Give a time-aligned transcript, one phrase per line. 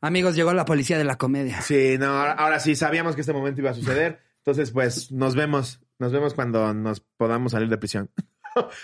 [0.00, 1.60] Amigos, llegó la policía de la comedia.
[1.60, 4.20] Sí, no, ahora, ahora sí, sabíamos que este momento iba a suceder.
[4.38, 5.80] Entonces, pues, nos vemos.
[5.98, 8.10] Nos vemos cuando nos podamos salir de prisión.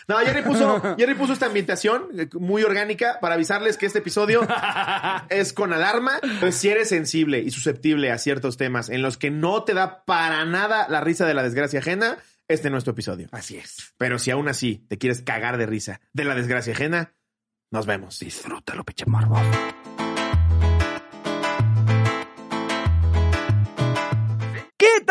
[0.06, 4.46] No, Jerry puso, Jerry puso esta ambientación eh, muy orgánica para avisarles que este episodio
[5.29, 6.21] es con alarma.
[6.22, 10.05] Entonces, si eres sensible y susceptible a ciertos temas en los que no te da
[10.05, 13.29] para nada la risa de la desgracia ajena, este no es nuestro episodio.
[13.33, 13.93] Así es.
[13.98, 17.14] Pero si aún así te quieres cagar de risa de la desgracia ajena,
[17.71, 18.21] nos vemos.
[18.21, 19.37] Disfrútalo, pinche morbo.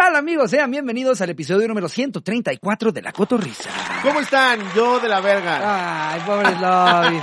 [0.06, 0.52] Tal, amigos?
[0.52, 3.72] Sean bienvenidos al episodio número 134 de La Cotorrisa.
[4.04, 4.60] ¿Cómo están?
[4.76, 6.14] Yo de la verga.
[6.14, 7.20] Ay, pobre Lobby.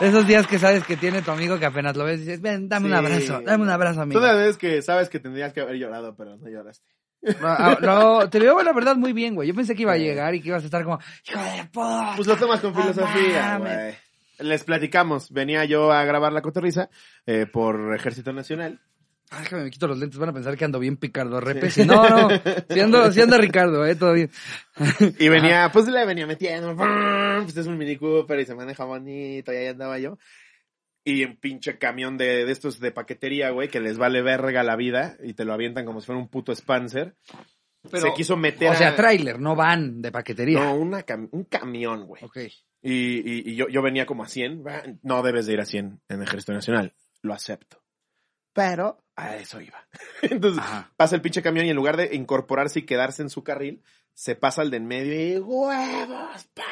[0.00, 2.70] Esos días que sabes que tiene tu amigo que apenas lo ves y dices, ven,
[2.70, 4.18] dame un Sí, abrazo, dame un abrazo, amigo.
[4.18, 6.86] Todas las veces que sabes que tendrías que haber llorado, pero no lloraste.
[7.20, 9.48] No, ah, no, te veo la verdad muy bien, güey.
[9.48, 12.14] Yo pensé que iba a llegar y que ibas a estar como, hijo de puta.
[12.16, 13.76] Pues lo tomas con filosofía, mames".
[13.76, 13.94] güey.
[14.38, 15.30] Les platicamos.
[15.30, 16.88] Venía yo a grabar la cotorriza
[17.26, 18.80] eh, por Ejército Nacional.
[19.34, 21.78] Ah, déjame, me quito los lentes, van a pensar que ando bien Picardo Repes.
[21.78, 22.28] Y no, no,
[22.68, 24.30] si ando, sí anda Ricardo, eh, todo bien.
[25.18, 26.76] Y venía, pues le venía metiendo.
[26.76, 29.50] Pues es un Mini Cooper y se maneja bonito.
[29.52, 30.18] Y ahí andaba yo.
[31.04, 34.76] Y en pinche camión de, de estos de paquetería, güey, que les vale verga la
[34.76, 37.16] vida y te lo avientan como si fuera un puto Spancer.
[37.90, 40.60] Pero, se quiso meter O sea, a- tráiler, no van de paquetería.
[40.62, 42.22] No, una cam- un camión, güey.
[42.22, 42.36] Ok.
[42.82, 44.62] Y, y, y yo, yo venía como a 100.
[44.64, 46.94] va, No debes de ir a 100 en Ejército Nacional.
[47.22, 47.82] Lo acepto.
[48.52, 49.78] Pero a eso iba.
[50.22, 50.90] Entonces Ajá.
[50.96, 53.82] pasa el pinche camión y en lugar de incorporarse y quedarse en su carril,
[54.14, 56.62] se pasa al de en medio y huevos, pa.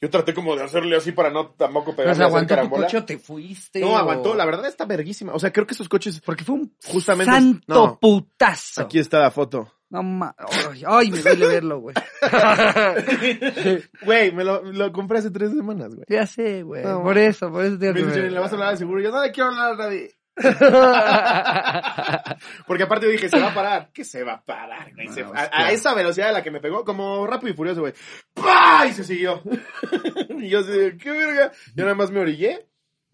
[0.00, 2.54] Yo traté como de hacerle así para no tampoco pegarle se a hacer aguantó tu
[2.54, 2.86] carambola.
[2.86, 3.80] coche o te fuiste.
[3.80, 4.34] No, o- aguantó.
[4.34, 5.32] La verdad está verguísima.
[5.32, 6.20] O sea, creo que esos coches...
[6.20, 7.98] Porque fue un Justamente- santo no.
[7.98, 8.82] putazo.
[8.82, 9.72] Aquí está la foto.
[9.88, 10.34] No ma...
[10.70, 11.94] Ay, ay, me duele verlo, güey.
[14.02, 16.04] Güey, me lo, lo compré hace tres semanas, güey.
[16.08, 16.84] ya sé, güey.
[16.84, 17.02] No.
[17.02, 19.00] por eso, por eso te Me dice, le vas a hablar al seguro.
[19.00, 20.14] Yo no le quiero hablar a nadie.
[22.66, 23.90] Porque aparte dije, se va a parar.
[23.92, 25.08] ¿Qué se va a parar, güey?
[25.08, 27.94] No, a, esa velocidad a la que me pegó, como rápido y furioso, güey.
[28.34, 28.86] ¡Pah!
[28.86, 29.42] Y se siguió.
[30.38, 31.52] y yo así, ¿qué verga?
[31.74, 32.68] Yo nada más me orillé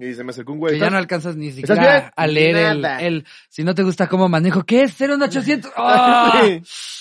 [0.09, 0.75] y se me acercó un güey.
[0.75, 4.29] que ya no alcanzas ni ¿Estás siquiera a leer el, si no te gusta cómo
[4.29, 4.95] manejo, ¿qué es?
[4.95, 5.73] Ser un 800.
[5.77, 6.43] ¡Ah!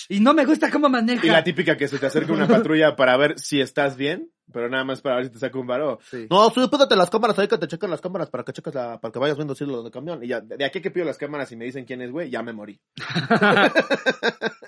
[0.08, 1.26] Y no me gusta cómo maneja.
[1.26, 4.68] Y la típica que se te acerca una patrulla para ver si estás bien, pero
[4.68, 5.98] nada más para ver si te saca un varo.
[6.10, 6.26] Sí.
[6.30, 9.00] No, sí, pégate las cámaras ahí que te chequen las cámaras para que cheques la,
[9.00, 10.22] para que vayas viendo si lo de camión.
[10.22, 12.42] Y ya, de aquí que pido las cámaras y me dicen quién es, güey, ya
[12.42, 12.80] me morí.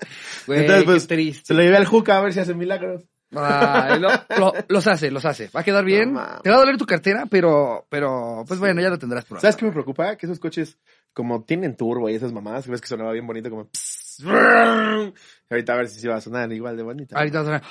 [0.47, 1.45] Güey, Entonces, pues, qué triste.
[1.45, 3.03] Se lo llevé al Juca a ver si hace milagros.
[3.31, 5.49] Ay, lo- lo- los hace, los hace.
[5.55, 6.13] Va a quedar bien.
[6.13, 6.39] No.
[6.43, 9.41] Te va a doler tu cartera, pero, pero, pues bueno, ya lo tendrás pronto.
[9.41, 10.15] ¿Sabes qué me preocupa?
[10.15, 10.77] Que esos coches,
[11.13, 13.65] como tienen turbo y esas mamadas, ves que sonaba bien bonito, como...
[13.69, 15.13] pss, brrrr.
[15.49, 17.17] Ahorita a ver si se va a sonar igual de bonito.
[17.17, 17.61] Ahorita vas a ver.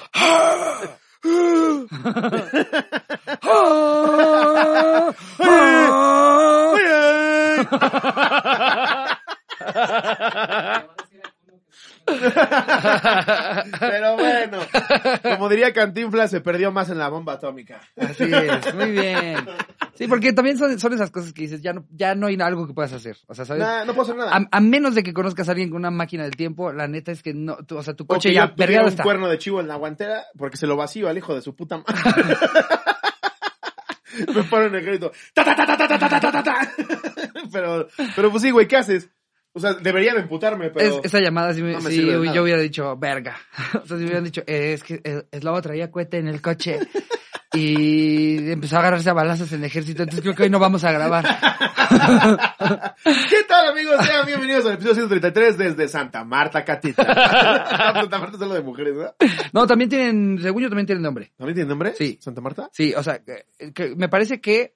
[13.81, 14.59] Pero bueno,
[15.23, 17.81] como diría Cantinflas, se perdió más en la bomba atómica.
[17.97, 19.37] Así es, muy bien.
[19.95, 22.67] Sí, porque también son, son esas cosas que dices, ya no, ya no hay algo
[22.67, 23.17] que puedas hacer.
[23.27, 23.63] O sea, ¿sabes?
[23.63, 24.37] Nah, no puedo hacer nada.
[24.37, 27.13] A, a menos de que conozcas a alguien con una máquina del tiempo, la neta
[27.13, 29.03] es que no, tú- o sea, tu coche ya perdido un está.
[29.03, 31.79] cuerno de chivo en la guantera porque se lo vacío al hijo de su puta
[31.79, 31.95] madre.
[34.35, 35.11] Me paro en el grito.
[35.33, 36.73] Ta, ta, ta, ta, ta, ta, ta, ta, ta, ta.
[37.53, 37.87] Pero,
[38.17, 39.11] pero pues sí, güey, ¿qué haces?
[39.57, 40.99] O sea, deberían imputarme, pero...
[40.99, 43.37] Es- esa llamada sí, me, no me sí, sirve de yo hubiera dicho, verga.
[43.83, 46.81] O sea, si hubieran dicho, eh, es que el Eslavo traía cohete en el coche
[47.53, 50.83] y empezó a agarrarse a balazos en el ejército, entonces creo que hoy no vamos
[50.83, 51.25] a grabar.
[53.05, 54.05] ¿Qué tal, amigos?
[54.05, 57.05] Sean bienvenidos al episodio 133 desde Santa Marta, Catita.
[57.95, 59.15] Santa Marta es solo de mujeres, ¿verdad?
[59.53, 61.33] No, también tienen, según yo, también tienen nombre.
[61.37, 61.95] ¿También tiene nombre?
[61.97, 62.19] Sí.
[62.21, 62.69] ¿Santa Marta?
[62.73, 64.75] Sí, o sea, que- que me parece que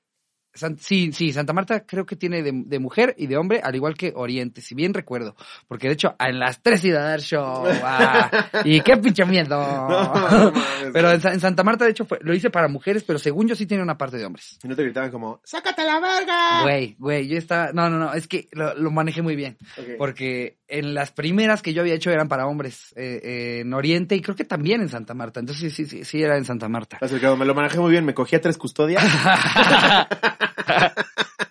[0.59, 3.75] San- sí, sí, Santa Marta creo que tiene de, de mujer y de hombre, al
[3.75, 5.35] igual que Oriente, si bien recuerdo.
[5.67, 7.65] Porque de hecho, en las tres iba a dar show.
[7.83, 8.31] ah,
[8.65, 9.49] y qué pinche miedo.
[9.49, 10.91] No, no mames.
[10.93, 13.55] pero en, en Santa Marta, de hecho, fue- lo hice para mujeres, pero según yo
[13.55, 14.59] sí tiene una parte de hombres.
[14.63, 16.63] Y no te gritaban como, ¡sácate la verga!
[16.63, 17.73] Güey, güey, yo estaba.
[17.73, 19.57] No, no, no, es que lo, lo manejé muy bien.
[19.97, 24.17] Porque en las primeras que yo había hecho eran para hombres eh, eh, en Oriente
[24.17, 25.41] y creo que también en Santa Marta.
[25.41, 26.99] Entonces sí, sí, sí, sí era en Santa Marta.
[27.37, 29.03] Me lo manejé muy bien, me cogí a tres custodias.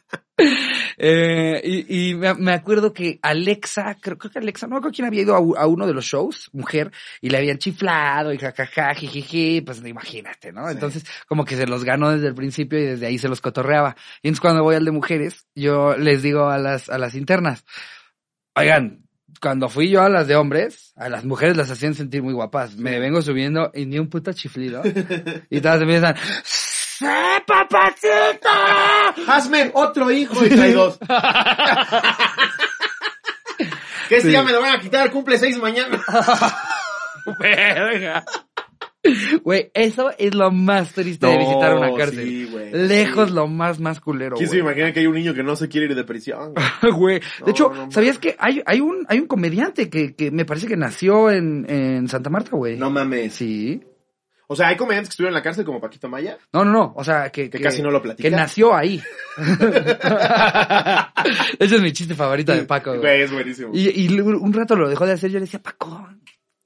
[1.00, 5.08] Eh, y y me, acuerdo que Alexa, creo, creo que Alexa, no me acuerdo quién
[5.08, 6.92] había ido a, uno de los shows, mujer,
[7.22, 10.66] y le habían chiflado y jajaja, jijiji, pues imagínate, ¿no?
[10.66, 10.74] Sí.
[10.74, 13.96] Entonces, como que se los ganó desde el principio y desde ahí se los cotorreaba.
[14.24, 17.64] Y entonces cuando voy al de mujeres, yo les digo a las, a las internas,
[18.56, 19.04] oigan,
[19.40, 22.76] cuando fui yo a las de hombres, a las mujeres las hacían sentir muy guapas.
[22.76, 24.82] Me vengo subiendo y ni un puto chiflido.
[25.50, 27.06] y todas empiezan, ¡Sí,
[27.46, 28.50] papacito!
[29.28, 30.98] Hazme otro hijo y trae dos.
[34.10, 34.34] que este Sí.
[34.34, 36.02] ya me lo van a quitar, cumple seis mañana.
[37.40, 38.24] Verga.
[39.44, 42.26] Güey, eso es lo más triste de visitar una cárcel.
[42.26, 43.36] sí, Lejos sí.
[43.36, 45.88] lo más, más culero, ¿Quién se imagina que hay un niño que no se quiere
[45.88, 46.54] ir de prisión?
[46.94, 47.22] güey?
[47.46, 50.68] De hecho, no ¿sabías que hay, hay un, hay un comediante que, que me parece
[50.68, 52.76] que nació en, en Santa Marta, güey?
[52.78, 53.34] No mames.
[53.34, 53.82] Sí.
[54.50, 56.38] O sea, hay comediantes que estuvieron en la cárcel como Paquito Maya.
[56.54, 56.94] No, no, no.
[56.96, 58.30] O sea, que, Que casi no lo platica.
[58.30, 59.02] Que nació ahí.
[61.60, 63.24] Ese es mi chiste favorito de Paco, güey.
[63.24, 63.72] Es buenísimo.
[63.74, 65.32] Y, y un rato lo dejó de hacer.
[65.32, 66.08] Yo le decía, Paco,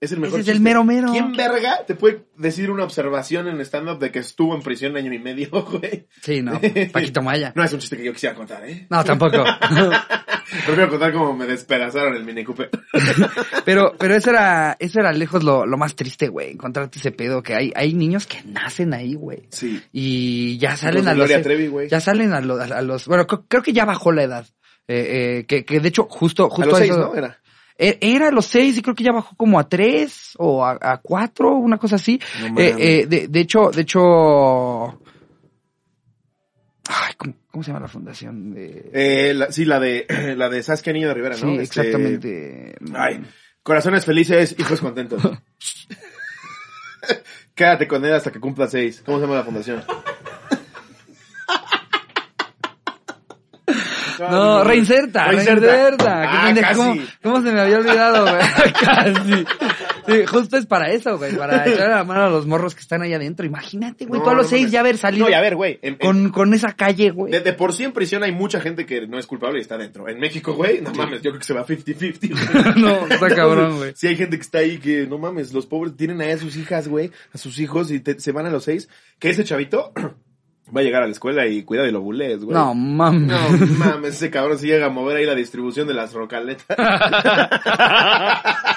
[0.02, 1.12] es el mejor ese es el mero mero.
[1.12, 5.14] ¿Quién verga te puede decir una observación en stand-up de que estuvo en prisión año
[5.14, 6.08] y medio, güey?
[6.22, 6.60] Sí, no.
[6.92, 7.54] Paquito Maya.
[7.56, 8.88] No es un chiste que yo quisiera contar, ¿eh?
[8.90, 9.44] No, tampoco.
[10.66, 12.70] Prefiero contar cómo me despedazaron el Mini Cooper.
[13.64, 16.52] Pero, pero eso era, eso era lejos lo, lo más triste, güey.
[16.52, 19.48] Encontrarte ese pedo que hay, hay niños que nacen ahí, güey.
[19.52, 19.82] Sí.
[19.94, 21.88] Y ya salen Los a los, Gloria Trevi, güey.
[21.88, 24.46] ya salen a los, a los, bueno, creo, que ya bajó la edad.
[24.88, 27.16] Eh, eh, que, que de hecho, justo, justo A los seis, eso- ¿no?
[27.16, 27.40] Era.
[27.84, 30.78] E- Era a los seis y creo que ya bajó como a tres o a,
[30.80, 32.20] a cuatro, una cosa así.
[32.52, 34.88] No Eh, eh, de, de hecho, de hecho,
[36.88, 38.54] ay, ¿cómo, cómo se llama la fundación?
[38.54, 38.92] De...
[38.94, 40.06] Eh, la- sí, la de,
[40.38, 41.52] la de Saskia Niño de Rivera, sí, ¿no?
[41.60, 42.76] Este, exactamente.
[42.94, 43.22] Ay,
[43.64, 45.22] corazones felices, hijos contentos.
[47.56, 49.02] Quédate con él hasta que cumpla seis.
[49.06, 49.84] ¿Cómo se llama la fundación?
[54.30, 56.48] No, reinserta, Reinserta.
[56.50, 56.76] Ah, casi.
[56.80, 58.42] ¿Cómo, cómo se me había olvidado, güey?
[58.86, 59.46] Casi.
[60.08, 63.02] Sí, justo es para eso, güey, para echarle la mano a los morros que están
[63.02, 63.46] ahí adentro.
[63.46, 65.80] Imagínate, güey, No, a los no seis ya haber salido No, y a ver, güey.
[65.82, 67.32] en- en- con, con esa calle, güey.
[67.32, 69.78] de, de por sí en prisión hay mucha gente que no es culpable y está
[69.78, 70.08] dentro.
[70.10, 72.76] En México, güey, no mames, yo creo que se va 50-50.
[72.82, 73.94] No, está cabrón, güey.
[73.96, 76.56] Si hay gente que está ahí que, no mames, los pobres tienen ahí a sus
[76.58, 78.90] hijas, güey, a sus hijos y te- se van a los seis.
[79.20, 79.94] Que ese chavito
[80.76, 82.56] va a llegar a la escuela y cuida de lo bules, güey.
[82.56, 83.28] No, mames.
[83.28, 86.66] No mames, ese cabrón se llega a mover ahí la distribución de las rocaletas.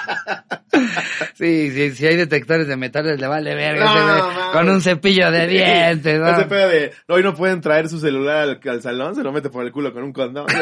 [1.35, 3.85] Sí, sí, si hay detectores de metales, le vale verga.
[3.85, 6.29] No, con un cepillo de dientes, ¿no?
[6.29, 9.49] Ese pedo de, hoy no pueden traer su celular al, al salón, se lo mete
[9.49, 10.45] por el culo con un condón.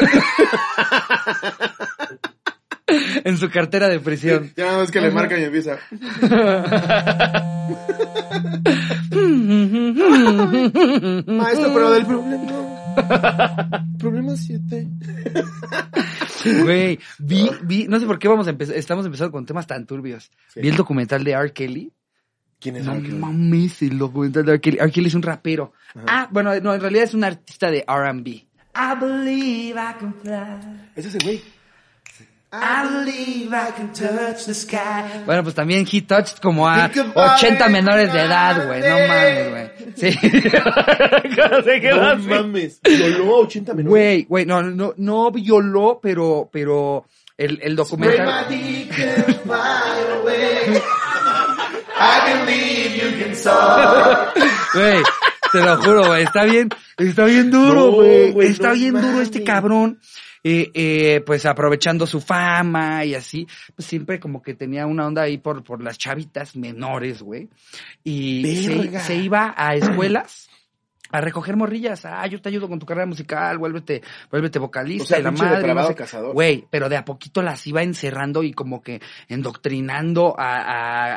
[3.24, 4.52] En su cartera de prisión.
[4.56, 5.78] ya nada más que le marcan y empieza.
[11.26, 13.86] Maestro, pero del problema.
[13.98, 14.88] Problema 7.
[16.62, 19.86] Güey, vi, vi, no sé por qué vamos a empezar, estamos empezando con temas tan
[19.86, 20.30] turbios.
[20.52, 20.60] Sí.
[20.60, 21.52] Vi el documental de R.
[21.52, 21.92] Kelly.
[22.60, 23.02] ¿Quién es No R.
[23.02, 23.16] Kelly?
[23.16, 24.60] mames, el documental de R.
[24.60, 24.78] Kelly.
[24.80, 24.92] R.
[24.92, 25.72] Kelly es un rapero.
[26.06, 28.30] Ah, bueno, no, en realidad es un artista de R&B.
[28.30, 28.46] I
[29.00, 30.90] believe I can fly.
[30.96, 31.40] Es ese güey.
[32.62, 35.22] I believe I can touch the sky.
[35.26, 38.80] Bueno, pues también he touched como a Think about 80 it, menores de edad, güey.
[38.80, 39.70] No mames, güey.
[39.96, 40.18] Sí.
[41.36, 42.22] ¿Cómo se quedó No así?
[42.28, 42.80] mames.
[42.82, 43.90] Violó a 80 menores.
[43.90, 47.06] Güey, güey, no, no, no violó, pero, pero
[47.36, 48.46] el, el documental.
[54.74, 55.02] Güey,
[55.52, 56.68] te lo juro, güey, está bien,
[56.98, 59.22] está bien duro, No, güey, güey, está no bien duro mames.
[59.28, 59.98] este cabrón.
[60.46, 65.22] Eh, eh, pues aprovechando su fama y así, pues siempre como que tenía una onda
[65.22, 67.48] ahí por, por las chavitas menores, güey.
[68.04, 68.42] Y
[69.00, 70.50] se, iba a escuelas
[71.10, 72.04] a recoger morrillas.
[72.04, 75.30] Ah, yo te ayudo con tu carrera musical, vuélvete, vuélvete vocalista O sea, y la
[75.30, 75.72] madre.
[75.72, 76.32] no sé- cazador.
[76.34, 80.56] Güey, pero de a poquito las iba encerrando y como que endoctrinando a,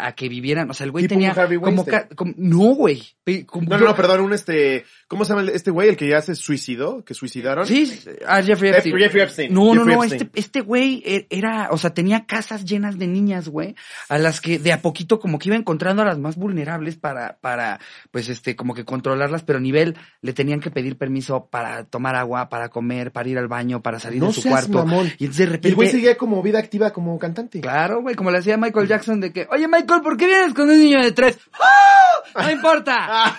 [0.03, 0.69] a, a que vivieran.
[0.69, 1.83] O sea, el güey tenía como,
[2.15, 3.03] como- no, güey.
[3.47, 6.07] Como- No, no, no, perdón, un este, ¿cómo se llama el- este güey, el que
[6.07, 7.65] ya se suicidó, que suicidaron?
[7.65, 7.91] Sí,
[8.27, 8.97] a Jeffrey Epstein.
[8.97, 9.53] Jeffrey Epstein.
[9.53, 10.21] No, no, Jeffrey no, Epstein.
[10.23, 13.75] este, este güey e- era, o sea, tenía casas llenas de niñas, güey,
[14.09, 17.37] a las que de a poquito como que iba encontrando a las más vulnerables para,
[17.41, 17.79] para,
[18.11, 22.15] pues este, como que controlarlas, pero a nivel le tenían que pedir permiso para tomar
[22.15, 24.85] agua, para comer, para ir al baño, para salir No de su seas cuarto.
[24.85, 25.07] mamón.
[25.19, 25.67] Y entonces de repente.
[25.69, 27.61] El güey seguía como vida activa como cantante.
[27.61, 30.69] Claro, güey, como le hacía Michael Jackson de que, oye Michael, ¿por qué vienes con
[30.69, 31.37] un niño de tres?
[31.53, 32.43] ¡Ah!
[32.43, 33.33] No importa.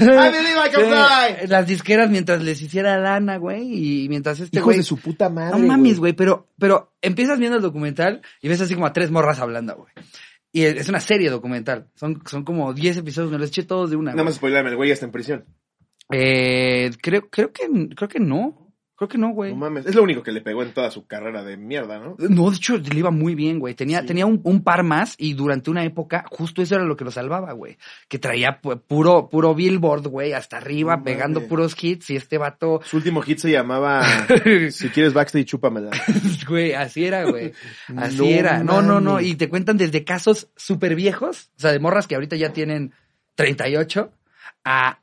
[0.00, 0.82] I believe I can
[1.48, 4.78] Las disqueras mientras les hiciera lana, güey, y mientras este Hijos güey...
[4.78, 5.58] de su puta madre.
[5.58, 9.10] No mames, güey, pero, pero empiezas viendo el documental y ves así como a tres
[9.10, 9.92] morras hablando, güey.
[10.52, 11.88] Y es una serie documental.
[11.94, 14.10] Son, son como 10 episodios, me los eché todos de una.
[14.10, 14.26] Nada güey.
[14.26, 15.46] más spoilerme, el güey ya está en prisión.
[16.10, 18.61] Eh, creo, creo que, creo que no.
[19.02, 19.50] Creo que no, güey.
[19.50, 19.84] No mames.
[19.86, 22.14] Es lo único que le pegó en toda su carrera de mierda, ¿no?
[22.20, 23.74] No, de hecho, le iba muy bien, güey.
[23.74, 24.06] Tenía, Sí.
[24.06, 27.10] tenía un, un par más y durante una época, justo eso era lo que lo
[27.10, 27.78] salvaba, güey.
[28.06, 31.48] Que traía pu- puro, puro billboard, güey, hasta arriba, No pegando mames.
[31.48, 34.04] puros hits y este vato, Su último hit se llamaba
[34.70, 35.90] Si quieres backstage, chúpamela.
[36.48, 37.52] güey, así era, güey.
[37.96, 38.62] Así No era.
[38.62, 39.20] No, no, no.
[39.20, 42.92] Y te cuentan desde casos súper viejos, o sea, de morras que ahorita ya tienen
[43.34, 44.12] 38,
[44.64, 45.01] a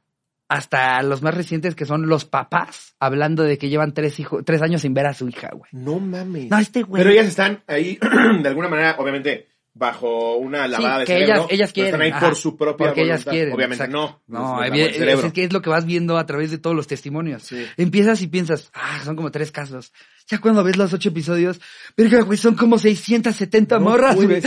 [0.49, 4.61] hasta los más recientes que son los papás hablando de que llevan tres hijos, tres
[4.61, 5.69] años sin ver a su hija, güey.
[5.71, 6.49] No mames.
[6.49, 7.01] No, este güey.
[7.01, 7.97] Pero ellas están ahí,
[8.41, 11.33] de alguna manera, obviamente, bajo una lavada de que cerebro.
[11.35, 11.93] ellas, ellas pero quieren.
[11.93, 13.53] Están ahí ajá, por su propia porque ellas quieren.
[13.53, 14.21] Obviamente exacto.
[14.27, 14.39] no.
[14.39, 14.79] No, evi-
[15.25, 17.43] es que es lo que vas viendo a través de todos los testimonios.
[17.43, 17.65] Sí.
[17.77, 19.93] Empiezas y piensas, ah, son como tres casos.
[20.27, 21.61] Ya cuando ves los ocho episodios,
[21.95, 24.41] verga, güey, son como 670 No morras, güey.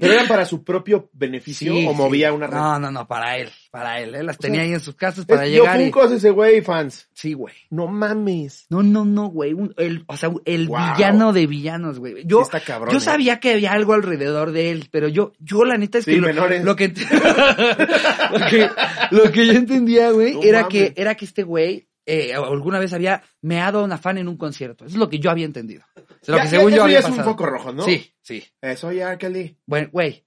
[0.00, 1.96] ¿Pero eran para su propio beneficio Sí, o sí.
[1.96, 2.56] movía una red?
[2.56, 4.14] No, no, no, para él, para él.
[4.14, 5.90] Él las sea, tenía ahí en sus casas para Es- llegar Yo y...
[5.90, 7.08] Funkos ese güey, fans.
[7.14, 7.54] Sí, güey.
[7.70, 8.66] No mames.
[8.68, 9.54] No, no, no, güey.
[9.54, 10.78] Un- el, o sea, el Wow.
[10.96, 12.22] villano de villanos, güey.
[12.26, 13.00] Yo, Sí está cabrón, yo eh.
[13.00, 16.16] sabía que había algo alrededor de él, pero yo, yo la neta es Sí, que
[16.18, 16.62] lo, menores.
[16.64, 16.88] lo que,
[18.30, 18.68] lo que
[19.10, 20.72] lo que yo entendía, güey, No era mames.
[20.92, 24.36] que era que este güey eh, alguna vez había meado a una fan en un
[24.36, 24.84] concierto.
[24.84, 25.84] Eso es lo que yo había entendido.
[25.96, 27.72] O sea, lo Ya- que ya- según yo eso había ya es un foco rojo,
[27.72, 27.84] ¿no?
[27.84, 28.42] Sí, sí.
[28.60, 29.16] Eh, soy R.
[29.18, 29.56] Kelly.
[29.66, 30.24] Bueno, güey.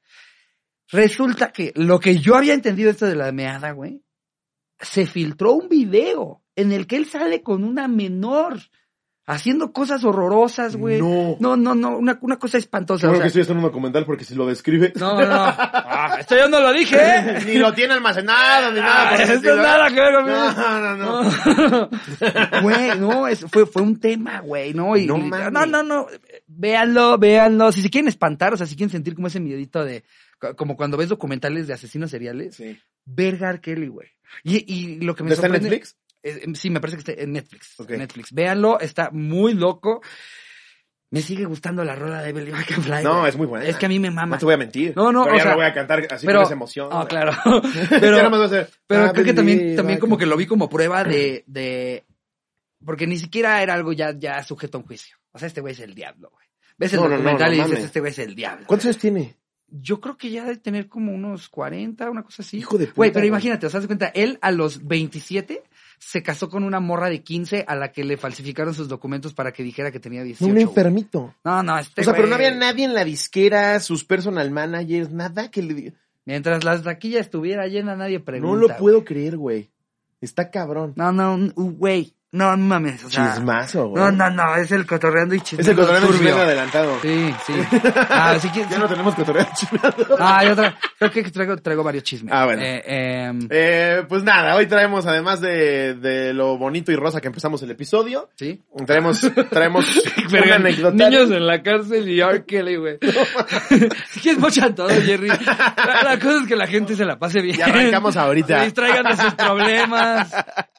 [0.95, 4.01] Resulta que lo que yo había entendido esto de la meada, güey,
[4.79, 8.59] se filtró un video en el que él sale con una menor
[9.27, 10.99] haciendo cosas horrorosas, güey.
[11.01, 11.35] No.
[11.39, 13.01] No, no, no, una, una cosa espantosa.
[13.01, 14.93] Seguro o que sea, estoy haciendo un documental porque si lo describe.
[14.95, 15.33] no, no, no.
[15.33, 17.39] Ah, esto yo no lo dije, ¿eh?
[17.45, 19.07] ni lo tiene almacenado, ni nada.
[19.07, 19.55] Ah, por el eso estilo.
[19.55, 20.51] nada que ver conmigo.
[20.51, 21.89] No, no, no.
[22.61, 24.95] Güey, no, es- fue, fue un tema, güey, ¿no?
[24.95, 26.07] Y, No y- no, no, no,
[26.47, 27.71] véanlo, véanlo.
[27.71, 30.03] Si se quieren espantar, o sea, si quieren sentir como ese miedito de,
[30.53, 32.77] como cuando ves documentales de asesinos seriales, Sí.
[33.05, 33.59] verga R.
[33.61, 34.09] Kelly, güey.
[34.43, 35.53] Y, y lo que me ¿Está en.
[35.53, 35.97] Netflix?
[36.23, 37.75] Eh, eh, sí, me parece que está en Netflix.
[37.87, 38.31] En Netflix.
[38.33, 40.01] Véanlo, está muy loco.
[41.11, 43.03] Me sigue gustando la rola de Belly Fly.
[43.03, 43.29] No, güey.
[43.29, 43.65] es muy buena.
[43.65, 44.35] Es que a mí me mama.
[44.35, 44.93] No te voy a mentir.
[44.95, 46.89] No, no, Pero o ya sea, lo voy a cantar así pero- con esa emoción.
[46.89, 47.07] No, güey.
[47.07, 47.31] claro.
[47.89, 50.19] Pero, nada más va a ser, pero "I creo que también, también como can-".
[50.21, 52.05] que lo vi como prueba de, de,
[52.83, 55.15] porque ni siquiera era algo ya, ya sujeto a un juicio.
[55.31, 56.45] O sea, este güey es el diablo, güey.
[56.77, 58.65] Ves el No, no, no, documental no y dices, este güey es el diablo.
[58.67, 59.35] ¿Cuántos años tiene?
[59.67, 62.57] Yo creo que ya debe tener como unos 40, una cosa así.
[62.57, 63.29] Hijo de puta, Güey, pero güey.
[63.29, 65.63] imagínate, o sea, cuenta, él a los 27
[65.98, 69.51] se casó con una morra de 15 a la que le falsificaron sus documentos para
[69.51, 70.45] que dijera que tenía 18.
[70.45, 70.63] un güey.
[70.63, 71.34] enfermito.
[71.43, 74.51] No, no, este o sea, pero no güey, había nadie en la disquera, sus personal
[74.51, 75.93] managers, nada que le.
[76.25, 78.53] Mientras la taquilla estuviera llena, nadie pregunta.
[78.53, 78.79] No lo güey.
[78.79, 79.69] puedo creer, güey.
[80.22, 80.93] Está cabrón.
[80.95, 82.13] No, no, güey.
[82.36, 83.04] No, no mames.
[83.06, 84.04] O sea, Chismazo, güey.
[84.04, 85.72] No, no, no, es el cotorreando y Es chismeando.
[85.72, 86.18] el cotorreo turbio.
[86.18, 87.00] chismeando adelantado.
[87.01, 87.54] Sí, sí.
[88.10, 90.18] Ah, sí que- Ya no tenemos cotorreo chismeando.
[90.20, 92.34] Ah, yo tra- creo que traigo, traigo varios chismes.
[92.34, 92.62] Ah, bueno.
[92.62, 92.84] Eh,
[93.27, 97.62] em, Eh, pues nada, hoy traemos, además de, de lo bonito y rosa que empezamos
[97.63, 98.62] el episodio, ¿Sí?
[98.86, 99.86] traemos, traemos
[100.25, 101.10] un Verga, anecdotario.
[101.10, 102.44] Niños en la cárcel y R.
[102.46, 102.98] Kelly, güey.
[104.10, 105.27] Si es mochan todo, Jerry.
[105.30, 107.58] La, la cosa es que la gente se la pase bien.
[107.60, 108.63] Y arrancamos ahorita.
[108.63, 110.34] Distraigan de sus problemas.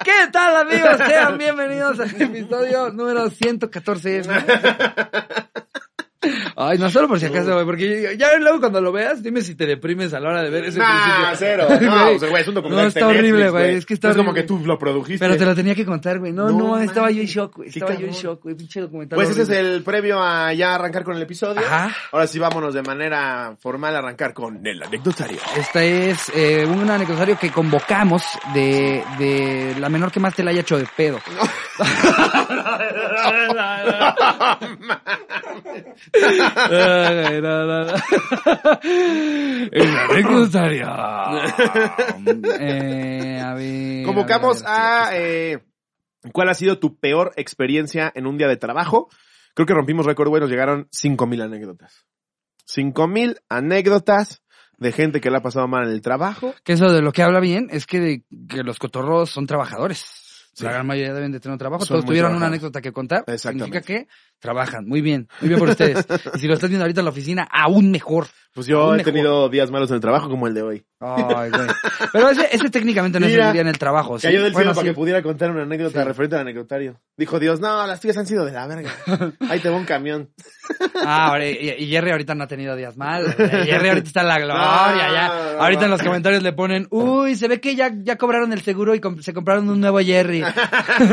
[0.05, 0.97] ¿Qué tal, amigos?
[1.07, 4.23] Sean bienvenidos al episodio número 114.
[6.57, 9.55] Ay, no solo por si acaso, güey, porque ya luego cuando lo veas, dime si
[9.55, 11.67] te deprimes a la hora de ver ese Nah, cero.
[11.81, 12.19] No, Güey.
[12.19, 12.83] pues, güey, es un documental.
[12.85, 13.75] No, está horrible, güey.
[13.77, 15.25] Es que está es como que tú lo produjiste.
[15.25, 16.33] Pero te lo tenía que contar, güey.
[16.33, 17.69] No, No no, estaba yo en shock, güey.
[17.69, 18.55] Estaba yo en shock, güey.
[18.57, 19.17] Pinche documental.
[19.17, 21.61] Pues ese es el previo a ya arrancar con el episodio.
[21.61, 21.95] Ajá.
[22.13, 25.39] Ahora sí vámonos de manera formal a arrancar con el anecdotario.
[25.57, 28.23] Este es eh, un anecdotario que convocamos
[28.55, 31.19] de, de la menor que más te la haya hecho de pedo.
[31.37, 31.85] No,
[42.61, 45.59] Eh, a ver, Convocamos ver, a eh,
[46.33, 49.09] cuál ha sido tu peor experiencia en un día de trabajo.
[49.55, 52.07] Creo que rompimos récord, güey, nos llegaron 5000 anécdotas.
[52.67, 54.43] 5000 anécdotas
[54.79, 56.55] de gente que le ha pasado mal en el trabajo.
[56.65, 60.26] Que eso de lo que habla bien es que, de- que los cotorros son trabajadores.
[60.57, 60.65] Sí.
[60.65, 61.85] La gran mayoría deben de tener un trabajo.
[61.85, 63.25] Son Todos tuvieron una anécdota que contar.
[63.39, 64.09] Significa que
[64.41, 64.87] trabajan.
[64.87, 65.29] Muy bien.
[65.41, 66.07] Muy bien por ustedes.
[66.35, 68.27] y si lo estás viendo ahorita en la oficina, aún mejor.
[68.55, 69.13] Pues yo he mejor.
[69.13, 70.85] tenido días malos en el trabajo como el de hoy.
[70.99, 71.67] Ay, güey.
[72.11, 74.19] Pero ese, ese técnicamente no es Mira, un día en el trabajo.
[74.19, 74.27] ¿sí?
[74.29, 74.89] Cayó del Bueno, cielo para sí.
[74.91, 76.09] que pudiera contar una anécdota Sí.
[76.09, 76.99] referente al anecdotario.
[77.19, 78.91] Dijo Dios, no, las tuyas han sido de la verga.
[79.51, 80.31] Ahí te va un camión.
[81.05, 83.35] Ah, ahora, y, y Jerry ahorita no ha tenido días malos.
[83.37, 84.57] Jerry ahorita está en la gloria,
[85.07, 85.29] No, ya.
[85.29, 88.63] no, ahorita en los comentarios le ponen, uy, se ve que ya, ya cobraron el
[88.63, 90.43] seguro y se compraron un nuevo Jerry.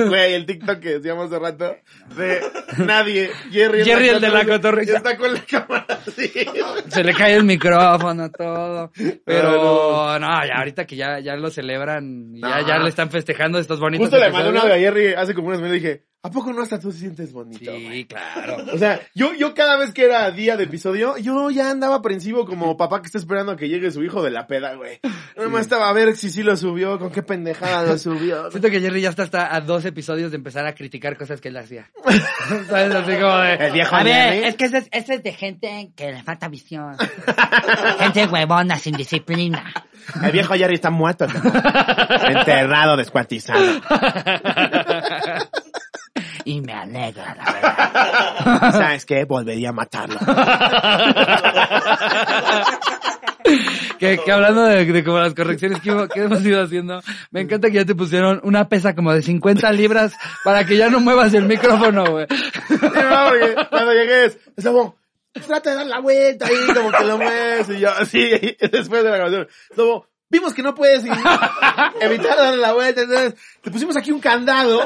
[0.08, 1.75] Güey, el TikTok que decíamos hace rato
[2.15, 2.39] de
[2.86, 3.12] nadie.
[3.51, 4.98] Jerry, en Jerry, el de la cotorrisa.
[4.98, 6.32] Está con la cámara así.
[6.89, 8.91] Se le cae el micrófono, todo.
[9.25, 13.79] Pero no, ya ahorita que ya, ya lo celebran, ya, ya le están festejando estos
[13.79, 14.74] bonitos Justo le mandé un episodios.
[14.74, 17.00] audio a Jerry hace como unos meses y dije, ¿A poco no hasta tú te
[17.00, 17.70] sientes bonito?
[17.70, 17.92] güey?
[17.92, 18.56] Sí, claro.
[18.74, 22.46] O sea, yo, yo cada vez que era día de episodio, yo ya andaba aprensivo
[22.46, 25.01] como papá que está esperando a que llegue su hijo de la peda, güey.
[25.36, 28.50] Nada más estaba a ver si sí lo subió, con qué pendejada lo subió.
[28.51, 31.50] Siento que Jerry ya está hasta a dos episodios de empezar a criticar cosas que
[31.50, 31.92] él hacía.
[32.70, 32.96] ¿Sabes?
[32.96, 33.53] Así como de...
[33.56, 34.48] El viejo A ver, Jerry.
[34.48, 36.96] es que ese es, ese es de gente que le falta visión.
[38.00, 39.74] gente huevona, sin disciplina.
[40.24, 42.38] El viejo Jerry está muerto, cabrón.
[42.38, 43.82] enterrado, descuartizado.
[46.46, 48.72] Y me alegra, la verdad.
[48.72, 49.26] ¿Sabes qué?
[49.26, 50.20] Volvería a matarlo.
[54.00, 57.42] Que, que hablando de, de como las correcciones que, hemos- que hemos ido haciendo, me
[57.42, 61.00] encanta que ya te pusieron una pesa como de 50 libras para que ya no
[61.00, 62.26] muevas el micrófono, güey.
[62.30, 64.98] Sí, no, porque cuando llegues, es como,
[65.46, 68.30] trata de dar la vuelta ahí, como que lo mueves, y yo, así,
[68.72, 69.48] después de la grabación.
[69.76, 71.04] Luego, vimos que no puedes
[72.02, 74.86] evitar darle la vuelta, entonces, te pusimos aquí un candado.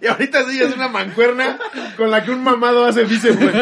[0.00, 1.58] Y ahorita sí es una mancuerna
[1.96, 3.54] con la que un mamado hace bíceps, güey.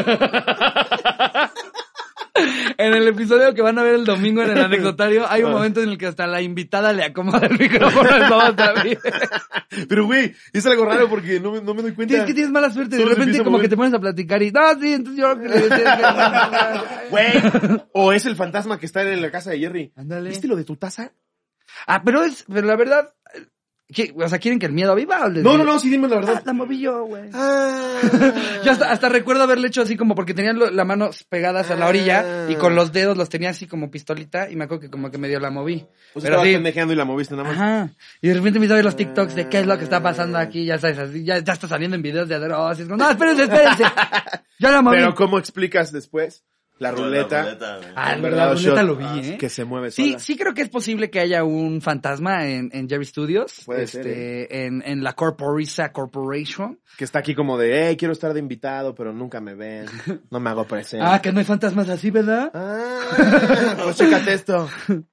[2.77, 5.83] En el episodio que van a ver el domingo en el anecdotario, hay un momento
[5.83, 8.99] en el que hasta la invitada le acomoda el micrófono al Baba también.
[9.89, 12.17] Pero, güey, es algo raro porque no, me- no me doy cuenta.
[12.17, 13.65] Es que tienes mala suerte, de Solo se repente empieza a como mover.
[13.67, 17.09] que te pones a platicar y, no, sí, entonces yo creo que le decía que-
[17.11, 17.33] Güey,
[17.93, 19.93] o es el fantasma que está en la casa de Jerry.
[19.97, 20.31] Ándale.
[20.31, 21.11] ¿Viste lo de tu taza?
[21.89, 23.15] Ah, pero es, pero la verdad.
[24.16, 25.64] O sea, ¿quieren que el miedo viva o les No, digo?
[25.64, 26.42] no, no, sí, dime la Ah, verdad.
[26.45, 27.30] la moví yo, güey.
[27.33, 27.95] Ah.
[28.64, 31.87] Yo hasta, hasta recuerdo haberle hecho así como porque tenían las manos pegadas a la
[31.88, 35.11] orilla y con los dedos los tenía así como pistolita y me acuerdo que como
[35.11, 35.87] que medio la moví.
[36.12, 36.52] Pues Pero sí.
[36.52, 37.57] pendejeando y la moviste nada más.
[37.59, 37.90] Ajá.
[38.21, 40.64] Y de repente me ver los TikToks de qué es lo que está pasando aquí,
[40.66, 42.35] ya sabes, así, ya, ya está saliendo en videos de
[42.88, 43.85] como, no, espérense, espérense.
[44.61, 44.97] Ya la moví.
[44.97, 46.42] Pero ¿cómo explicas después
[46.79, 47.57] la ruleta?
[47.95, 49.37] Ah, en verdad, la ruleta lo vi, ¿eh?
[49.39, 50.19] Que se mueve Sí, sola.
[50.21, 53.63] sí creo que es posible que haya un fantasma en, en Jerry Studios.
[53.67, 54.67] Puede este, ser, ¿eh?
[54.67, 56.79] en, en la Corporisa Corporation.
[56.97, 59.87] Que está aquí como de, hey, quiero estar de invitado, pero nunca me ven.
[60.31, 61.05] No me hago presente.
[61.09, 62.51] Ah, que no hay fantasmas así, ¿verdad?
[62.55, 64.69] Ah, pues chécate esto.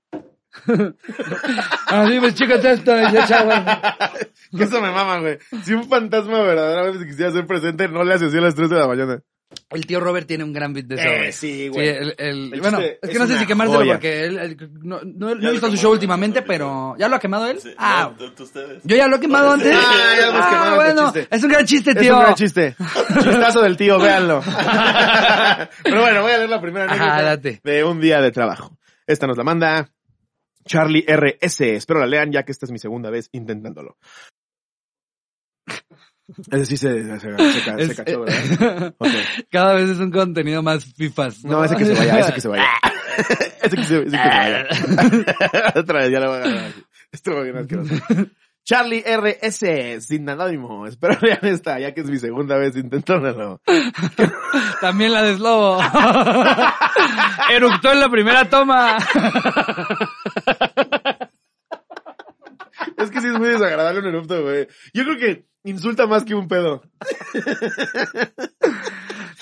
[1.88, 3.52] Ah, sí, pues chécate esto, dice chavo.
[4.58, 5.38] Que eso me mama, güey.
[5.64, 8.76] Si un fantasma verdaderamente quisiera ser presente, no le hace así a las 3 de
[8.78, 9.22] la mañana.
[9.70, 11.04] El tío Robert tiene un gran beat de eso.
[11.08, 11.32] Eh, güey.
[11.32, 11.88] sí, güey.
[11.88, 13.94] el, el- El bueno, es que es no sé si quemárselo joya.
[13.94, 17.20] porque él, no, no, no he visto su show en últimamente, pero ¿ya lo ha
[17.20, 17.60] quemado él?
[17.62, 18.82] Sí, ah, ustedes.
[18.84, 19.74] yo ya lo he quemado antes.
[19.76, 22.16] Ah, ya lo quemado, bueno, es un gran chiste, Es tío.
[22.16, 22.76] un gran chiste.
[23.24, 24.42] Chistazo del tío, véanlo.
[25.84, 27.62] Pero bueno, voy a leer la primera Ajá, anécdota date.
[27.64, 28.78] de un día de trabajo.
[29.08, 29.90] Esta nos la manda
[30.66, 31.62] Charlie RS.
[31.76, 33.98] Espero la lean ya que esta es mi segunda vez intentándolo.
[36.52, 38.94] Ese sí se, se, se, se cachó, ¿verdad?
[38.98, 39.10] Ok.
[39.52, 41.44] Cada vez es un contenido más fifas.
[41.44, 42.66] No, ese que se vaya, ese que se vaya.
[43.62, 44.66] ese que se, ese que se vaya.
[45.76, 46.74] Otra vez, ya lo voy a agarrar.
[47.28, 47.96] va bien asqueroso.
[48.66, 50.88] Charlie RS, sin anónimo.
[50.88, 53.62] Espero lean esta, ya que es mi segunda vez intentándolo.
[54.82, 55.80] También la de Slobo.
[57.52, 58.98] Eructó en la primera toma.
[62.98, 64.68] Es que sí es muy desagradable un erupto, güey.
[64.94, 66.82] Yo creo que insulta más que un pedo.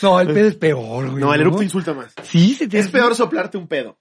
[0.01, 1.23] No, el pedo es peor, güey.
[1.23, 2.13] No, el erupto insulta más.
[2.23, 3.99] Sí, se te Es peor soplarte un pedo.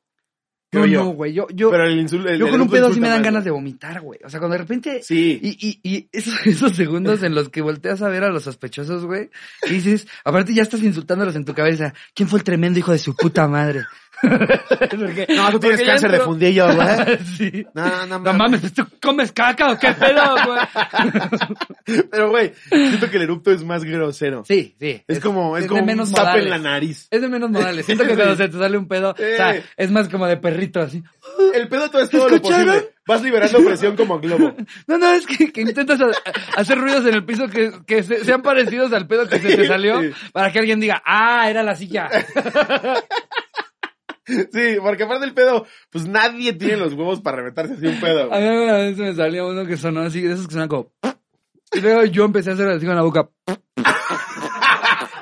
[0.74, 1.04] No, yo.
[1.04, 1.34] no, güey.
[1.34, 2.30] Yo, yo, Pero el insulto.
[2.30, 4.18] el- yo el con un pedo sí me dan ganas de vomitar, güey.
[4.24, 5.02] O sea, cuando de repente...
[5.02, 5.38] Sí.
[5.42, 9.04] Y, y, y esos, esos segundos en los que volteas a ver a los sospechosos,
[9.04, 9.28] güey,
[9.66, 11.92] y dices, aparte ya estás insultándolos en tu cabeza.
[12.14, 13.84] ¿Quién fue el tremendo hijo de su puta madre?
[14.90, 16.88] Porque- No, tú tienes cáncer de entró- fundillo, güey.
[17.36, 17.66] sí.
[17.74, 20.60] No, no, No mames, ¿tú comes caca o qué pedo, güey?
[22.10, 24.44] Pero, güey, siento que el erupto es más grosero.
[24.46, 25.02] Sí, sí.
[25.08, 26.50] Es, como, es, de como un menos zap en modales.
[26.50, 27.08] la nariz.
[27.10, 27.84] Es de menos modales.
[27.86, 30.80] Siento que cuando se te sale un pedo, o sea, es más como de perrito
[30.80, 31.02] así.
[31.54, 32.90] El pedo todo es todo lo posible.
[33.04, 34.54] Vas liberando presión como globo.
[34.86, 35.98] No, no, es que, que intentas
[36.56, 39.66] hacer ruidos en el piso que, que se- sean parecidos al pedo que se te
[39.66, 40.10] salió Sí.
[40.32, 42.08] para que alguien diga, ah, era la silla.
[44.26, 48.32] Sí, porque aparte del pedo, pues nadie tiene los huevos para reventarse así un pedo.
[48.32, 50.92] A mí una vez me salió uno que sonó así, de esos que sonan como...
[51.72, 53.28] Y luego yo empecé a hacer así con la boca.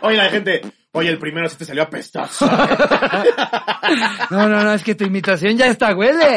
[0.03, 0.61] Oye, la gente,
[0.93, 2.49] oye, el primero sí te salió apestoso.
[4.31, 6.37] No, no, no, es que tu imitación ya está, huele.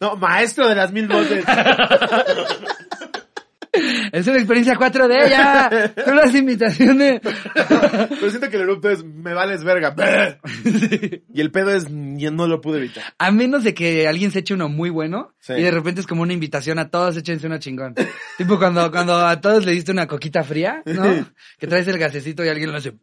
[0.00, 1.44] No, maestro de las mil voces.
[4.12, 5.92] Es una experiencia 4D ya.
[6.04, 7.20] Son las imitaciones.
[7.22, 9.94] Pero siento que el erupto es, me vales verga.
[11.34, 13.02] Y el pedo es, yo no lo pude evitar.
[13.18, 15.54] A menos de que alguien se eche uno muy bueno Sí.
[15.54, 17.94] y de repente es como una invitación a todos, échense uno chingón.
[18.38, 21.26] tipo cuando, cuando a todos le diste una coquita fría, ¿no?
[21.58, 22.94] Que traes el gasecito y alguien lo hace.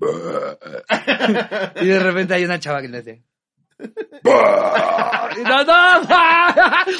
[1.81, 3.23] y de repente hay una chava que le hace.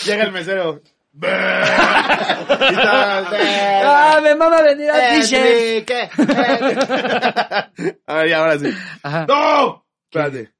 [0.05, 0.81] Llega el mesero.
[1.13, 1.17] "Eh,
[3.84, 6.04] ¡Ah, me mama venir a eh, t ¿qué?
[6.04, 6.10] Eh.
[8.08, 8.69] A ver, ya, ahora sí.
[9.04, 9.26] Ajá.
[9.28, 9.86] ¡No!
[10.10, 10.54] Espérate.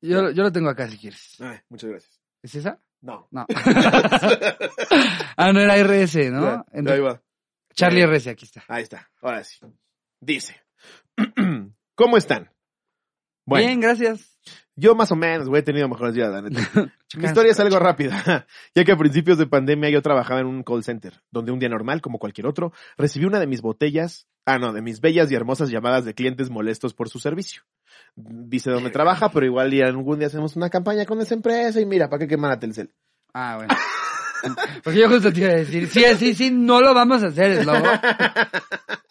[0.00, 1.40] Yo, yo lo tengo acá si quieres.
[1.40, 2.20] Ay, muchas gracias.
[2.42, 2.78] ¿Es esa?
[3.00, 3.28] No.
[3.30, 3.46] No.
[5.36, 6.42] ah, no era RS, ¿no?
[6.42, 7.22] Ya, Entonces, ahí va.
[7.74, 8.64] Charlie RS, aquí está.
[8.68, 9.08] Ahí está.
[9.22, 9.58] Ahora sí.
[10.20, 10.60] Dice.
[11.94, 12.50] ¿Cómo están?
[13.46, 14.33] Bueno, Bien, gracias.
[14.76, 16.60] Yo más o menos, güey, he tenido mejores días, la neta.
[17.16, 20.62] Mi historia es algo rápida, ya que a principios de pandemia yo trabajaba en un
[20.62, 24.58] call center, donde un día normal, como cualquier otro, recibí una de mis botellas, ah,
[24.58, 27.62] no, de mis bellas y hermosas llamadas de clientes molestos por su servicio.
[28.16, 31.86] Dice dónde trabaja, pero igual y algún día hacemos una campaña con esa empresa y
[31.86, 32.92] mira, ¿para qué quemar a Telcel?
[33.32, 33.74] Ah, bueno.
[34.82, 37.50] Porque yo justo te iba a decir, sí, sí, sí, no lo vamos a hacer,
[37.52, 37.84] es lobo.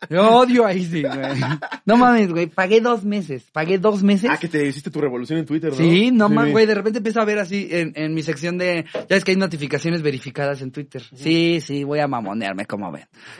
[0.09, 1.41] Yo odio ahí, sí, güey.
[1.85, 4.29] No mames, güey, pagué dos meses, pagué dos meses.
[4.31, 5.75] Ah, que te hiciste tu revolución en Twitter, ¿no?
[5.77, 6.33] Sí, no Sí.
[6.33, 9.23] más, güey, de repente empiezo a ver así en, en mi sección de, ya es
[9.23, 11.01] que hay notificaciones verificadas en Twitter.
[11.15, 13.07] Sí, sí, voy a mamonearme, como ven.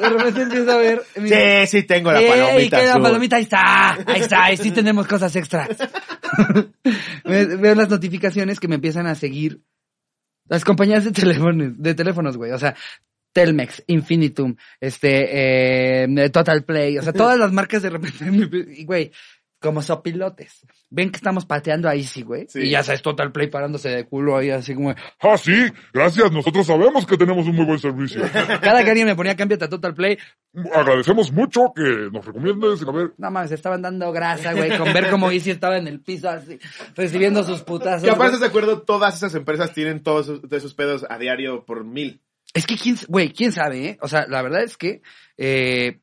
[0.00, 1.02] de repente empiezo a ver.
[1.16, 3.02] Sí, sí, tengo la ¡Ey, palomita que la azul.
[3.02, 3.36] palomita!
[3.36, 5.68] Ahí está, ahí está, ahí sí tenemos cosas extras.
[7.24, 9.62] Veo las notificaciones que me empiezan a seguir
[10.46, 12.52] las compañías de teléfonos, de teléfonos, güey.
[12.52, 12.74] O sea,
[13.32, 18.24] Telmex, Infinitum, este, eh, Total Play, o sea, todas las marcas de repente,
[18.84, 19.12] güey,
[19.60, 20.66] como sopilotes.
[20.90, 22.46] Ven que estamos pateando ahí, sí, güey.
[22.48, 22.60] Sí.
[22.60, 26.30] Y ya sabes, Total Play parándose de culo ahí, así como, Ah, sí, gracias.
[26.32, 28.22] Nosotros sabemos que tenemos un muy buen servicio.
[28.60, 30.18] cada que alguien me ponía cámbiate a Total Play,
[30.74, 32.82] Agradecemos mucho que nos recomiendes.
[32.82, 36.00] A ver, No mames, estaban dando grasa, güey, con ver cómo Easy estaba en el
[36.00, 36.58] piso así,
[36.96, 38.02] recibiendo sus putazos.
[38.02, 38.34] Que aparte, güey.
[38.34, 38.82] ¿estás de acuerdo?
[38.82, 42.22] Todas esas empresas tienen todos esos, de esos pedos a diario por mil.
[42.54, 43.98] Es que quién, güey, quién sabe, ¿eh?
[44.00, 45.02] O sea, la verdad es que
[45.36, 46.00] eh,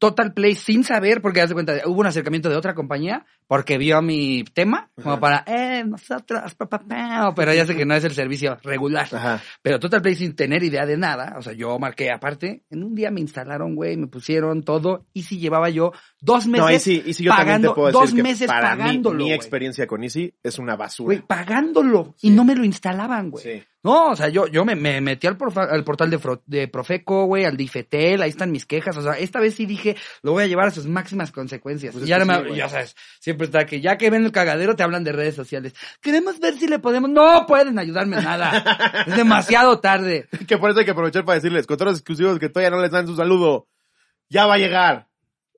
[0.00, 3.76] Total Play sin saber, porque haz de cuenta, hubo un acercamiento de otra compañía porque
[3.76, 5.20] vio mi tema, como Ajá.
[5.20, 9.08] para, eh, nosotros, pa, pa, pa", pero ya sé que no es el servicio regular.
[9.12, 9.42] Ajá.
[9.60, 12.94] Pero Total Play sin tener idea de nada, o sea, yo marqué aparte, en un
[12.94, 17.02] día me instalaron, güey, me pusieron todo, y si llevaba yo dos meses No, Easy,
[17.06, 20.34] Easy yo pagando, te puedo decir dos que meses mí, pagándolo, mi experiencia con Easy
[20.42, 21.06] es una basura.
[21.06, 22.14] Güey, pagándolo.
[22.16, 22.28] Sí.
[22.28, 23.42] Y no me lo instalaban, güey.
[23.44, 23.62] Sí.
[23.82, 26.68] No, o sea, yo, yo me, me metí al, porfa- al portal de, Fro- de
[26.68, 28.94] Profeco, güey, al de Ifetel, ahí están mis quejas.
[28.98, 31.94] O sea, esta vez sí dije, lo voy a llevar a sus máximas consecuencias.
[31.94, 34.32] Pues y ya, no me- sí, ya sabes, siempre está que ya que ven el
[34.32, 35.72] cagadero te hablan de redes sociales.
[36.02, 37.08] Queremos ver si le podemos.
[37.08, 39.04] No pueden ayudarme nada.
[39.06, 40.28] es demasiado tarde.
[40.46, 43.06] Que por eso hay que aprovechar para decirles, controles exclusivos que todavía no les dan
[43.06, 43.66] su saludo.
[44.28, 45.08] Ya va a llegar.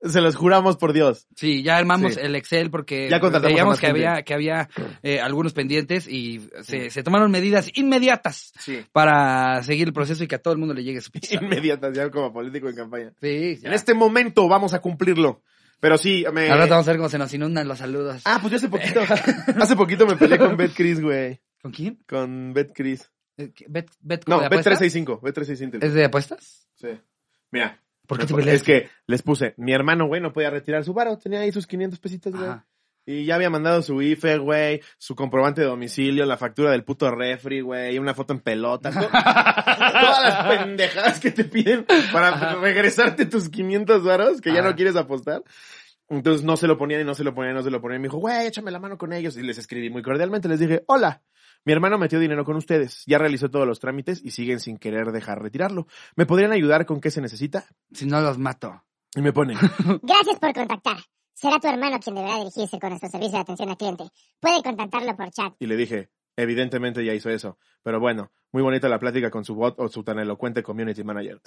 [0.03, 1.27] Se los juramos por Dios.
[1.35, 2.19] Sí, ya armamos Sí.
[2.21, 4.05] el Excel porque Ya veíamos que gente.
[4.07, 4.69] había, que había
[5.01, 8.85] eh, algunos pendientes y se, se tomaron medidas inmediatas Sí.
[8.91, 11.35] para seguir el proceso y que a todo el mundo le llegue su pizza.
[11.35, 13.13] Inmediatas, ya como político en campaña.
[13.21, 13.69] Sí, ya.
[13.69, 15.41] En este momento vamos a cumplirlo.
[15.79, 16.47] Pero sí, me...
[16.47, 18.21] Rato vamos a ver cómo se nos inundan los saludos.
[18.25, 19.01] Ah, pues yo hace poquito,
[19.59, 21.41] hace poquito me peleé con Bet Chris, güey.
[21.61, 21.97] ¿Con quién?
[22.07, 23.09] Con Bet Chris.
[23.37, 23.51] Eh.
[23.67, 24.79] ¿Bet, bet No, de apuestas?
[24.81, 25.83] Bet365, Bet365.
[25.83, 26.67] ¿Es de apuestas?
[26.75, 26.87] Sí.
[27.51, 27.79] Mira.
[28.17, 28.33] ¿Por qué te?
[28.55, 31.67] Es que les puse, mi hermano, güey, no podía retirar su varo, tenía ahí sus
[31.67, 32.49] 500 pesitos, güey.
[33.05, 37.11] Y ya había mandado su IFE, güey, su comprobante de domicilio, la factura del puto
[37.11, 38.93] refri, güey, una foto en pelotas.
[38.95, 44.73] to- Todas las pendejadas que te piden para regresarte tus 500 varos que ya no
[44.75, 45.43] quieres apostar.
[46.09, 48.01] Entonces no se lo ponían y no se lo ponían y no se lo ponían.
[48.01, 49.35] Me dijo, güey, échame la mano con ellos.
[49.35, 50.47] Y les escribí muy cordialmente.
[50.47, 51.21] Les dije, hola,
[51.65, 53.03] mi hermano metió dinero con ustedes.
[53.05, 55.87] Ya realizó todos los trámites y siguen sin querer dejar retirarlo.
[56.15, 57.65] ¿Me podrían ayudar con qué se necesita?
[57.91, 58.83] Si no los mato.
[59.15, 59.57] Y me ponen,
[60.01, 60.97] Gracias por contactar.
[61.33, 64.05] Será tu hermano quien deberá dirigirse con nuestro servicio de atención al cliente.
[64.39, 65.53] Puede contactarlo por chat.
[65.59, 67.57] y le dije, evidentemente ya hizo eso.
[67.83, 71.41] Pero bueno, muy bonita la plática con su bot o su tan elocuente community manager.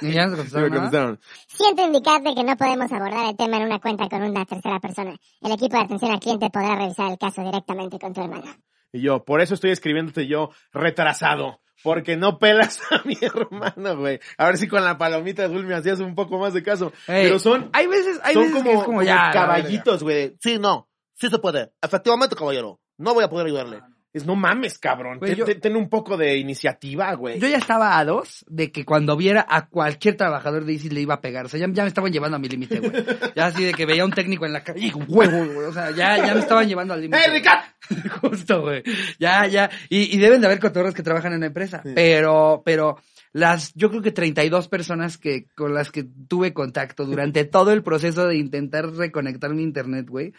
[0.00, 3.64] ¿Y ya Y me contestaron contestaron, Siento indicarte que no podemos abordar el tema en
[3.64, 5.16] una cuenta con una tercera persona.
[5.40, 8.54] El equipo de atención al cliente podrá revisar el caso directamente con tu hermano.
[8.92, 11.60] Y yo, por eso estoy escribiéndote yo retrasado.
[11.82, 14.20] Porque no pelas a mi hermano, güey.
[14.38, 16.92] A ver si con la palomita azul me hacías un poco más de caso.
[17.08, 19.30] Ey, Pero son, Hay veces, hay son veces como, que es como, como ya.
[19.32, 20.36] caballitos, güey.
[20.40, 20.88] Sí, no.
[21.14, 21.72] Sí se puede.
[21.82, 22.80] Efectivamente, caballero.
[22.98, 23.80] No voy a poder ayudarle.
[24.12, 25.18] Es no mames, cabrón.
[25.18, 27.40] Güey, Ten, yo- ten- un poco de iniciativa, güey.
[27.40, 31.00] Yo ya estaba a dos de que cuando viera a cualquier trabajador de Easy le
[31.00, 31.46] iba a pegar.
[31.46, 32.92] O sea, ya, ya me estaban llevando a mi límite, güey.
[33.34, 35.66] Ya así de que veía a un técnico en la calle, y huevo, güey.
[35.66, 37.24] O sea, ya, ya me estaban llevando al límite.
[37.24, 37.64] ¡Eh, Ricardo!
[38.20, 38.82] Justo, güey.
[39.18, 39.70] Ya, ya.
[39.88, 41.80] Y, y deben de haber cotorros que trabajan en la empresa.
[41.82, 41.92] Sí.
[41.94, 42.98] Pero, pero
[43.32, 47.82] las, yo creo que 32 personas que, con las que tuve contacto durante todo el
[47.82, 50.34] proceso de intentar reconectar mi internet, güey.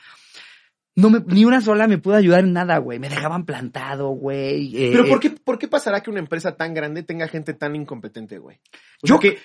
[0.96, 3.00] No me, ni una sola me pudo ayudar en nada, güey.
[3.00, 4.78] Me dejaban plantado, güey.
[4.78, 7.76] eh, Pero ¿por qué, ¿por qué pasará que una empresa tan grande tenga gente tan
[7.76, 8.58] incompetente, güey?
[9.02, 9.38] O Yo- sea, que,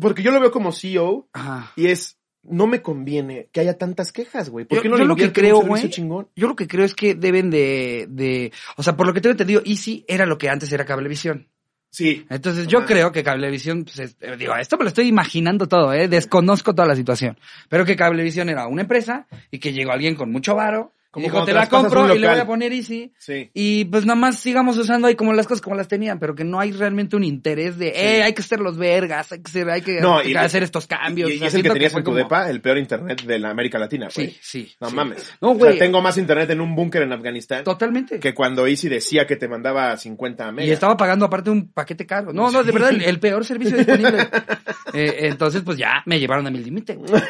[0.00, 1.72] porque yo lo veo como CEO Ajá.
[1.74, 4.66] y es, no me conviene que haya tantas quejas, güey.
[4.66, 5.90] ¿Por Yo- qué no yo lo que creo, güey?
[6.36, 9.32] Yo lo que creo es que deben de, de, o sea, por lo que tengo
[9.32, 11.48] entendido, Easy era lo que antes era Cablevisión.
[11.90, 12.24] Sí.
[12.30, 15.92] Entonces yo creo que Cablevisión, pues, es- eh, digo, esto me lo estoy imaginando todo,
[15.92, 17.36] eh, desconozco toda la situación,
[17.68, 21.28] pero que Cablevisión era una empresa y que llegó alguien con mucho varo, Como y
[21.28, 22.40] dijo, te la compro y le voy local".
[22.40, 23.12] a poner Easy.
[23.18, 23.50] Sí.
[23.52, 26.44] Y pues nada más sigamos usando ahí como las cosas como las tenían, pero que
[26.44, 29.68] no hay realmente un interés de, eh, hay que ser los vergas, hay que ser,
[29.70, 31.30] hay que, No, hay y- que hacer estos cambios.
[31.30, 33.22] Y, O y es el que tenías fue en tu como- depa, el peor internet
[33.24, 34.30] de la América Latina, güey.
[34.30, 34.72] Sí, sí.
[34.80, 34.94] No sí.
[34.96, 35.32] mames.
[35.40, 35.72] No, O güey.
[35.72, 38.20] sea, tengo más internet en un búnker en Afganistán Totalmente.
[38.20, 40.68] que cuando Easy decía que te mandaba 50 megas.
[40.68, 42.32] Y estaba pagando aparte un paquete caro.
[42.32, 44.28] No, no, de verdad, el, el peor servicio disponible.
[44.92, 46.94] Eh, entonces, pues ya me llevaron a mi límite.
[46.96, 47.22] güey.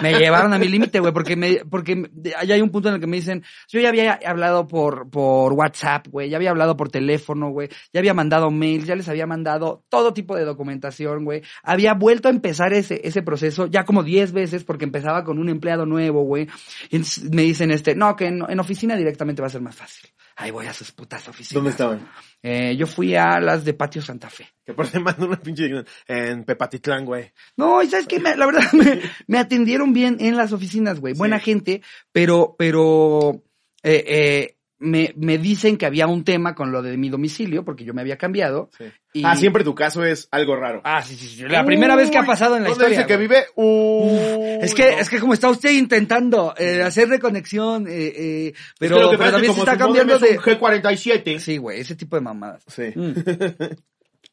[0.00, 3.00] Me llevaron a mi límite, güey, porque me, porque allá hay un punto en el
[3.00, 6.90] que me dicen, yo ya había hablado por, por WhatsApp, güey, ya había hablado por
[6.90, 11.42] teléfono, güey, ya había mandado mails, ya les había mandado todo tipo de documentación, güey.
[11.62, 15.48] Había vuelto a empezar ese, ese proceso ya como 10 veces porque empezaba con un
[15.48, 16.48] empleado nuevo, güey.
[16.90, 20.10] Y me dicen este, no, que en, en oficina directamente va a ser más fácil.
[20.36, 21.54] Ahí voy a sus putas oficinas.
[21.54, 22.08] ¿Dónde estaban?
[22.42, 24.48] Eh, yo fui a las de Patio Santa Fe.
[24.64, 25.70] Que por mando una pinche
[26.06, 27.32] en Pepatitlán, güey.
[27.56, 31.14] No, y sabes que la verdad me, me atendieron bien en las oficinas, güey.
[31.14, 31.44] Buena Sí.
[31.46, 33.42] gente, pero, pero
[33.82, 37.84] eh, eh, me, me dicen que había un tema con lo de mi domicilio, porque
[37.84, 38.70] yo me había cambiado.
[38.76, 38.84] Sí.
[39.12, 40.80] Y- Ah, siempre tu caso es algo raro.
[40.84, 41.42] Ah, sí, sí, sí.
[41.46, 42.98] La primera vez que ha pasado en la ¿Dónde historia.
[42.98, 43.44] dice que vive?
[43.56, 44.98] Uy, Es que, no.
[44.98, 49.30] es que como está usted intentando eh, hacer reconexión, eh, eh, Es pero, que que
[49.30, 50.30] también se está cambiando es de...
[50.30, 51.38] un G47.
[51.38, 52.64] Sí, güey, ese tipo de mamadas.
[52.68, 52.84] Sí.
[52.94, 53.12] Mm.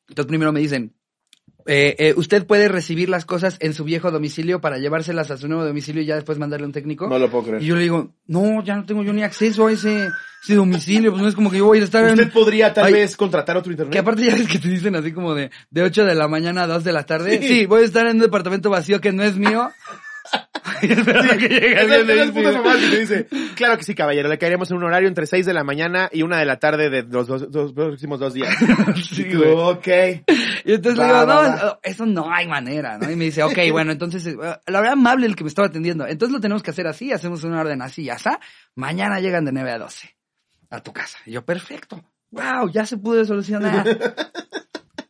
[0.09, 0.93] Entonces primero me dicen,
[1.67, 5.47] eh, eh, usted puede recibir las cosas en su viejo domicilio para llevárselas a su
[5.47, 7.07] nuevo domicilio y ya después mandarle a un técnico.
[7.07, 7.61] No lo puedo creer.
[7.61, 10.07] Y yo le digo, no, ya no tengo yo ni acceso a ese,
[10.43, 12.31] ese domicilio, pues no es como que yo voy a estar Usted en...
[12.31, 13.91] podría tal Ay, vez contratar otro internet.
[13.91, 16.63] Que aparte ya ves que te dicen así como de, de 8 de la mañana
[16.63, 17.39] a 2 de la tarde.
[17.41, 17.47] Sí.
[17.47, 19.69] Sí, voy a estar en un departamento vacío que no es mío.
[20.81, 22.89] Y esperando que llegue alguien de sí.
[22.91, 25.63] te dice, claro que sí, caballero, le caeremos en un horario entre 6 de la
[25.63, 28.55] mañana y 1 de la tarde de los dos, dos próximos dos días.
[28.97, 29.87] Sí, Y tú, ok.
[30.65, 31.55] Y entonces Va, le digo, va, no, va.
[31.63, 33.09] no, eso no hay manera, ¿no?
[33.09, 36.05] Y me dice, ok, bueno, entonces, eh, la verdad amable el que me estaba atendiendo.
[36.07, 38.39] Entonces lo tenemos que hacer así, hacemos una orden así, ya está.
[38.75, 40.15] Mañana llegan de 9 a 12
[40.69, 41.17] a tu casa.
[41.25, 42.03] Y yo, perfecto.
[42.31, 43.85] Wow, ya se pudo solucionar.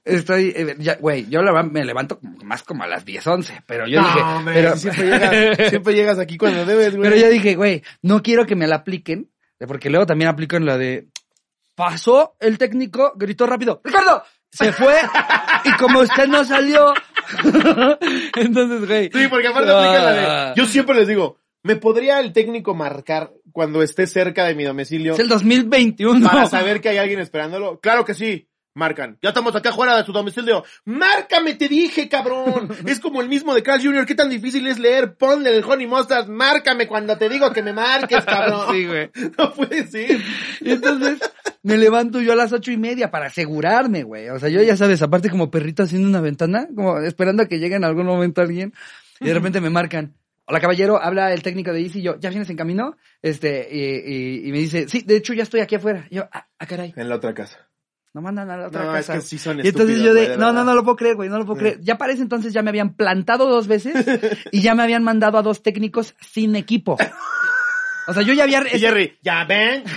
[0.07, 4.01] Estoy, eh, güey, yo la me levanto más como a las 10, 11, pero yo
[4.01, 7.09] no, dije, hombre, pero, si siempre, llegas, siempre llegas aquí cuando debes, güey.
[7.09, 9.29] pero yo dije, güey, no quiero que me la apliquen,
[9.67, 11.07] porque luego también aplico en la de,
[11.75, 14.95] pasó el técnico, gritó rápido, Ricardo, se fue,
[15.65, 16.93] y como usted no salió,
[18.35, 19.09] entonces, güey.
[19.13, 20.55] Sí, porque aparte aplica la ah, de...
[20.55, 25.13] Yo siempre les digo, ¿me podría el técnico marcar cuando esté cerca de mi domicilio
[25.13, 26.29] Es el 2021.
[26.29, 27.79] para saber que hay alguien esperándolo?
[27.79, 28.47] Claro que sí.
[28.77, 29.17] Marcan.
[29.21, 30.63] Ya estamos acá fuera de su domicilio.
[30.85, 32.69] Márcame, te dije, cabrón.
[32.85, 34.05] Es como el mismo de Carl Jr.
[34.05, 35.15] ¿Qué tan difícil es leer?
[35.15, 36.27] Ponle el honey mustard.
[36.27, 38.67] Márcame cuando te digo que me marques, cabrón.
[38.73, 39.09] Sí, güey.
[39.37, 40.21] No puede ser.
[40.61, 41.19] Y entonces
[41.63, 44.29] me levanto yo a las ocho y media para asegurarme, güey.
[44.29, 47.59] O sea, yo ya sabes, aparte como perrito haciendo una ventana, como esperando a que
[47.59, 48.73] llegue en algún momento alguien,
[49.19, 50.13] y de repente me marcan.
[50.45, 52.95] Hola caballero, habla el técnico de Easy, yo, ¿ya vienes en camino?
[53.21, 56.07] Este, y, y- y me dice, sí, de hecho ya estoy aquí afuera.
[56.09, 57.66] Y yo, ah, ah, caray, En la otra casa.
[58.17, 59.19] No mandan a la otra No, es casa.
[59.19, 61.37] que sí son y entonces yo de, no, no, no lo puedo creer, güey, no
[61.37, 61.79] lo puedo creer.
[61.81, 63.93] Ya para ese entonces ya me habían plantado dos veces
[64.51, 66.97] y ya me habían mandado a dos técnicos sin equipo.
[68.07, 68.63] O sea, yo ya había...
[68.73, 69.83] Y Jerry, ¿ya ven?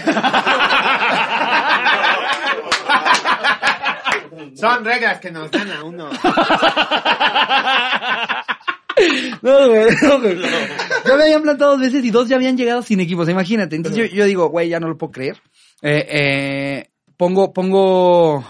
[4.54, 6.11] Son reglas que nos dan a uno.
[9.40, 10.38] No, güey, no, güey.
[11.06, 13.74] Ya me habían plantado dos veces y dos ya habían llegado sin equipos, imagínate.
[13.74, 15.40] Entonces yo, yo digo, güey, ya no lo puedo creer.
[15.80, 16.89] Eh, eh,
[17.20, 18.42] pongo, pongo,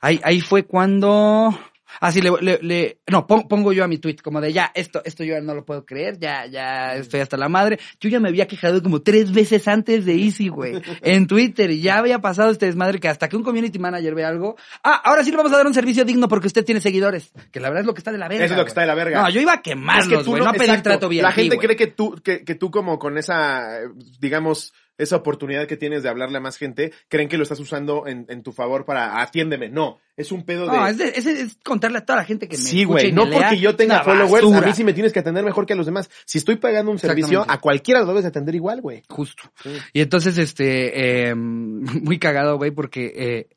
[0.00, 1.52] ahí, ahí fue cuando,
[2.00, 4.70] ah, sí, le, le, le- no, pon- pongo yo a mi tweet como de ya,
[4.76, 7.80] esto, esto yo no lo puedo creer, ya, ya estoy hasta la madre.
[8.00, 11.80] Yo ya me había quejado como tres veces antes de Easy, güey, en Twitter y
[11.80, 14.54] ya había pasado este desmadre que hasta que un community manager ve algo,
[14.84, 17.58] ah, ahora sí le vamos a dar un servicio digno porque usted tiene seguidores, que
[17.58, 18.44] la verdad es lo que está de la verga.
[18.44, 18.70] Eso es lo que güey.
[18.70, 19.22] está de la verga.
[19.22, 21.24] No, yo iba a Es quemarlos, tú güey, no, a pedir trato bien.
[21.24, 23.88] La gente cree que tú, que, que tú como con esa, eh,
[24.20, 28.06] digamos, esa oportunidad que tienes de hablarle a más gente, creen que lo estás usando
[28.06, 29.68] en, en tu favor para atiéndeme.
[29.68, 30.76] No, es un pedo de...
[30.76, 33.28] No, es, de- es, es contarle a toda la gente que me Sí, güey, no
[33.30, 35.86] porque yo tenga followers, a mí sí me tienes que atender mejor que a los
[35.86, 36.10] demás.
[36.26, 39.02] Si estoy pagando un servicio, a cualquiera lo debes atender igual, güey.
[39.08, 39.44] Justo.
[39.62, 39.70] Sí.
[39.92, 43.48] Y entonces, este, eh, muy cagado, güey, porque eh,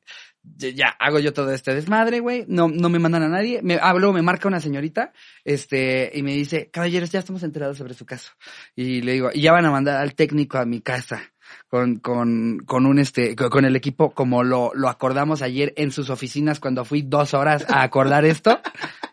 [0.57, 2.45] ya, hago yo todo este desmadre, güey.
[2.47, 3.61] No, no me mandan a nadie.
[3.63, 5.11] Me, ah, luego me marca una señorita,
[5.43, 8.31] este, y me dice, caballeros, ya estamos enterados sobre su caso.
[8.75, 11.21] Y le digo, y ya van a mandar al técnico a mi casa.
[11.67, 16.09] Con, con, con un este, con, el equipo, como lo, lo acordamos ayer en sus
[16.09, 18.59] oficinas cuando fui dos horas a acordar esto.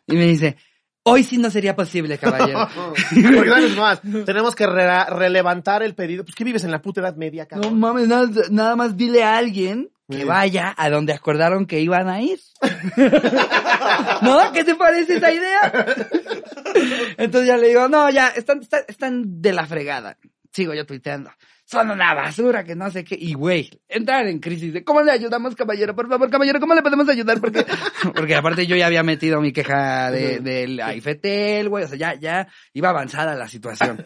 [0.06, 0.56] Y me dice,
[1.04, 2.68] Hoy sí no sería posible, caballero.
[2.76, 6.24] Porque sabes más, tenemos que re- relevantar el pedido.
[6.24, 7.80] Pues que vives en la puta edad media, No cabrón.
[7.80, 12.20] mames, nada, nada más dile a alguien que vaya a donde acordaron que iban a
[12.20, 12.38] ir.
[14.22, 14.52] ¿No?
[14.52, 15.72] ¿Qué te parece esa idea?
[17.18, 20.18] Entonces ya le digo, no, ya, están, están, están de la fregada.
[20.52, 21.30] Sigo yo tuiteando.
[21.64, 23.16] Son una basura, que no sé qué.
[23.18, 25.94] Y güey, entrar en crisis de, ¿cómo le ayudamos, caballero?
[25.94, 27.40] Por favor, caballero, ¿cómo le podemos ayudar?
[27.40, 27.64] Porque,
[28.14, 31.84] porque aparte yo ya había metido mi queja de, del AIFETEL, güey.
[31.84, 34.02] O sea, ya, ya iba avanzada la situación.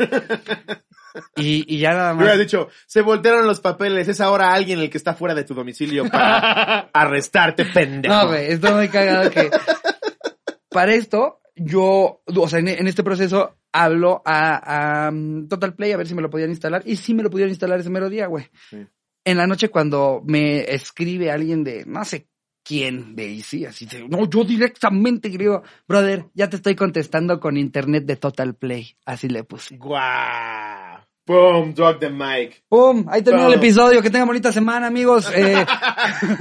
[1.36, 2.46] Y, y ya nada Me hubieras más.
[2.46, 6.08] dicho, se voltearon los papeles, es ahora alguien el que está fuera de tu domicilio
[6.08, 8.14] para arrestarte, pendejo.
[8.14, 9.50] No, güey, estoy muy cagado que
[10.70, 15.92] para esto yo, o sea, en, en este proceso hablo a, a um, Total Play
[15.92, 18.08] a ver si me lo podían instalar y sí me lo pudieron instalar ese mero
[18.10, 18.48] día, güey.
[18.70, 18.86] Sí.
[19.24, 22.28] En la noche cuando me escribe alguien de no sé
[22.62, 27.56] quién de Easy, así de, no, yo directamente digo, brother, ya te estoy contestando con
[27.56, 29.76] internet de Total Play, así le puse.
[29.76, 30.85] Guau.
[31.26, 32.62] Boom, drop the mic.
[32.68, 33.04] ¡Pum!
[33.08, 34.00] Ahí termina el episodio.
[34.00, 35.28] Que tengan bonita semana, amigos.
[35.34, 35.64] Eh,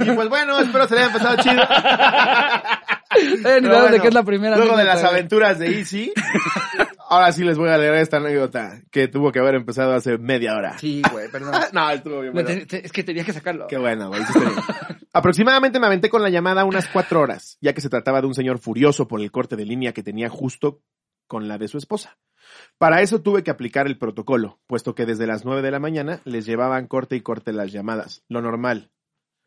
[0.00, 1.62] Y pues bueno, espero se le haya pasado chido.
[3.50, 4.56] eh, ni idea de bueno, qué es la primera.
[4.56, 6.12] Luego de las aventuras de Easy,
[7.10, 10.54] ahora sí les voy a leer esta anécdota que tuvo que haber empezado hace media
[10.54, 10.78] hora.
[10.78, 11.54] Sí, güey, perdón.
[11.72, 12.32] No, estuvo bien.
[12.32, 12.48] Bueno.
[12.66, 13.66] te- es que tenía que sacarlo.
[13.66, 14.22] Qué bueno, güey.
[15.12, 18.34] Aproximadamente me aventé con la llamada unas cuatro horas, ya que se trataba de un
[18.34, 20.80] señor furioso por el corte de línea que tenía justo
[21.26, 22.18] con la de su esposa.
[22.78, 26.20] Para eso tuve que aplicar el protocolo, puesto que desde las nueve de la mañana
[26.24, 28.90] les llevaban corte y corte las llamadas, lo normal.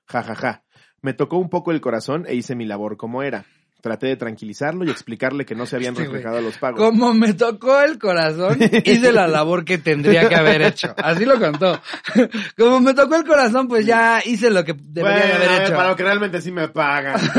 [0.07, 0.63] Ja, ja, ja.
[1.01, 3.45] Me tocó un poco el corazón e hice mi labor como era.
[3.81, 6.07] Traté de tranquilizarlo y explicarle que no se habían güey.
[6.07, 6.81] reflejado los pagos.
[6.81, 10.93] Como me tocó el corazón, hice la labor que tendría que haber hecho.
[10.97, 11.79] Así lo contó.
[12.57, 15.75] Como me tocó el corazón, pues ya hice lo que debería Bueno, haber hecho.
[15.75, 17.15] para lo que realmente sí me pagan.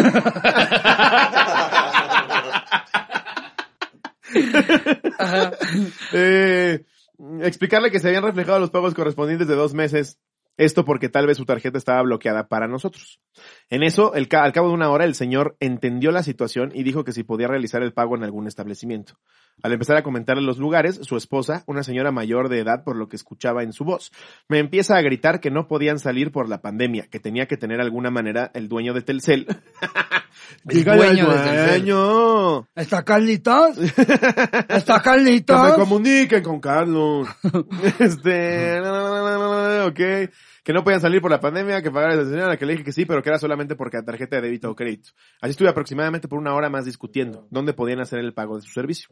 [6.12, 6.84] Eh,
[7.42, 10.18] explicarle que se habían reflejado los pagos correspondientes de dos meses.
[10.56, 13.20] Esto porque tal vez su tarjeta estaba bloqueada para nosotros.
[13.70, 16.82] En eso, el ca- al cabo de una hora, el señor entendió la situación y
[16.82, 19.14] dijo que si podía realizar el pago en algún establecimiento.
[19.62, 23.08] Al empezar a comentarle los lugares, su esposa, una señora mayor de edad por lo
[23.08, 24.10] que escuchaba en su voz,
[24.48, 27.80] me empieza a gritar que no podían salir por la pandemia, que tenía que tener
[27.80, 29.46] alguna manera el dueño de Telcel.
[30.68, 32.68] El Dígale al dueño de dueño.
[32.74, 33.76] ¿Está Carlitos?
[34.68, 35.68] ¿Está Que Carlitos?
[35.70, 37.28] me comuniquen con Carlos.
[37.98, 38.80] este,
[39.78, 40.30] ok.
[40.62, 42.84] Que no podían salir por la pandemia, que pagar a esa señora, que le dije
[42.84, 45.10] que sí, pero que era solamente porque la tarjeta de débito o crédito.
[45.40, 48.70] Así estuve aproximadamente por una hora más discutiendo dónde podían hacer el pago de su
[48.70, 49.08] servicio.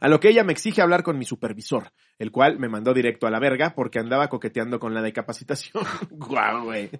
[0.00, 3.26] A lo que ella me exige hablar con mi supervisor, el cual me mandó directo
[3.26, 5.84] a la verga porque andaba coqueteando con la de capacitación.
[6.10, 6.90] Guau, güey.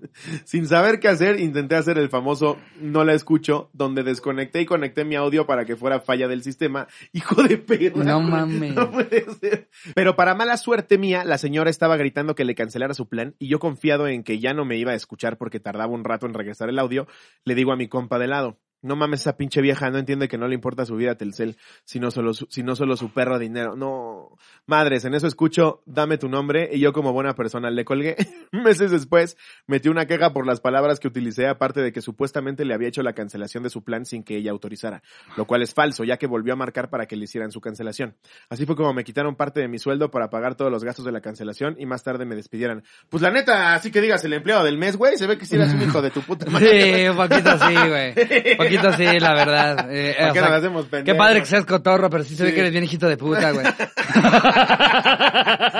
[0.44, 5.04] Sin saber qué hacer, intenté hacer el famoso no la escucho, donde desconecté y conecté
[5.04, 6.86] mi audio para que fuera falla del sistema.
[7.12, 8.04] Hijo de perra.
[8.04, 8.30] No güey.
[8.30, 8.74] mames.
[8.74, 9.68] No puede ser.
[9.94, 13.48] Pero para mala suerte mía, la señora estaba gritando que le cancelara su plan y
[13.48, 16.34] yo confiado en que ya no me iba a escuchar porque tardaba un rato en
[16.34, 17.06] regresar el audio,
[17.44, 18.58] le digo a mi compa de lado.
[18.80, 21.56] No mames, esa pinche vieja no entiende que no le importa su vida a Telcel,
[21.84, 23.74] sino solo su, sino solo su perro dinero.
[23.74, 24.36] No,
[24.66, 28.16] madres, en eso escucho, dame tu nombre, y yo como buena persona le colgué.
[28.52, 29.36] Meses después,
[29.66, 33.02] metí una queja por las palabras que utilicé, aparte de que supuestamente le había hecho
[33.02, 35.02] la cancelación de su plan sin que ella autorizara,
[35.36, 38.16] lo cual es falso, ya que volvió a marcar para que le hicieran su cancelación.
[38.48, 41.12] Así fue como me quitaron parte de mi sueldo para pagar todos los gastos de
[41.12, 42.84] la cancelación y más tarde me despidieran.
[43.08, 45.56] Pues la neta, así que digas el empleado del mes, güey, se ve que si
[45.56, 47.02] eras un hijo de tu puta madre.
[47.02, 48.67] Sí, un poquito sí, güey.
[48.76, 49.88] Poquito sí, la verdad.
[49.90, 51.18] Eh, ¿Por o qué sea, nos hacemos Qué pendejos?
[51.18, 53.66] padre que seas cotorro, pero sí se ve que eres bien hijito de puta, güey.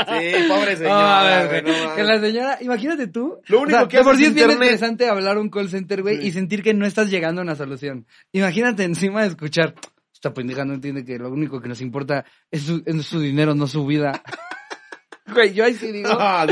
[0.09, 1.97] Sí, pobre señora, a ver, güey, güey, no mames.
[1.97, 3.41] que la señora, imagínate tú.
[3.47, 6.03] Lo único o sea, que por sí es bien interesante hablar a un call center,
[6.03, 6.29] güey, Sí.
[6.29, 8.07] y sentir que no estás llegando a una solución.
[8.33, 9.75] Imagínate encima de escuchar,
[10.13, 13.55] esta pendeja no entiende que lo único que nos importa es su, es su dinero,
[13.55, 14.23] no su vida.
[15.33, 16.47] Güey, yo ahí sí digo, Ah,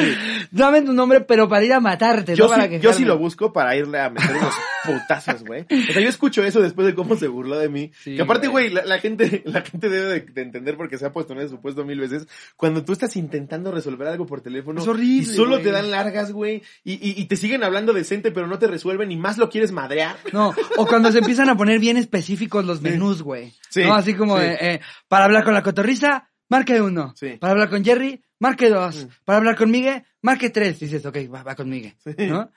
[0.51, 2.99] dame tu nombre, pero para ir a matarte, Yo, no para sí, yo quejarme.
[2.99, 5.63] sí lo busco para irle a meter unos putazos, güey.
[5.63, 7.91] O sea, yo escucho eso después de cómo se burló de mí.
[8.03, 8.71] Sí, que aparte, güey.
[8.71, 11.49] la, la gente, la gente debe de, de entender porque se ha puesto en ese
[11.51, 12.27] supuesto mil veces.
[12.57, 15.63] Cuando tú estás intentando resolver algo por teléfono Es horrible, y solo güey.
[15.65, 19.11] te dan largas, güey, y, y, y te siguen hablando decente, pero no te resuelven
[19.13, 20.17] y más lo quieres madrear.
[20.33, 23.53] No, o cuando se empiezan a poner bien específicos los menús, güey.
[23.69, 24.45] Sí, No, así como, sí.
[24.47, 27.13] eh, eh, para hablar con la cotorriza, marque uno.
[27.17, 27.37] Sí.
[27.41, 29.05] Para hablar con Jerry, marque dos.
[29.05, 29.09] Mm.
[29.25, 30.79] Para hablar con Migue, marque tres.
[30.81, 31.97] Dices, ok, va, va con Migue.
[32.05, 32.15] Sí.
[32.27, 32.51] ¿No?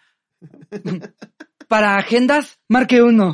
[1.67, 3.33] Para agendas, marque uno.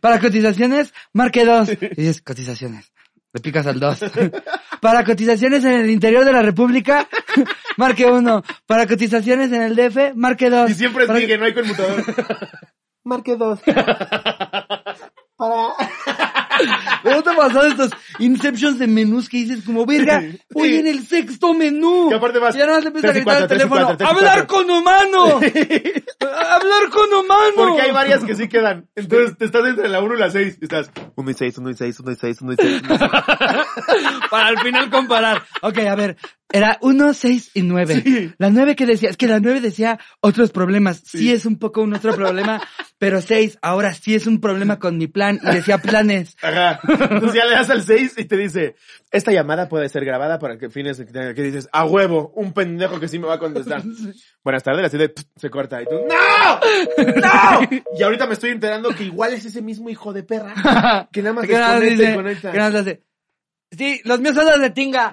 [0.00, 1.68] Para cotizaciones, marque dos.
[1.70, 2.92] Y dices, cotizaciones.
[3.32, 4.00] Le picas al dos.
[4.80, 7.06] Para cotizaciones en el interior de la República,
[7.76, 8.42] marque uno.
[8.66, 10.70] Para cotizaciones en el DF, marque dos.
[10.70, 12.04] Y siempre es Para- Miguel, no hay conmutador.
[13.04, 13.60] Marque dos.
[15.36, 15.74] Para.
[17.04, 21.54] Me gusta pasado estos Inceptions de menús que dices como, verga, voy en el sexto
[21.54, 22.08] menú.
[22.08, 23.96] Que aparte vas, Y ya nada más le empiezas a y gritar al y teléfono,
[23.98, 24.56] y ¡hablar cuatro".
[24.56, 25.24] con humano!
[26.20, 27.52] ¡Hablar con humano!
[27.54, 28.88] Porque hay varias que sí quedan.
[28.94, 30.58] Entonces te estás entre la 1 y la 6.
[30.60, 32.82] Estás 1 y 6, 1 y 6, 1 y 6, 1 y 6.
[34.30, 35.42] Para al final comparar.
[35.62, 36.16] Ok, a ver,
[36.56, 38.02] era 1, 6 y 9.
[38.02, 38.32] Sí.
[38.38, 41.02] La 9 que decía, es que la 9 decía otros problemas.
[41.04, 41.32] Sí.
[41.32, 42.60] es un poco un otro problema,
[42.98, 46.36] pero 6 ahora sí es un problema con mi plan y decía planes.
[46.42, 46.80] Ajá.
[46.88, 48.76] Entonces ya le das al 6 y te dice,
[49.10, 53.08] esta llamada puede ser grabada para que fines, que dices, a huevo, un pendejo que
[53.08, 53.82] sí me va a contestar.
[54.44, 55.82] Buenas tardes, así de, se corta.
[55.82, 57.04] Y tú, ¡no!
[57.16, 57.68] ¡No!
[57.98, 61.08] Y ahorita me estoy enterando que igual es ese mismo hijo de perra.
[61.12, 62.52] Que nada más desconecta y dice- conecta.
[62.52, 63.02] que nada más hace,
[63.76, 65.12] Sí, los míos son los de tinga.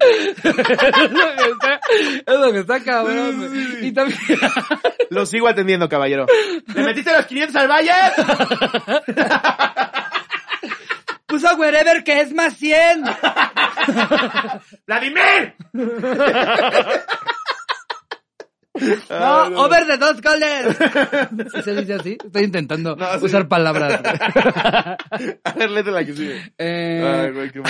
[0.00, 1.80] Es lo que está,
[2.26, 3.78] es lo que está cabrón.
[3.82, 4.18] Y también,
[5.10, 6.26] Lo sigo atendiendo, caballero.
[6.74, 7.90] ¿Le metiste los 500 al valle?
[11.26, 13.04] puso wherever que es más 100.
[14.86, 15.54] ¡Vladimir!
[19.10, 20.76] No, over de dos goles.
[21.54, 22.16] ¿Sí ¿Se dice así?
[22.24, 23.24] Estoy intentando No, sí.
[23.26, 24.00] usar palabras.
[25.44, 26.52] A ver, léete la que sigue.
[26.56, 27.60] Eh, Ay, güey, qué.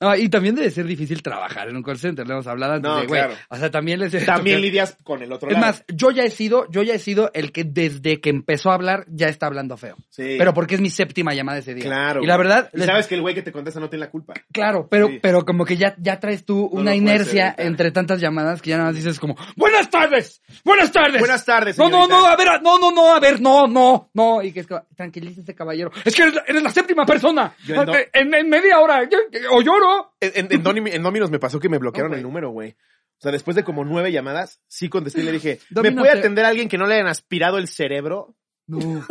[0.00, 2.88] No, y también debe ser difícil trabajar en un call center, le hemos hablado antes
[2.90, 3.20] No, de, güey.
[3.20, 3.34] claro.
[3.48, 5.66] O sea, también les También lidias con el otro Es lado.
[5.66, 8.74] más, yo ya he sido, yo ya he sido el que desde que empezó a
[8.74, 9.96] hablar ya está hablando feo.
[10.10, 10.34] Sí.
[10.38, 11.84] Pero porque es mi séptima llamada ese día.
[11.84, 12.22] Claro.
[12.22, 14.10] Y la verdad, Y les- sabes que el güey que te contesta no tiene la
[14.10, 14.34] culpa.
[14.52, 15.18] claro, pero, Sí.
[15.22, 18.76] pero como que ya, ya traes tú No una inercia entre tantas llamadas que ya
[18.76, 21.20] nada más dices como, buenas tardes, buenas tardes.
[21.20, 24.42] Buenas tardes, No, no, no, a ver, no, no, no, a ver, no, no, no.
[24.42, 25.90] Y que es que, tranquilícese, caballero.
[26.04, 27.54] Es que eres, la- eres la séptima persona.
[27.66, 29.18] Yo en do- En, en media hora, yo-
[29.52, 29.85] o lloro.
[30.20, 32.70] En, en, en Domi- en Dominos me pasó que me bloquearon el número, güey.
[33.18, 36.12] O sea, después de como nueve llamadas, sí contesté y le dije, ¿me Dominos puede
[36.12, 38.36] te- atender a alguien que no le hayan aspirado el cerebro?
[38.66, 38.78] No.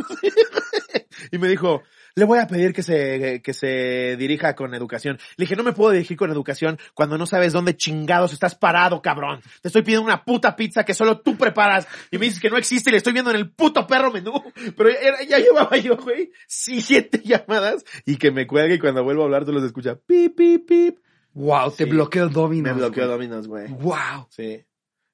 [1.31, 1.83] Y me dijo,
[2.15, 5.17] le voy a pedir que se, que se dirija con educación.
[5.37, 9.01] Le dije, no me puedo dirigir con educación cuando no sabes dónde chingados estás parado,
[9.01, 9.41] cabrón.
[9.61, 12.57] Te estoy pidiendo una puta pizza que solo tú preparas y me dices que no
[12.57, 14.33] existe y le estoy viendo en el puto perro menú.
[14.77, 19.03] Pero ya, era- ya llevaba yo, güey, siete llamadas y que me cuelgue y cuando
[19.03, 20.97] vuelvo a hablar tú los escuchas, pip, pip, pip.
[21.33, 21.89] Wow, te Sí.
[21.89, 22.73] bloqueó Domino's.
[22.75, 23.07] Me bloqueó.
[23.07, 23.67] Dominos, güey.
[23.67, 24.27] Wow.
[24.29, 24.63] Sí.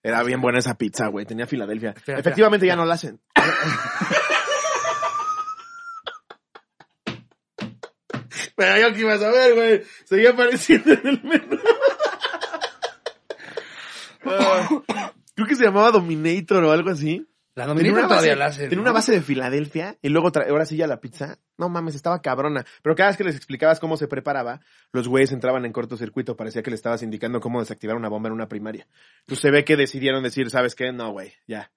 [0.03, 1.25] Era bien buena esa pizza, güey.
[1.25, 1.91] Tenía Filadelfia.
[1.97, 3.19] Espera, Efectivamente ya no la hacen.
[8.61, 9.81] Pero yo qué iba a saber, güey.
[10.05, 11.57] Seguía apareciendo en el menú.
[15.35, 17.27] Creo que se llamaba Dominator o algo así.
[17.55, 18.61] La Dominator una todavía base- la hace.
[18.63, 18.81] Tenía ¿no?
[18.83, 21.37] una base de Filadelfia y luego tra- ahora sí ya la pizza.
[21.57, 22.65] No mames, estaba cabrona.
[22.81, 24.61] Pero cada vez que les explicabas cómo se preparaba,
[24.93, 26.37] los güeyes entraban en cortocircuito.
[26.37, 28.87] Parecía que le estabas indicando cómo desactivar una bomba en una primaria.
[29.21, 30.91] Entonces se ve que decidieron decir, ¿sabes qué?
[30.93, 31.71] No, güey, ya.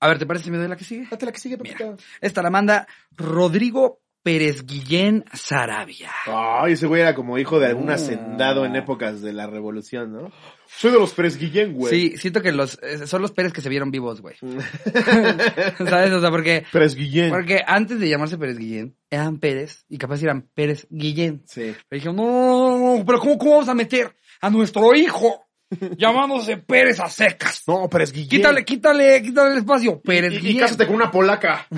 [0.00, 1.08] A ver, ¿te parece si me doy la que sigue?
[1.10, 1.96] Date la que sigue, papito.
[2.20, 2.86] Esta la manda
[3.16, 6.10] Rodrigo Pérez Guillén Sarabia.
[6.26, 7.92] Ay, ese güey era como hijo de algún No.
[7.94, 10.30] hacendado en épocas de la revolución, ¿no?
[10.66, 11.90] Soy de los Pérez Guillén, güey.
[12.10, 14.34] Sí, siento que los eh, son los Pérez que se vieron vivos, güey.
[15.78, 16.12] ¿Sabes?
[16.12, 17.30] O sea, porque Pérez Guillén.
[17.30, 21.42] porque antes de llamarse Pérez Guillén, eran Pérez y capaz eran Pérez Guillén.
[21.46, 21.74] Sí.
[21.90, 25.46] Le dijeron, no, no, no, no, pero ¿cómo, ¿cómo vamos a meter a nuestro hijo
[25.96, 27.62] llamándose Pérez a secas?
[27.66, 28.28] No, Pérez Guillén.
[28.28, 30.02] Quítale, quítale, quítale el espacio.
[30.02, 30.58] Pérez Y, y Guillén.
[30.60, 31.66] cásate con una polaca.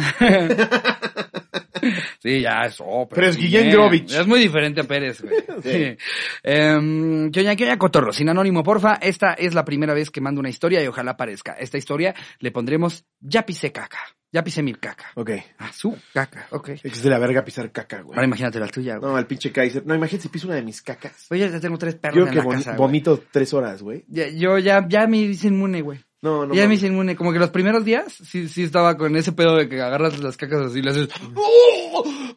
[2.23, 4.13] Sí, ya es oh, Pérez Guillén Grovich.
[4.13, 5.35] Es muy diferente a Pérez, güey.
[5.63, 5.97] Sí.
[6.43, 8.13] ¿Qué oña, qué oña, cotorro?
[8.13, 8.95] Sin anónimo, porfa.
[8.95, 11.53] Esta es la primera vez que mando una historia y ojalá aparezca.
[11.53, 13.99] Esta historia le pondremos Ya pisé caca.
[14.33, 15.07] Ya pisé mi caca.
[15.17, 15.31] Ok.
[15.59, 16.69] Ah, su caca, ok.
[16.85, 18.17] Es de la verga pisar caca, güey.
[18.17, 19.11] Ahora imagínate la tuya, güey.
[19.11, 19.85] No, el pinche Kaiser.
[19.85, 21.27] No, imagínate si piso una de mis cacas.
[21.31, 22.79] Oye, ya tengo tres perros Yo en que la casa, güey.
[22.79, 24.05] vomito tres horas, güey.
[24.07, 25.99] Ya, yo ya, ya me hice inmune, güey.
[26.23, 26.53] No, no.
[26.55, 26.79] ya me mames.
[26.79, 27.17] hice inmune.
[27.17, 30.37] Como que los primeros días sí, sí estaba con ese pedo de que agarras las
[30.37, 31.09] cacas así y le haces...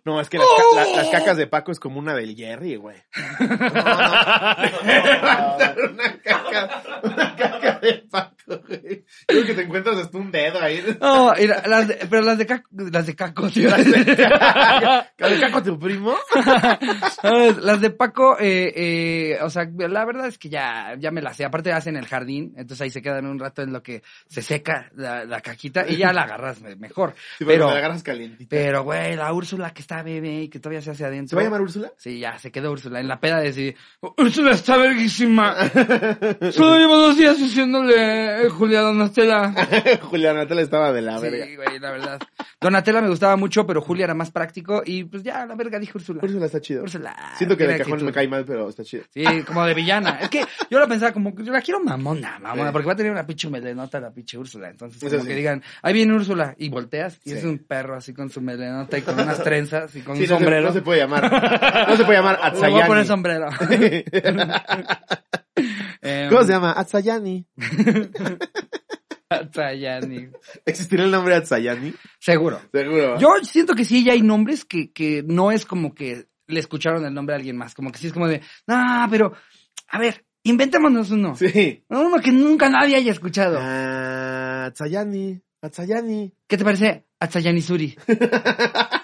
[0.06, 2.76] No, es que las, ca- la- las cacas de Paco es como una del Jerry,
[2.76, 2.98] güey.
[3.40, 3.46] No,
[5.90, 7.80] una caca, una caca
[8.48, 9.06] de Paco, güey.
[9.28, 10.84] Creo que te encuentras hasta un dedo ahí.
[11.02, 13.70] No, la- las de- pero las de caco, las de caco, tío.
[13.78, 16.16] ¿De caco tu primo?
[17.64, 21.38] Las de Paco, eh, eh, o sea, la verdad es que ya, ya me las
[21.38, 21.46] sé.
[21.46, 24.90] Aparte hacen el jardín, entonces ahí se quedan un rato en lo que se seca
[24.96, 27.14] la, la caquita y ya la agarras me- mejor.
[27.38, 28.50] Sí, pero, la agarras calientita.
[28.50, 31.30] pero, güey, la Úrsula que está bebé y que todavía se hace adentro.
[31.30, 31.92] ¿Se va a llamar Úrsula?
[31.98, 33.00] Sí, ya, se quedó Úrsula.
[33.00, 33.76] En la peda de decir,
[34.18, 35.56] Úrsula está verguísima.
[36.52, 37.82] Solo llevo dos días diciendo
[38.50, 39.54] Julia Donatella.
[40.04, 41.46] Julián Natal estaba de la verga.
[41.46, 42.20] Sí, güey, la verdad.
[42.62, 45.92] Donatella me gustaba mucho, pero Julia era más práctico y pues ya, la verga, dije
[45.96, 46.20] Úrsula.
[46.24, 46.84] Úrsula está chido.
[46.84, 47.14] Úrsula.
[47.38, 48.06] Siento que de cajón actitud.
[48.06, 49.04] me cae mal, pero está chido.
[49.14, 50.20] Sí, como de villana.
[50.22, 53.12] Es que yo lo pensaba como, yo la quiero mamona, mamona, porque va a tener
[53.12, 54.70] una pinche melenota la pinche Úrsula.
[54.70, 55.28] Entonces, como sí.
[55.28, 57.38] que digan, ahí viene Úrsula, y volteas, y Sí.
[57.38, 60.30] es un perro así con su melenota y con unas trenzas y con Sí, un
[60.30, 60.68] no se- sombrero.
[60.68, 61.88] No se, puede llamar.
[61.90, 63.08] No se puede llamar Le voy a poner Atsayani.
[63.08, 63.50] sombrero.
[66.04, 66.74] Em, ¿Cómo se llama?
[66.74, 67.48] Atsayani.
[69.30, 70.30] Atsayani.
[70.66, 71.94] ¿Existirá el nombre Atsayani?
[72.20, 72.60] Seguro.
[72.72, 73.18] Seguro.
[73.20, 77.06] Yo siento que sí, ya hay nombres que, que no es como que le escucharon
[77.06, 77.74] el nombre a alguien más.
[77.74, 79.34] Como que sí es como de, no, pero,
[79.88, 81.36] a ver, inventémonos uno.
[81.36, 81.86] Sí.
[81.88, 83.58] Uno que nunca nadie haya escuchado.
[83.62, 85.42] Ah, Atsayani.
[85.62, 86.34] Atsayani.
[86.48, 87.96] ¿Qué te parece Atsayani Suri?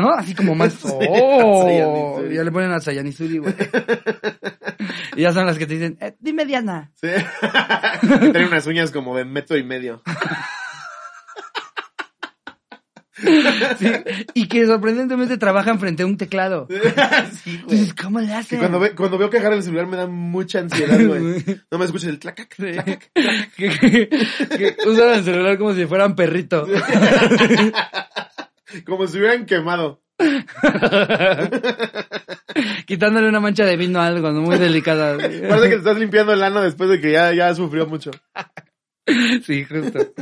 [0.00, 0.14] ¿No?
[0.14, 0.72] Así como más.
[0.80, 2.20] Sí, ¡Oh!
[2.30, 3.54] Ya le ponen Atsayani Suri, güey.
[5.16, 6.90] y ya son las que te dicen, eh, dime Diana.
[6.94, 7.08] Sí.
[8.32, 10.02] Tiene unas uñas como de metro y medio.
[13.78, 13.86] Sí,
[14.32, 16.66] y que sorprendentemente trabajan frente a un teclado.
[17.44, 17.78] sí, güey.
[17.78, 18.58] Entonces, ¿cómo le hacen?
[18.60, 21.44] cuando, ve- cuando veo que agarra el celular me da mucha ansiedad, güey.
[21.70, 23.10] No me escuchas el tlacac, tlacac.
[23.56, 26.66] que, que- que usan el celular como si fueran perrito.
[28.84, 30.02] Como si hubieran quemado.
[32.86, 34.40] Quitándole una mancha de vino a algo, ¿no?
[34.42, 35.16] Muy delicada.
[35.16, 38.10] Parece que te estás limpiando el ano después de que ya, ya sufrió mucho.
[39.44, 40.12] Sí, justo.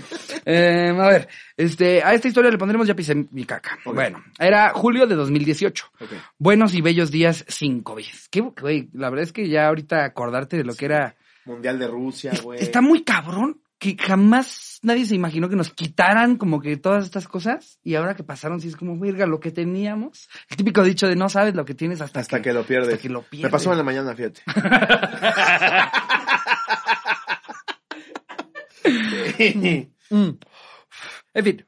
[0.47, 1.29] Eh, a ver,
[1.59, 3.79] este, a esta historia le pondremos ya pisé mi caca.
[3.85, 5.85] Bueno, era julio de 2018.
[6.01, 6.09] Ok.
[6.39, 8.07] Buenos y bellos días sin COVID.
[8.31, 11.17] Qué, güey, la verdad es que ya ahorita acordarte de lo que era...
[11.45, 12.61] Mundial de Rusia, güey.
[12.61, 17.29] Está muy cabrón que jamás nadie se imaginó que nos quitaran como que todas estas
[17.29, 20.29] cosas y ahora que pasaron sí es como, verga, lo que teníamos.
[20.51, 22.89] El típico dicho de no sabes lo que tienes hasta, Hasta que lo pierdes.
[22.95, 23.53] hasta que lo Me pierdes.
[23.53, 24.43] pasó en la mañana, fíjate.
[30.11, 30.39] Mm.
[31.35, 31.67] En fin,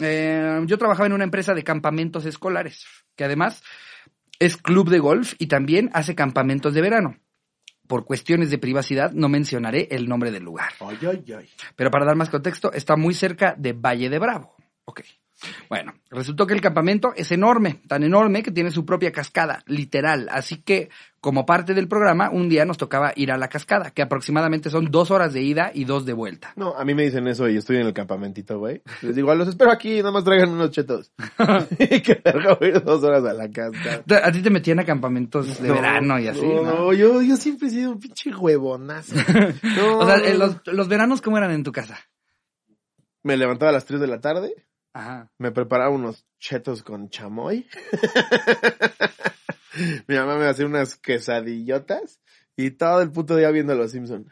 [0.00, 2.84] eh, yo trabajaba en una empresa de campamentos escolares,
[3.16, 3.62] que además
[4.38, 7.16] es club de golf y también hace campamentos de verano.
[7.92, 10.70] Por cuestiones de privacidad no mencionaré el nombre del lugar.
[10.80, 11.46] Ay, ay, ay.
[11.76, 14.56] Pero para dar más contexto, está muy cerca de Valle de Bravo.
[14.86, 15.02] Ok.
[15.68, 20.28] Bueno, resultó que el campamento es enorme, tan enorme que tiene su propia cascada, literal.
[20.30, 20.88] Así que,
[21.20, 24.90] como parte del programa, un día nos tocaba ir a la cascada, que aproximadamente son
[24.90, 26.52] dos horas de ida y dos de vuelta.
[26.56, 28.82] No, a mí me dicen eso y estoy en el campamentito, güey.
[29.02, 31.12] Les digo, los espero aquí, nada más traigan unos chetos.
[31.78, 32.22] y que
[32.60, 34.02] voy dos horas a la casa.
[34.24, 36.74] A ti te metían a campamentos de verano y así, No, ¿no?
[36.74, 39.14] no, yo, yo siempre he sido un pinche huevonazo.
[39.62, 40.38] No, O sea, no, eh, no.
[40.38, 41.98] los, los veranos, ¿cómo eran en tu casa?
[43.22, 44.54] Me levantaba a las 3 de la tarde,
[44.94, 45.30] Ajá.
[45.38, 47.66] me preparaba unos chetos con chamoy.
[50.06, 52.20] Mi mamá me hacía unas quesadillotas
[52.56, 54.30] y todo el puto día viendo Los Simpson.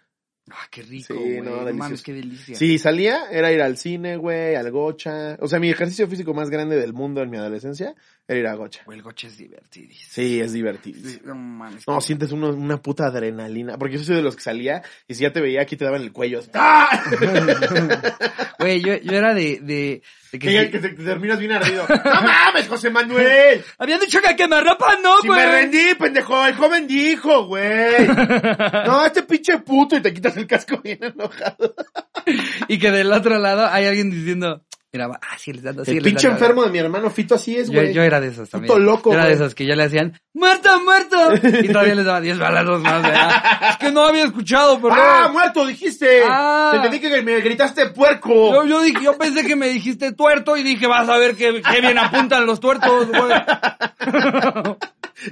[0.51, 1.41] Ah, qué rico, Sí, güey.
[1.41, 1.75] no, No, delicioso.
[1.79, 2.57] mames, qué delicia.
[2.57, 5.37] Si salía, era ir al cine, güey, al gocha.
[5.41, 7.95] O sea, mi ejercicio físico más grande del mundo en mi adolescencia
[8.31, 8.83] era ir a gocha.
[8.87, 10.09] Güey, el coche es divertidísimo.
[10.11, 11.01] Sí, es divertido.
[11.09, 11.87] Sí, No mames.
[11.89, 13.77] No, sientes uno- una puta adrenalina.
[13.77, 16.03] Porque yo soy de los que salía y si ya te veía aquí te daban
[16.03, 16.39] el cuello.
[16.39, 16.89] así, ¡Ah!
[18.59, 20.03] Güey, yo, yo era de, de,
[20.33, 21.87] de que Que, sí- que te, te terminas bien ardido.
[21.89, 23.65] ¡No mames, José Manuel!
[23.79, 25.41] Habían dicho que quemarropa no, Si güey.
[25.41, 28.07] me rendí, pendejo, el joven dijo, güey.
[28.87, 31.75] No, este pinche puto y te quitas el casco bien enojado.
[32.69, 34.63] Y que del otro lado hay alguien diciendo,
[34.99, 36.41] va, ah, sí, les dando, sí, el les pinche dando.
[36.43, 37.93] enfermo de mi hermano Fito así es, güey.
[37.93, 38.69] yo era de esos también.
[38.69, 41.17] Puto loco, Yo era de esos que ya le hacían, ¡muerto, muerto!
[41.63, 43.43] Y todavía les daba 10 balazos más, ¿verdad?
[43.71, 44.99] Es que no había escuchado, perdón.
[45.01, 46.23] ¡Ah, muerto, dijiste!
[46.27, 46.71] Ah.
[46.73, 48.53] Te entendí que me gritaste puerco.
[48.53, 51.63] Yo, yo dije, yo pensé que me dijiste tuerto y dije, vas a ver qué,
[51.63, 53.33] qué bien apuntan los tuertos, güey.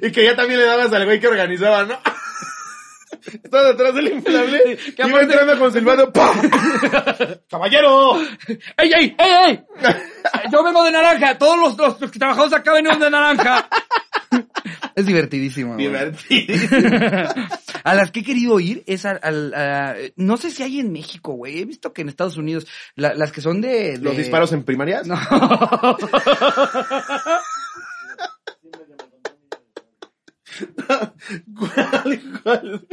[0.02, 1.98] Y que ya también le dabas al güey que organizaba, ¿no?
[3.42, 4.78] Estaba detrás del inflable.
[4.96, 6.12] que iba entrando con silbando.
[6.12, 6.36] ¡Pam!
[7.50, 8.20] ¡Caballero!
[8.76, 9.60] ¡Ey, ey, ey, ey!
[10.52, 13.68] Yo vengo de naranja, todos los, los, los que trabajamos acá venimos de naranja.
[14.94, 15.76] Es divertidísimo.
[15.76, 16.54] Divertido.
[17.84, 20.92] A las que he querido ir es al, al- a- no sé si hay en
[20.92, 21.60] México, güey.
[21.60, 24.64] He visto que en Estados Unidos, la- las que son de, de- ¿Los disparos en
[24.64, 25.06] primarias?
[25.06, 25.16] No.
[31.56, 32.86] ¿Cuál, cuál?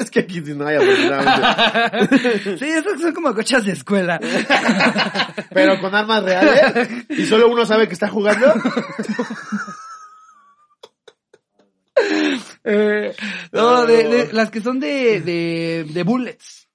[0.00, 2.58] Es que aquí sí no hay, afortunadamente.
[2.58, 4.18] sí, esos son como cochas de escuela.
[5.52, 6.88] Pero con armas reales.
[7.10, 8.52] Y solo uno sabe que está jugando.
[12.64, 13.14] Eh,
[13.52, 16.68] no, de, de- las que son de, de, de bullets.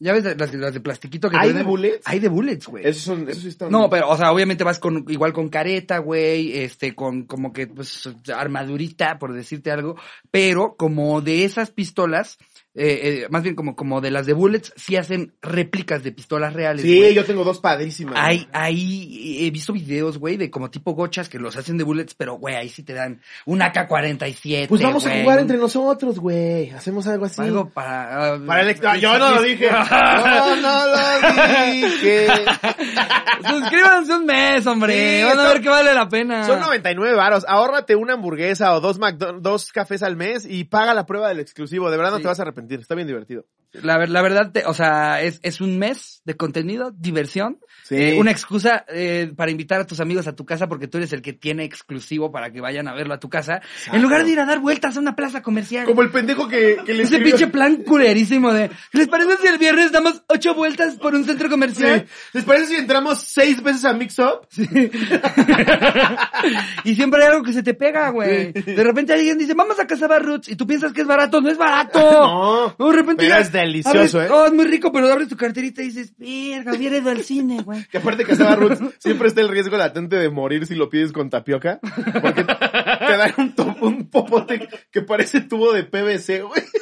[0.00, 2.06] ¿Ya ves las, las de plastiquito que ¿Hay de bullets?
[2.06, 2.86] Hay de bullets, güey.
[2.86, 3.70] Esos son, esos sí están.
[3.70, 7.66] No, pero, o sea, obviamente vas con, igual con careta, güey, este, con como que,
[7.66, 9.96] pues, armadurita, por decirte algo,
[10.30, 12.38] pero como de esas pistolas,
[12.78, 16.52] eh, eh, más bien como, como de las de Bullets, sí hacen réplicas de pistolas
[16.52, 16.82] reales.
[16.82, 18.14] Sí, yo tengo dos padrísimas.
[18.18, 22.14] Hay, ahí he visto videos, güey, de como tipo gochas que los hacen de bullets,
[22.14, 24.68] pero, güey, ahí sí te dan un AK-47.
[24.68, 26.70] Pues vamos a jugar entre nosotros, güey.
[26.70, 27.40] Hacemos algo así.
[27.42, 28.34] Algo para...
[28.34, 29.68] ah, Para el ex- No, yo no lo dije.
[29.68, 32.26] Yo no lo dije.
[33.48, 35.18] Suscríbanse un mes, hombre.
[35.18, 36.44] Sí, Van a son- ver que vale la pena.
[36.46, 37.44] Son 99 varos.
[37.48, 41.40] Ahórrate una hamburguesa o dos, McDo- dos cafés al mes y paga la prueba del
[41.40, 41.90] exclusivo.
[41.90, 42.22] De verdad no Sí.
[42.22, 42.67] te vas a arrepentir.
[42.76, 43.46] Está bien divertido.
[43.72, 47.96] La, la verdad, te- o sea, es, es un mes de contenido, diversión, Sí.
[47.96, 51.12] eh, una excusa eh, para invitar a tus amigos a tu casa porque tú eres
[51.12, 53.60] el que tiene exclusivo para que vayan a verlo a tu casa,
[53.92, 55.84] en lugar de ir a dar vueltas a una plaza comercial.
[55.84, 59.46] Como el pendejo que, que le Ese escribió- pinche plan culerísimo de, ¿les parece si
[59.48, 61.50] el viernes damos ocho vueltas por un centro Sí.
[61.50, 62.06] comercial?
[62.32, 64.48] ¿Les parece si entramos seis veces a Mix Up?
[66.84, 68.52] y siempre hay algo que se te pega, güey.
[68.52, 71.50] De repente alguien dice, vamos a Casa Roots y tú piensas que es barato, no
[71.50, 71.98] es barato.
[72.78, 72.90] No.
[72.90, 74.28] de repente Pero ya es delicioso, ¿eh?
[74.30, 77.62] Oh, es muy rico, pero abres tu carterita y dices, verga, hubiera ido al cine,
[77.62, 77.84] güey.
[77.90, 81.30] Que aparte Casaba Roots siempre está el riesgo latente de morir si lo pides con
[81.30, 81.78] tapioca.
[82.22, 86.62] Porque te dan un, to- un popote que parece tubo de PVC, güey.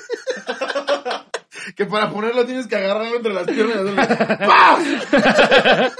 [1.74, 4.06] Que para ponerlo tienes que agarrarlo entre las piernas.
[4.38, 5.90] ¡Pam!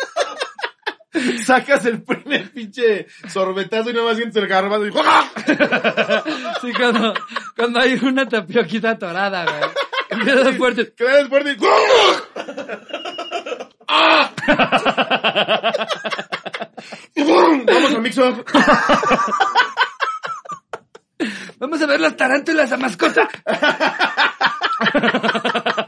[1.45, 6.23] Sacas el primer pinche sorbetazo y nada más sientes el garbanzo y ¡ah!
[6.61, 7.15] Sí, cuando,
[7.57, 9.71] cuando hay una tapioquita atorada, güey.
[10.19, 10.93] Empieza fuerte.
[10.95, 11.57] que das fuerte y
[13.89, 14.33] ¡Ah!
[17.67, 18.45] Vamos a Mix Up.
[21.59, 23.29] Vamos a ver las tarántulas a mascota.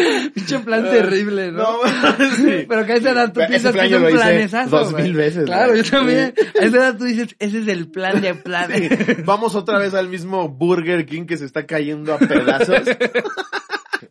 [0.34, 1.62] Pinche plan terrible, ¿no?
[1.62, 1.78] No,
[2.36, 2.66] sí.
[2.68, 5.74] Pero que a esa edad tú piensas que es un planesazo, dos mil veces, Claro,
[5.74, 6.34] yo también.
[6.36, 6.46] Sí.
[6.60, 9.24] A esa edad tú dices, ese es el plan de planes.
[9.24, 12.82] Vamos otra vez al mismo Burger King que se está cayendo a pedazos.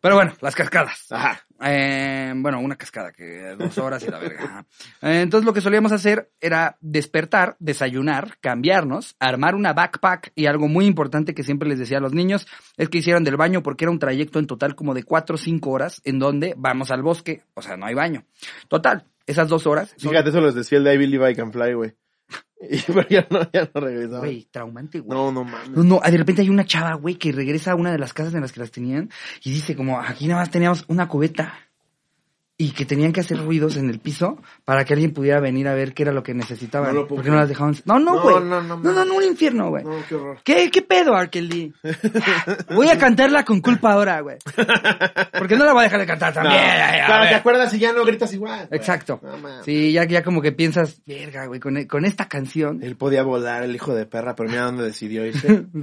[0.02, 1.12] Pero bueno, las cascadas.
[1.12, 1.42] Ajá.
[1.62, 4.66] Eh, bueno, una cascada que dos horas y la verga.
[5.02, 10.68] Eh, entonces lo que solíamos hacer era despertar, desayunar, cambiarnos, armar una backpack y algo
[10.68, 12.48] muy importante que siempre les decía a los niños
[12.78, 15.38] es que hicieran del baño porque era un trayecto en total como de cuatro o
[15.38, 18.24] cinco horas en donde vamos al bosque, o sea, no hay baño.
[18.68, 19.94] Total, esas dos horas.
[19.98, 21.94] Fíjate, eso les decía el de I Believe I Can Fly, güey.
[22.70, 24.20] Y pero ya no, ya no regresaba.
[24.20, 25.18] Güey, traumante, güey.
[25.18, 25.70] No, no mames.
[25.70, 28.34] No, no, de repente hay una chava, güey, que regresa a una de las casas
[28.34, 29.10] en las que las tenían
[29.44, 31.69] y dice como, aquí nada más teníamos una cubeta
[32.62, 35.74] y que tenían que hacer ruidos en el piso para que alguien pudiera venir a
[35.74, 36.94] ver qué era lo que necesitaban.
[36.94, 37.74] No lo puedo porque no las dejaban.
[37.86, 38.36] No, no, güey.
[38.44, 39.86] no, No, no, no, un infierno, güey.
[39.86, 40.40] No, qué horror.
[40.44, 41.74] ¿Qué, ¿Qué pedo, Arkeli?
[42.76, 44.40] Voy a cantarla con culpa ahora, güey.
[45.38, 46.60] Porque no la voy a dejar de cantar también.
[47.06, 48.68] Claro, te acuerdas y ya no gritas igual.
[48.72, 49.22] Exacto.
[49.64, 52.84] Sí, ya, ya como que piensas, verga, güey, con, con esta canción.
[52.84, 55.66] Él podía volar, el hijo de perra, pero mira dónde decidió irse.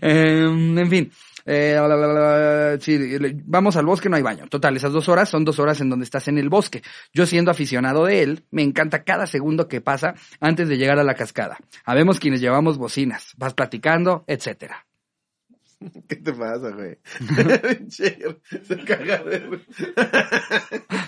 [0.00, 1.10] Eh, en fin,
[1.46, 2.98] eh, sí,
[3.44, 4.46] vamos al bosque, no hay baño.
[4.48, 6.82] Total, esas dos horas son dos horas en donde estás en el bosque.
[7.12, 11.04] Yo siendo aficionado de él, me encanta cada segundo que pasa antes de llegar a
[11.04, 11.58] la cascada.
[11.84, 14.86] Habemos quienes llevamos bocinas, vas platicando, etcétera.
[16.08, 16.98] ¿Qué te pasa, güey?
[17.88, 18.16] Che,
[18.66, 19.60] se caga de...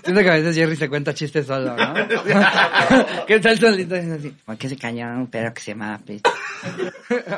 [0.05, 1.95] Siento que a veces Jerry se cuenta chistes solo, ¿no?
[3.27, 3.95] ¿Qué tal solito?
[3.95, 4.35] Es así.
[4.45, 6.29] ¿Por qué se cayó un perro que se llamaba Pete?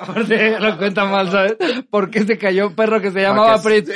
[0.00, 1.56] Aparte, lo cuenta mal, ¿sabes?
[1.90, 3.90] ¿Por qué se cayó un perro que se llamaba Fritz?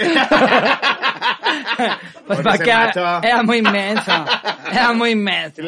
[2.26, 4.24] Pues Porque para se que era muy inmenso.
[4.70, 5.62] Era muy inmenso.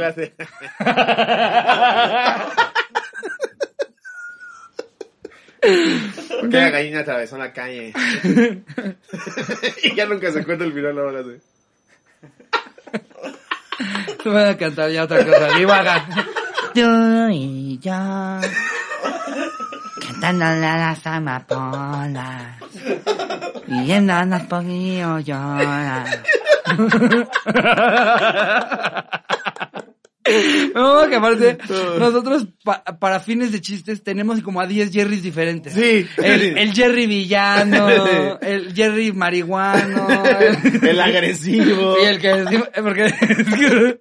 [6.41, 7.93] Porque la gallina atravesó la calle.
[9.83, 11.39] y ya nunca se cuenta el final ahora, sí.
[14.23, 15.49] Tú me vas a cantar ya otra cosa.
[15.57, 16.07] Divaga.
[16.75, 16.81] Tú
[17.31, 17.93] y yo
[20.01, 22.59] cantándole a las amapolas
[23.67, 26.23] viéndonos por río llorar.
[30.75, 31.59] No, que aparte,
[31.99, 35.75] nosotros pa- para fines de chistes tenemos como a 10 Jerrys diferentes.
[35.75, 36.07] Sí.
[36.17, 37.89] El, el Jerry villano,
[38.41, 40.07] el Jerry marihuano.
[40.83, 41.97] El agresivo.
[42.03, 43.99] Y el que decimos, eh, porque es que-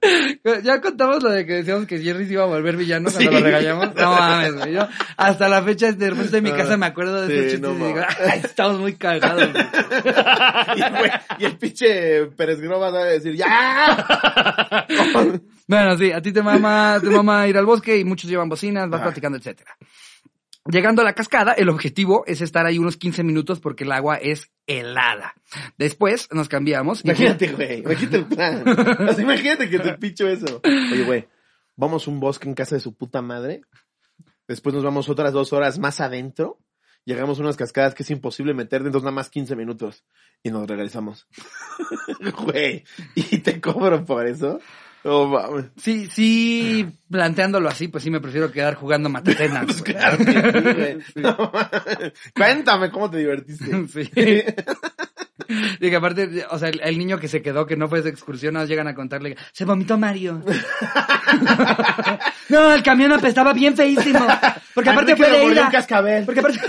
[0.64, 3.36] ya contamos lo de que decíamos que Jerry se iba a volver villano cuando Sí.
[3.38, 3.96] lo regañamos.
[3.96, 4.54] No mames.
[4.72, 7.70] Yo hasta la fecha de repente en mi casa me acuerdo de Sí, esos chistes
[7.78, 9.50] no y digo, ay, estamos muy cagados.
[9.52, 11.12] güey".
[11.40, 14.86] y, el pinche Pérez Groba va a decir, ¡ya!
[15.68, 18.90] Bueno, sí, a ti te mama, te mama ir al bosque y muchos llevan bocinas,
[18.90, 19.76] vas platicando, etcétera.
[20.66, 24.16] Llegando a la cascada, el objetivo es estar ahí unos 15 minutos porque el agua
[24.16, 25.34] es helada.
[25.78, 27.80] Después nos cambiamos y Imagínate, güey.
[27.80, 28.64] Imagínate el plan.
[28.68, 30.62] O sea, imagínate que te picho eso.
[30.64, 31.28] Oye, güey,
[31.76, 33.62] vamos a un bosque en casa de su puta madre.
[34.48, 36.60] Después nos vamos otras dos horas más adentro.
[37.04, 40.06] llegamos a unas cascadas que es imposible meterte, entonces nada más 15 minutos
[40.44, 41.28] y nos regresamos.
[42.46, 42.86] Güey,
[43.16, 44.62] ¿y te cobro por eso?
[45.04, 45.66] No mames.
[45.78, 49.66] Sí, sí, planteándolo así, pues sí me prefiero quedar jugando matatenas.
[49.66, 49.94] Pues güey.
[49.94, 50.40] claro que sí,
[50.76, 50.98] güey.
[51.16, 52.14] No mames.
[52.36, 53.66] Cuéntame cómo te divertiste.
[53.94, 54.10] Sí.
[55.82, 58.10] Y que aparte, o sea, el, el niño que se quedó, que no fue de
[58.10, 60.42] excursión, nos llegan a contarle, se vomitó Mario.
[62.50, 64.26] no, el camión apestaba bien feísimo.
[64.74, 65.66] Porque aparte fue de ida.
[65.66, 66.26] un cascabel.
[66.26, 66.60] Porque aparte...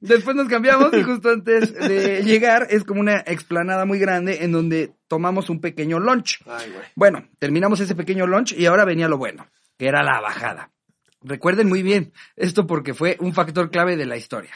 [0.00, 4.52] Después nos cambiamos y justo antes de llegar es como una explanada muy grande en
[4.52, 6.40] donde tomamos un pequeño lunch.
[6.46, 6.84] Ay, güey.
[6.94, 9.46] Bueno, terminamos ese pequeño lunch y ahora venía lo bueno,
[9.76, 10.70] que era la bajada.
[11.22, 14.52] Recuerden muy bien esto porque fue un factor clave de la historia.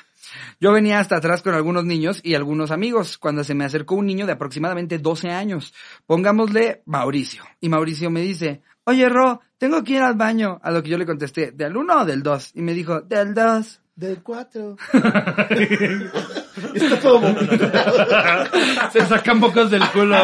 [0.60, 4.06] Yo venía hasta atrás con algunos niños y algunos amigos cuando se me acercó un
[4.06, 5.74] niño de aproximadamente 12 años.
[6.06, 7.42] Pongámosle Mauricio.
[7.60, 10.60] Y Mauricio me dice, oye Ro, tengo que ir al baño.
[10.62, 12.52] A lo que yo le contesté, ¿del 1 o del 2?
[12.54, 13.80] Y me dijo, del 2.
[13.96, 14.76] Del 4.
[16.74, 18.46] Está todo vomitado.
[18.92, 20.16] Se sacan pocos del culo.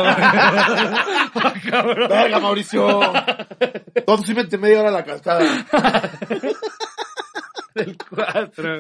[2.09, 3.01] Verga, Mauricio.
[4.07, 5.45] Todo sí mete media hora a la cascada.
[7.75, 8.79] del 4.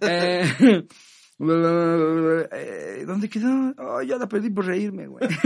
[0.00, 0.84] eh,
[3.06, 3.74] ¿Dónde quedó?
[3.78, 5.28] Oh, ya la perdí por reírme, güey.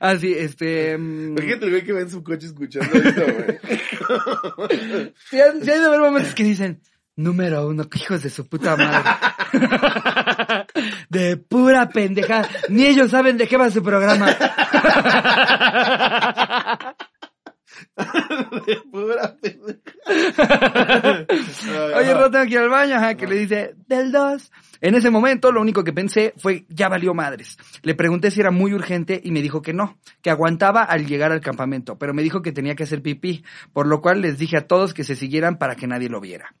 [0.00, 0.98] Así, este...
[0.98, 3.60] mm, Fíjate el güey que va en su coche escuchando esto, güey.
[5.30, 6.80] Sí hay de haber momentos que dicen,
[7.16, 9.10] número uno, hijos de su puta madre.
[11.08, 12.48] de pura pendejada.
[12.68, 14.32] Ni ellos saben de qué va su programa.
[17.96, 21.26] De pura pendeja.
[21.96, 24.52] Oye, Ro, tengo que ir al baño, ajá, que le dice, del 2.
[24.80, 27.56] En ese momento, lo único que pensé fue, ya valió madres.
[27.82, 31.32] Le pregunté si era muy urgente y me dijo que no, que aguantaba al llegar
[31.32, 34.56] al campamento, pero me dijo que tenía que hacer pipí, por lo cual les dije
[34.56, 36.54] a todos que se siguieran para que nadie lo viera.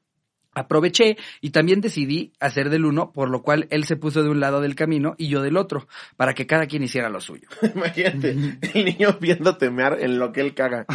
[0.54, 4.40] Aproveché y también decidí hacer del uno, por lo cual él se puso de un
[4.40, 7.48] lado del camino y yo del otro, para que cada quien hiciera lo suyo.
[7.74, 8.30] Imagínate,
[8.74, 10.86] el niño viendo temear en lo que él caga.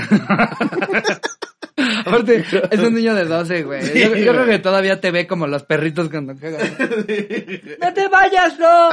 [2.06, 3.82] Aparte, es un niño de 12, güey.
[3.84, 6.76] Sí, yo, yo creo que todavía te ve como los perritos cuando cagan.
[7.82, 8.90] ¡No te vayas, Ro!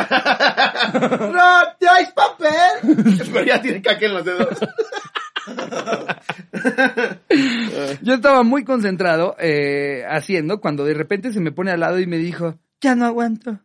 [1.33, 3.17] ¡No traes papel!
[3.33, 4.59] Pero ya tiene caca en los dedos.
[8.03, 12.07] Yo estaba muy concentrado eh, haciendo cuando de repente se me pone al lado y
[12.07, 13.61] me dijo, ya no aguanto.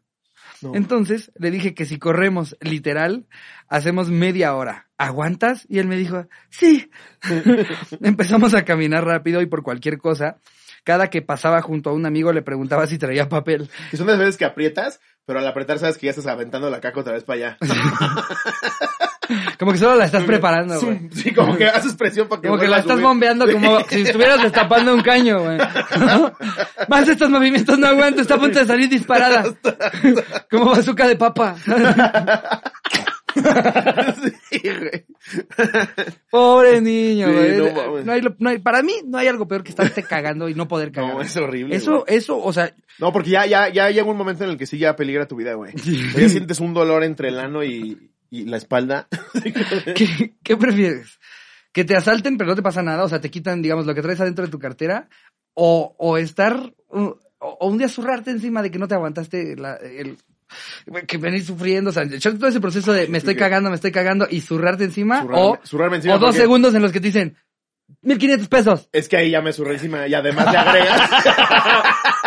[0.62, 0.76] No.
[0.76, 3.26] Entonces le dije que si corremos literal,
[3.68, 4.90] hacemos media hora.
[4.98, 5.66] ¿Aguantas?
[5.68, 6.92] Y él me dijo, sí.
[8.02, 10.38] Empezamos a caminar rápido y por cualquier cosa,
[10.84, 13.70] cada que pasaba junto a un amigo le preguntaba si traía papel.
[13.90, 16.80] Que son las veces que aprietas, pero al apretar sabes que ya estás aventando la
[16.80, 17.58] caca otra vez para allá.
[19.62, 21.02] Como que solo la estás preparando, güey.
[21.14, 24.42] Sí, como que haces presión para que Como que la estás bombeando como si estuvieras
[24.42, 25.60] destapando un caño, güey.
[26.90, 29.44] Más estos movimientos no aguanto, está a punto de salir disparada.
[30.50, 31.56] Como bazooka de papa.
[34.50, 35.06] Sí, güey.
[36.30, 38.04] Pobre niño, Sí, güey.
[38.04, 40.68] no hay no hay- para mí no hay algo peor que estarte cagando y no
[40.68, 41.14] poder cagar.
[41.14, 41.76] No, es horrible.
[41.76, 42.18] Eso, güey.
[42.18, 44.78] eso, o sea, No, porque ya, ya, ya llega un momento en el que sí
[44.78, 45.74] ya peligra tu vida, güey.
[46.16, 49.08] Ya sientes un dolor entre el ano y, y la espalda.
[49.96, 51.20] ¿qué, qué prefieres?
[51.72, 53.04] ¿Que te asalten pero no te pasa nada?
[53.04, 55.08] O sea, te quitan, digamos, lo que traes adentro de tu cartera.
[55.54, 59.76] O, o estar, o, o un día zurrarte encima de que no te aguantaste la-
[59.76, 60.18] el,
[61.08, 63.92] que venís sufriendo, o sea, echarte todo ese proceso de me estoy cagando, me estoy
[63.92, 65.24] cagando y zurrarte encima.
[65.24, 67.38] Zurrarme- o, zurrarme encima o dos porque- segundos en los que te dicen
[68.02, 68.90] 1500 pesos.
[68.94, 71.10] Es que ahí ya me surré encima y además le agregas.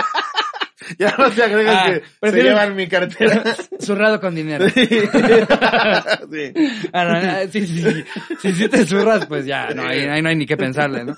[0.99, 3.43] ya no te agregas Ah, que se prefieres- llevan mi cartera.
[3.80, 4.66] Zurrado con dinero.
[4.74, 6.53] sí.
[6.93, 8.05] Ah, no, no, sí, sí, sí.
[8.41, 11.16] Si sí te zurras, pues ya, no, ahí, ahí no hay ni que pensarle, ¿no?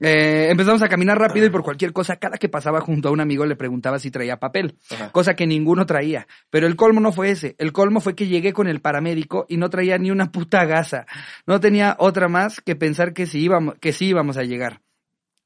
[0.00, 3.20] Eh, empezamos a caminar rápido y por cualquier cosa, cada que pasaba junto a un
[3.20, 5.10] amigo le preguntaba si traía papel, Ajá.
[5.12, 6.26] cosa que ninguno traía.
[6.50, 9.56] Pero el colmo no fue ese, el colmo fue que llegué con el paramédico y
[9.56, 11.06] no traía ni una puta gasa.
[11.46, 14.80] No tenía otra más que pensar que sí íbamos, que sí íbamos a llegar.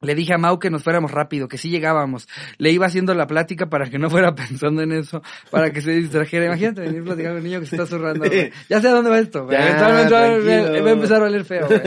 [0.00, 2.28] Le dije a Mau que nos fuéramos rápido, que sí llegábamos.
[2.58, 5.90] Le iba haciendo la plática para que no fuera pensando en eso, para que se
[5.92, 6.46] distrajera.
[6.46, 8.24] Imagínate venir platicando con un niño que se está zurrando.
[8.68, 9.48] Ya sé a dónde va esto.
[9.50, 10.84] Ya, Eventualmente va a, tranquilo.
[10.84, 11.68] va a empezar a oler feo.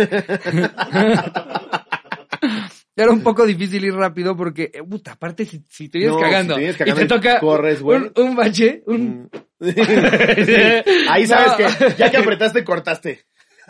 [2.96, 6.22] Era un poco difícil ir rápido porque, eh, puta, aparte si, si te vienes No,
[6.22, 9.30] cagando, si y te toca corres, un, un bache, un...
[11.10, 11.58] Ahí sabes No.
[11.58, 13.22] que ya que apretaste, cortaste.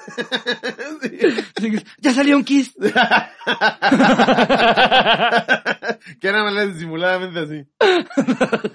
[1.99, 2.73] Ya salió un kiss.
[6.19, 7.65] que era más disimuladamente así.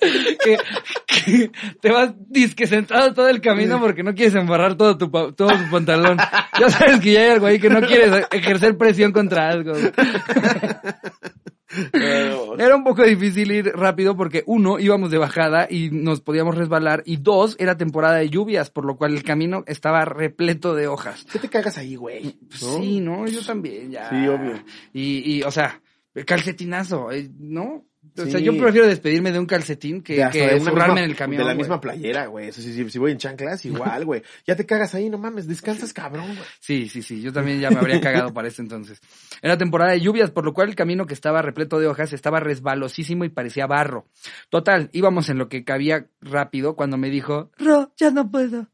[0.00, 0.58] que,
[1.06, 1.50] que
[1.80, 5.70] te vas disque sentado todo el camino porque no quieres embarrar todo tu, todo tu
[5.70, 6.18] pantalón.
[6.58, 9.72] Ya sabes que ya hay algo ahí que no quieres ejercer presión contra algo.
[12.58, 17.02] Era un poco difícil ir rápido porque uno, íbamos de bajada y nos podíamos resbalar
[17.06, 21.24] y dos, era temporada de lluvias, por lo cual el camino estaba repleto de hojas.
[21.30, 22.36] ¿Qué te cagas ahí, güey?
[22.48, 22.78] Pues ¿No?
[22.78, 24.08] Sí, no, yo también, ya.
[24.10, 24.62] Sí, obvio.
[24.92, 25.80] Y, y, o sea,
[26.26, 27.84] calcetinazo, eh, ¿no?
[28.16, 28.44] O sea, Sí.
[28.44, 31.42] yo prefiero despedirme de un calcetín que, De que de misma- en el camión.
[31.42, 32.52] De la misma playera, güey.
[32.52, 34.22] Sí, sí, si voy en chanclas, igual, güey.
[34.46, 36.48] Ya te cagas ahí, no mames, descansas cabrón, güey.
[36.60, 39.00] Sí, sí, sí, yo también ya me habría cagado para ese entonces.
[39.42, 42.38] Era temporada de lluvias, por lo cual el camino que estaba repleto de hojas estaba
[42.40, 44.06] resbalosísimo y parecía barro.
[44.48, 48.68] Total, íbamos en lo que cabía rápido cuando me dijo, Ro, ya no puedo.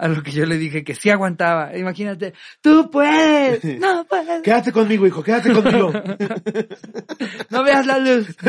[0.00, 1.76] A lo que yo le dije que sí aguantaba.
[1.76, 2.32] Imagínate,
[2.62, 5.92] tú puedes, no puedes, Quédate conmigo, hijo, quédate conmigo.
[7.50, 8.34] no veas la luz.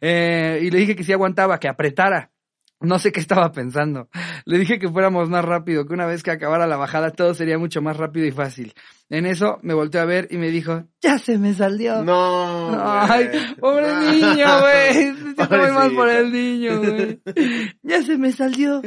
[0.00, 2.30] Eh, y le dije que sí aguantaba, que apretara.
[2.80, 4.08] No sé qué estaba pensando.
[4.44, 7.58] Le dije que fuéramos más rápido, que una vez que acabara la bajada todo sería
[7.58, 8.74] mucho más rápido y fácil.
[9.08, 12.02] En eso me volteó a ver y me dijo, ya se me salió.
[12.02, 12.76] No.
[12.82, 13.28] Ay,
[13.60, 14.10] pobre No.
[14.10, 15.12] niño, güey.
[15.36, 15.94] Pobrecito.
[15.94, 17.22] por el niño, güey.
[17.82, 18.82] Ya se me salió.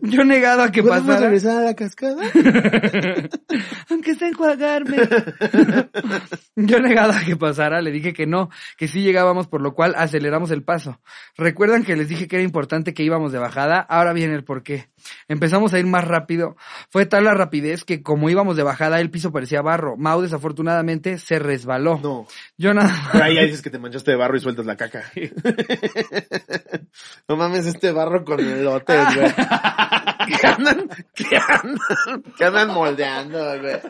[0.00, 1.20] Yo negado a que ¿Podemos pasara.
[1.26, 2.22] regresar a la cascada?
[3.90, 4.96] Aunque sea enjuagarme.
[6.56, 9.94] Yo negado a que pasara, le dije que no, que sí llegábamos, por lo cual
[9.96, 11.00] aceleramos el paso.
[11.36, 13.80] ¿Recuerdan que les dije que era importante que íbamos de bajada?
[13.80, 14.91] Ahora viene el porqué.
[15.28, 16.56] Empezamos a ir más rápido.
[16.90, 19.96] Fue tal la rapidez que como íbamos de bajada, el piso parecía barro.
[19.96, 21.98] Mau desafortunadamente se resbaló.
[22.02, 22.26] No.
[22.56, 25.04] Yo nada Pero ahí ya dices que te manchaste de barro y sueltas la caca.
[27.28, 29.32] no mames, este barro con elotes, güey.
[30.40, 30.88] ¿Qué andan?
[31.14, 32.22] ¿Qué andan?
[32.36, 33.80] ¿Qué andan moldeando, güey?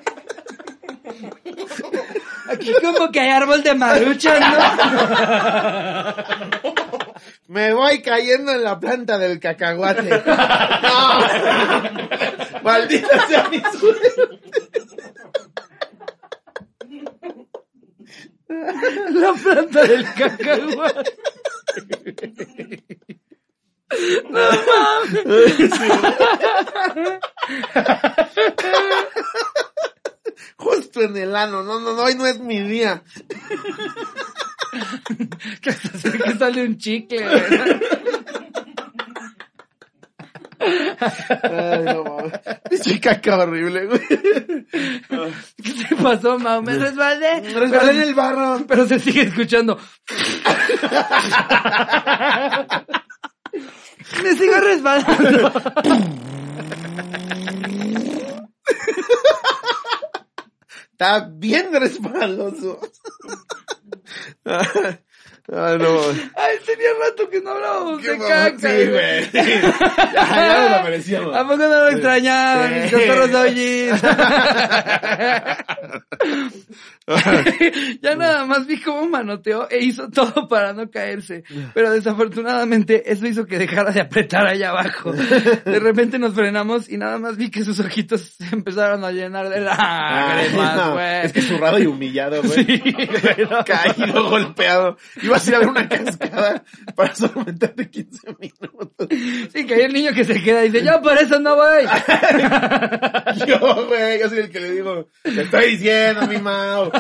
[2.51, 4.57] Aquí como que hay árbol de marucha, ¿no?
[7.53, 10.09] Me voy cayendo en la planta del cacahuate.
[10.83, 12.63] No.
[12.63, 14.41] Maldita sea mi suerte.
[18.49, 21.13] La planta del cacahuate.
[30.57, 31.63] Justo en el ano.
[31.63, 33.03] No, no, no, hoy no es mi día.
[35.61, 35.71] Que
[36.19, 37.19] que sale un chicle.
[37.29, 37.81] güey.
[40.63, 42.41] Ay, no mames.
[42.71, 44.01] Pinche caca horrible, güey.
[44.09, 46.63] ¿Qué te pasó, Mau?
[46.63, 47.43] Me resbalé.
[47.43, 48.65] Me resbalé en el barro.
[48.67, 49.79] Pero se sigue escuchando.
[54.23, 55.53] Me sigo resbalando.
[60.93, 62.79] Está bien resbaloso.
[64.47, 64.93] uh,
[65.51, 66.01] Ay, no.
[66.37, 68.59] Ay, tenía rato que no hablábamos Qué de caca.
[68.59, 69.31] Sí, güey.
[70.13, 71.35] Ya, ya nos la merecíamos.
[71.35, 72.69] ¿A poco no lo extrañaban?
[72.69, 72.81] Sí.
[72.81, 74.03] Mis cotorros dojis?
[78.01, 81.45] ya nada más vi cómo manoteó e hizo todo para no caerse.
[81.75, 85.13] Pero desafortunadamente eso hizo que dejara de apretar allá abajo.
[85.13, 89.49] De repente nos frenamos y nada más vi que sus ojitos se empezaron a llenar
[89.49, 91.27] de lágrimas, no, güey.
[91.27, 92.83] Es que zurrado y humillado, güey.
[93.67, 94.97] Caído, golpeado.
[95.33, 96.63] Ibas a ir a ver una cascada
[96.95, 99.09] para solamente 15 minutos.
[99.51, 101.85] Sí, que hay el niño que se queda y dice, yo por eso no voy.
[103.47, 106.91] Yo, güey, yo soy el que le digo, te estoy diciendo, mi Mao.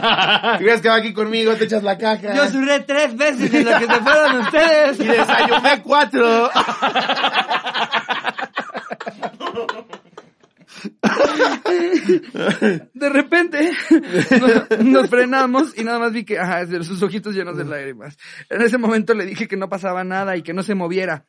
[0.57, 2.35] Si hubieras quedado aquí conmigo, te echas la caca.
[2.35, 5.01] Yo surré tres veces en lo que se fueron ustedes.
[5.01, 6.51] Y desayuné cuatro.
[12.95, 13.73] De repente
[14.85, 18.17] nos, frenamos y nada más vi que ajá, sus ojitos llenos de lágrimas.
[18.49, 21.27] En ese momento le dije que no pasaba nada y que no se moviera,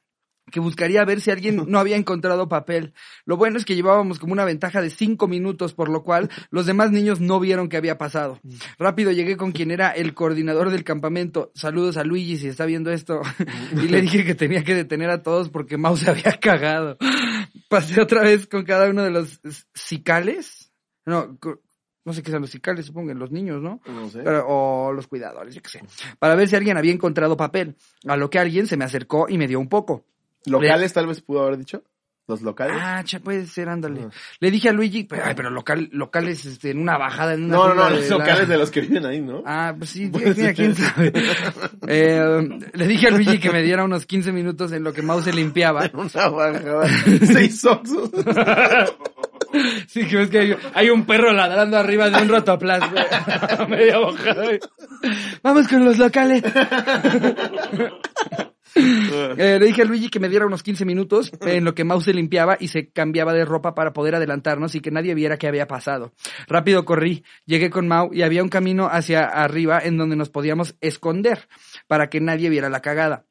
[0.53, 2.93] que buscaría ver si alguien no había encontrado papel.
[3.25, 6.67] Lo bueno es que llevábamos como una ventaja de cinco minutos, por lo cual los
[6.67, 8.39] demás niños no vieron qué había pasado.
[8.77, 11.51] Rápido llegué con quien era el coordinador del campamento.
[11.55, 13.21] Saludos a Luigi si está viendo esto.
[13.73, 16.97] Y le dije que tenía que detener a todos porque Mau se había cagado.
[17.67, 19.41] Pasé otra vez con cada uno de los
[19.73, 20.71] cicales.
[21.05, 21.37] No,
[22.05, 23.81] no sé qué son los cicales, supongo, los niños, ¿no?
[23.87, 24.21] No sé.
[24.23, 25.81] Pero- o los cuidadores, yo qué sé.
[26.19, 27.75] Para ver si alguien había encontrado papel.
[28.07, 30.05] A lo que alguien se me acercó y me dio un poco.
[30.45, 31.83] ¿Locales tal vez pudo haber dicho?
[32.25, 32.77] ¿Los locales?
[32.79, 33.99] Ah, che, puede ser, ándale.
[34.03, 34.09] Ajá.
[34.39, 37.57] Le dije a Luigi, pero, ay, pero local, locales, este, en una bajada, en una
[37.57, 39.43] no, no, no, la- locales de los que viven ahí, ¿no?
[39.45, 41.11] Ah, pues sí, mira, quién sabe.
[41.87, 45.21] Eh, le dije a Luigi que me diera unos 15 minutos en lo que Mau
[45.21, 45.89] se limpiaba.
[45.93, 46.87] Una bajada.
[47.25, 48.09] Seis oxos.
[49.87, 53.67] Sí, que ves que hay, hay un perro ladrando arriba de un rotoplas, güey.
[53.69, 54.45] Media bajada.
[55.43, 56.41] Vamos con los locales.
[59.35, 62.01] Eh, le dije a Luigi que me diera unos 15 minutos en lo que Mau
[62.01, 65.47] se limpiaba y se cambiaba de ropa para poder adelantarnos y que nadie viera qué
[65.47, 66.13] había pasado.
[66.47, 70.75] Rápido corrí, llegué con Mau y había un camino hacia arriba en donde nos podíamos
[70.81, 71.47] esconder
[71.87, 73.25] para que nadie viera la cagada.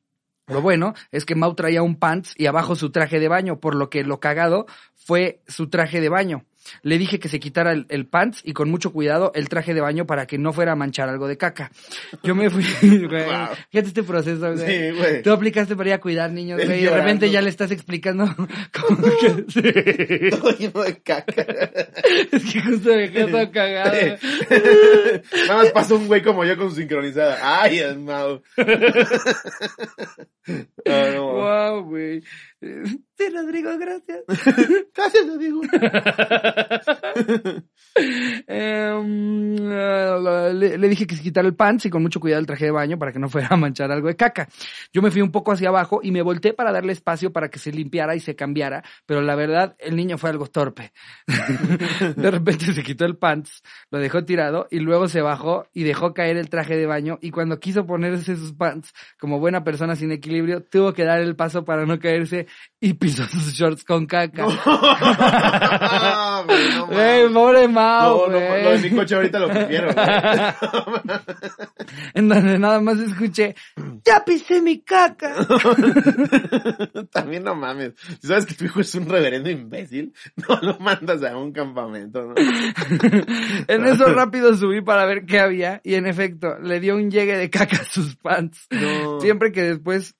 [0.48, 3.74] Lo bueno es que Mau traía un pants y abajo su traje de baño, por
[3.74, 6.44] lo que lo cagado fue su traje de baño.
[6.82, 9.80] Le dije que se quitara el, el pants y con mucho cuidado el traje de
[9.80, 11.70] baño para que no fuera a manchar algo de caca.
[12.22, 13.24] Yo me fui, güey.
[13.24, 13.48] Wow.
[13.70, 14.66] Fíjate este proceso, güey.
[14.66, 15.22] Sí, güey.
[15.22, 18.26] Tú aplicaste para ir a cuidar niños, güey, y de repente ya le estás explicando
[18.72, 19.44] cómo que...
[19.52, 20.30] Sí.
[20.30, 21.42] Todo lleno de caca.
[22.32, 23.92] Es que justo me quedé todo cagado.
[25.48, 27.38] Nada más pasó un güey como yo con su sincronizada.
[27.42, 28.42] Ay, es Mau.
[30.86, 31.32] Ah, no.
[31.32, 32.22] Wow, güey.
[32.60, 34.20] Sí, Rodrigo, gracias.
[34.94, 35.24] Gracias.
[35.24, 35.60] Em,
[37.94, 39.02] eh,
[40.54, 42.70] le, le dije que se quitara el pants y con mucho cuidado el traje de
[42.70, 44.48] baño para que no fuera a manchar algo de caca.
[44.92, 47.58] Yo me fui un poco hacia abajo y me volteé para darle espacio para que
[47.58, 50.92] se limpiara y se cambiara, pero la verdad el niño fue algo torpe.
[52.16, 56.14] de repente se quitó el pants, lo dejó tirado y luego se bajó y dejó
[56.14, 60.12] caer el traje de baño y cuando quiso ponerse sus pants como buena persona sin
[60.12, 62.46] equilibrio, tuvo que dar el paso para no caerse
[62.80, 64.46] y pisó sus shorts con caca.
[66.46, 69.90] Güey, no pobre No, no, lo de mi coche ahorita lo prefiero.
[72.14, 73.54] en donde nada más escuché,
[74.04, 75.34] ya pisé mi caca.
[77.12, 77.92] También no mames.
[78.20, 82.22] Si sabes que tu hijo es un reverendo imbécil, no lo mandas a un campamento,
[82.22, 82.34] ¿no?
[82.36, 87.36] en eso rápido subí para ver qué había y en efecto, le dio un llegue
[87.36, 88.66] de caca a sus pants.
[88.70, 89.20] No.
[89.20, 90.14] Siempre que después,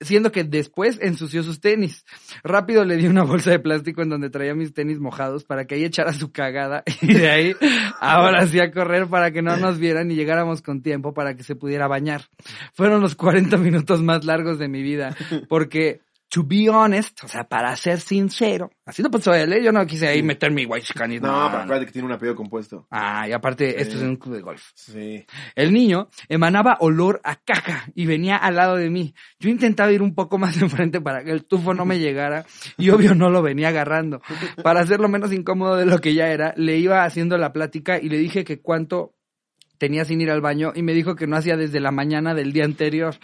[0.00, 2.04] siendo que después ensució sus tenis.
[2.42, 5.74] Rápido le di una bolsa de plástico en donde traía mis tenis mojados para que
[5.74, 7.56] ahí echara su cagada y de ahí
[8.00, 11.42] ahora sí a correr para que no nos vieran y llegáramos con tiempo para que
[11.42, 12.22] se pudiera bañar.
[12.72, 15.16] Fueron los 40 minutos más largos de mi vida
[15.48, 16.00] porque
[16.30, 19.64] to be honest, o sea, para ser sincero, así no pasó él, ¿eh?
[19.64, 21.18] yo no quise ahí meter mi white No, no,
[21.50, 22.86] pero acuérdate que tiene un apellido compuesto.
[22.88, 24.62] Ah, y aparte, esto es un club de golf.
[24.76, 25.26] Sí.
[25.56, 29.12] El niño emanaba olor a caca y venía al lado de mí.
[29.40, 32.46] Yo intentaba ir un poco más enfrente para que el tufo no me llegara
[32.78, 34.22] y obvio no lo venía agarrando.
[34.62, 38.08] Para hacerlo menos incómodo de lo que ya era, le iba haciendo la plática y
[38.08, 39.14] le dije que cuánto
[39.80, 42.52] tenía sin ir al baño y me dijo que no hacía desde la mañana del
[42.52, 43.16] día anterior.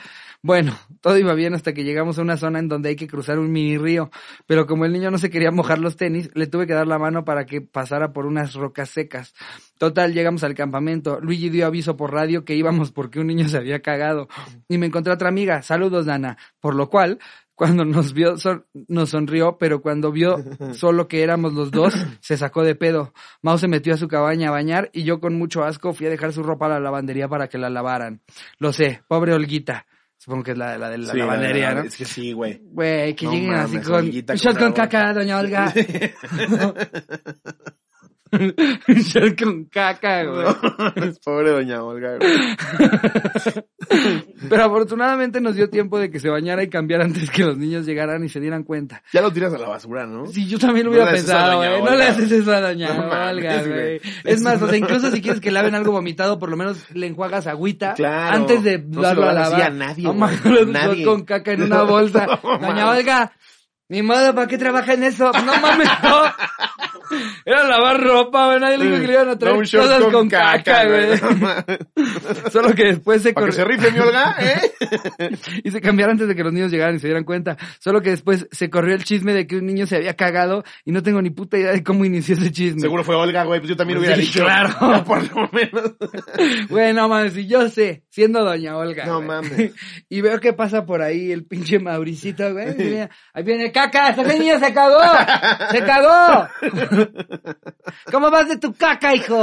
[0.47, 3.41] Bueno, todo iba bien hasta que llegamos a una zona en donde hay que cruzar
[3.41, 4.13] un mini río,
[4.47, 7.01] pero como el niño no se quería mojar los tenis, le tuve que dar la
[7.01, 9.35] mano para que pasara por unas rocas secas.
[9.77, 11.19] Total, llegamos al campamento.
[11.21, 14.29] Luigi dio aviso por radio que íbamos porque un niño se había cagado.
[14.69, 15.63] Y me encontré otra amiga.
[15.63, 16.39] Saludos, Dana.
[16.61, 17.19] Por lo cual,
[17.57, 20.37] cuando nos vio, son- nos sonrió, pero cuando vio
[20.75, 23.13] solo que éramos los dos, se sacó de pedo.
[23.43, 26.11] Mau se metió a su cabaña a bañar y yo con mucho asco fui a
[26.11, 28.21] dejar su ropa a la lavandería para que la lavaran.
[28.61, 29.87] Lo sé, pobre Olguita.
[30.19, 31.89] Supongo que es la, la de la Sí, lavandería, la- ¿no?
[31.89, 32.61] Es que sí, güey.
[32.65, 34.11] Güey, que No lleguen así con...
[34.11, 35.73] Shot con caca, doña Olga.
[38.33, 40.47] Un shot con caca, güey.
[41.25, 43.65] Pobre doña Olga, güey.
[44.49, 47.87] Pero afortunadamente nos dio tiempo de que se bañara y cambiara antes que los niños
[47.87, 49.03] llegaran y se dieran cuenta.
[49.13, 50.27] Ya lo tiras a la basura, ¿no?
[50.27, 51.69] Sí, yo también lo No hubiera pensado, güey.
[51.71, 51.97] No Olga.
[51.97, 54.01] le haces eso a doña No Olga, güey.
[54.25, 57.07] Es más, o sea, incluso si quieres que laven algo vomitado, por lo menos le
[57.07, 58.37] enjuagas agüita Claro.
[58.37, 59.63] antes de No se darlo lo a lavar.
[59.63, 61.05] a nadie, No un Nadie.
[61.05, 62.27] con caca en una bolsa.
[62.43, 62.91] No doña.
[62.91, 63.33] Olga,
[63.89, 65.31] ni modo, ¿para qué trabaja en eso?
[65.33, 66.23] No mames, no.
[67.45, 68.61] Era lavar ropa, güey.
[68.61, 71.19] Nadie le dijo que le iban a traer No, cosas con, caca, güey.
[72.53, 75.31] Solo que después se Para que se rife mi Olga, ¿eh?
[75.65, 77.57] y se cambiaron antes de que los niños llegaran y se dieran cuenta.
[77.79, 80.93] Solo que después se corrió el chisme de que un niño se había cagado y
[80.93, 82.81] no tengo ni puta idea de cómo inició ese chisme.
[82.81, 83.61] Seguro fue Olga, güey.
[83.61, 84.45] Pues yo también hubiera dicho.
[84.45, 85.05] claro.
[85.05, 85.93] Por lo menos.
[86.69, 89.05] Güey, no mames, si yo sé, siendo doña Olga.
[89.07, 89.73] No mames.
[90.09, 92.69] Y veo que pasa por ahí el pinche Mauricito, güey.
[92.81, 92.97] y
[93.33, 95.01] Ahí viene caca, ese niño se cagó.
[95.71, 96.49] Se cagó.
[98.11, 99.43] ¿Cómo vas de tu caca, hijo?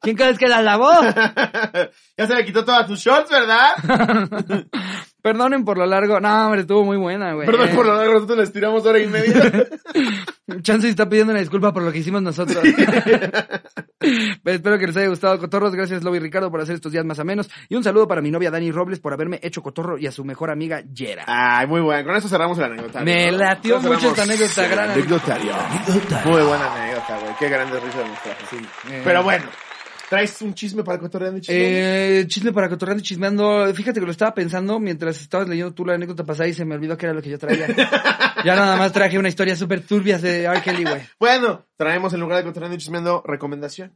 [0.00, 0.90] ¿Quién crees que la lavó?
[2.16, 3.74] ya se le quitó todas tus shorts, ¿verdad?
[5.26, 6.20] Perdonen por lo largo.
[6.20, 7.46] No, hombre, estuvo muy buena, güey.
[7.46, 9.66] Perdón por lo largo, nosotros les tiramos hora y media.
[10.62, 12.62] Chance está pidiendo una disculpa por lo que hicimos nosotros.
[13.98, 15.74] Pero espero que les haya gustado Cotorros.
[15.74, 17.50] Gracias, Lobby y Ricardo, por hacer estos días más amenos.
[17.68, 20.24] Y un saludo para mi novia Dani Robles por haberme hecho cotorro y a su
[20.24, 21.24] mejor amiga Yera.
[21.26, 22.06] Ay, muy bueno.
[22.06, 23.04] Con eso cerramos el anecdotario.
[23.04, 23.38] Me ¿no?
[23.38, 25.54] latió mucho esta anécdota, gran anecdotario.
[26.24, 27.34] Muy buena anécdota, güey.
[27.36, 28.56] Qué grandes risas nos trajo.
[28.90, 29.44] Eh, Pero bueno,
[30.08, 32.20] ¿traes un chisme para cotorreando y chisme?
[32.20, 33.72] Eh, chisme para cotorreando y chismeando.
[33.74, 36.74] Fíjate que lo estaba pensando mientras estabas leyendo tú la anécdota pasada y se me
[36.74, 37.66] olvidó que era lo que yo traía.
[38.44, 40.62] ya nada más traje una historia súper turbia de R.
[40.62, 41.02] Kelly, güey.
[41.18, 43.92] Bueno, traemos en lugar de cotorreando y chismeando recomendación.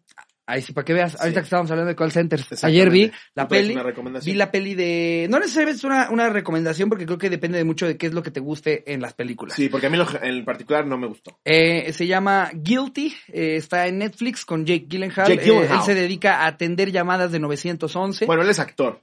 [0.51, 1.43] Ahí sí, para que veas, ahorita Sí.
[1.43, 3.79] que estábamos hablando de call centers, ayer vi la peli,
[4.25, 7.65] vi la peli de, no necesariamente es una, una recomendación porque creo que depende de
[7.65, 9.55] mucho de qué es lo que te guste en las películas.
[9.57, 11.39] Sí, porque a mí lo- en particular no me gustó.
[11.45, 15.29] Eh, se llama Guilty, eh, está en Netflix con Jake Gyllenhaal.
[15.29, 15.79] Jake Eh, Gyllenhaal.
[15.79, 18.27] él se dedica a atender llamadas de 911.
[18.27, 19.03] Bueno, él es actor.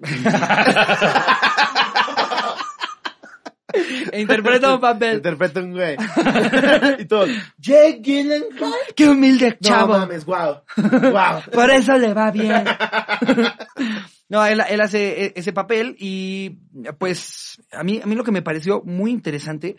[4.22, 5.16] interpreta un papel.
[5.16, 5.96] Interpreta un güey.
[6.98, 7.26] y todo.
[7.58, 8.72] Jake Gyllenhaal.
[8.94, 9.94] Qué humilde chavo.
[9.94, 10.62] No mames, wow.
[10.76, 11.42] Wow.
[11.52, 12.64] Por eso le va bien.
[14.28, 16.58] No, él, él hace e- ese papel y
[16.98, 19.76] pues a mí, a mí lo que me pareció muy interesante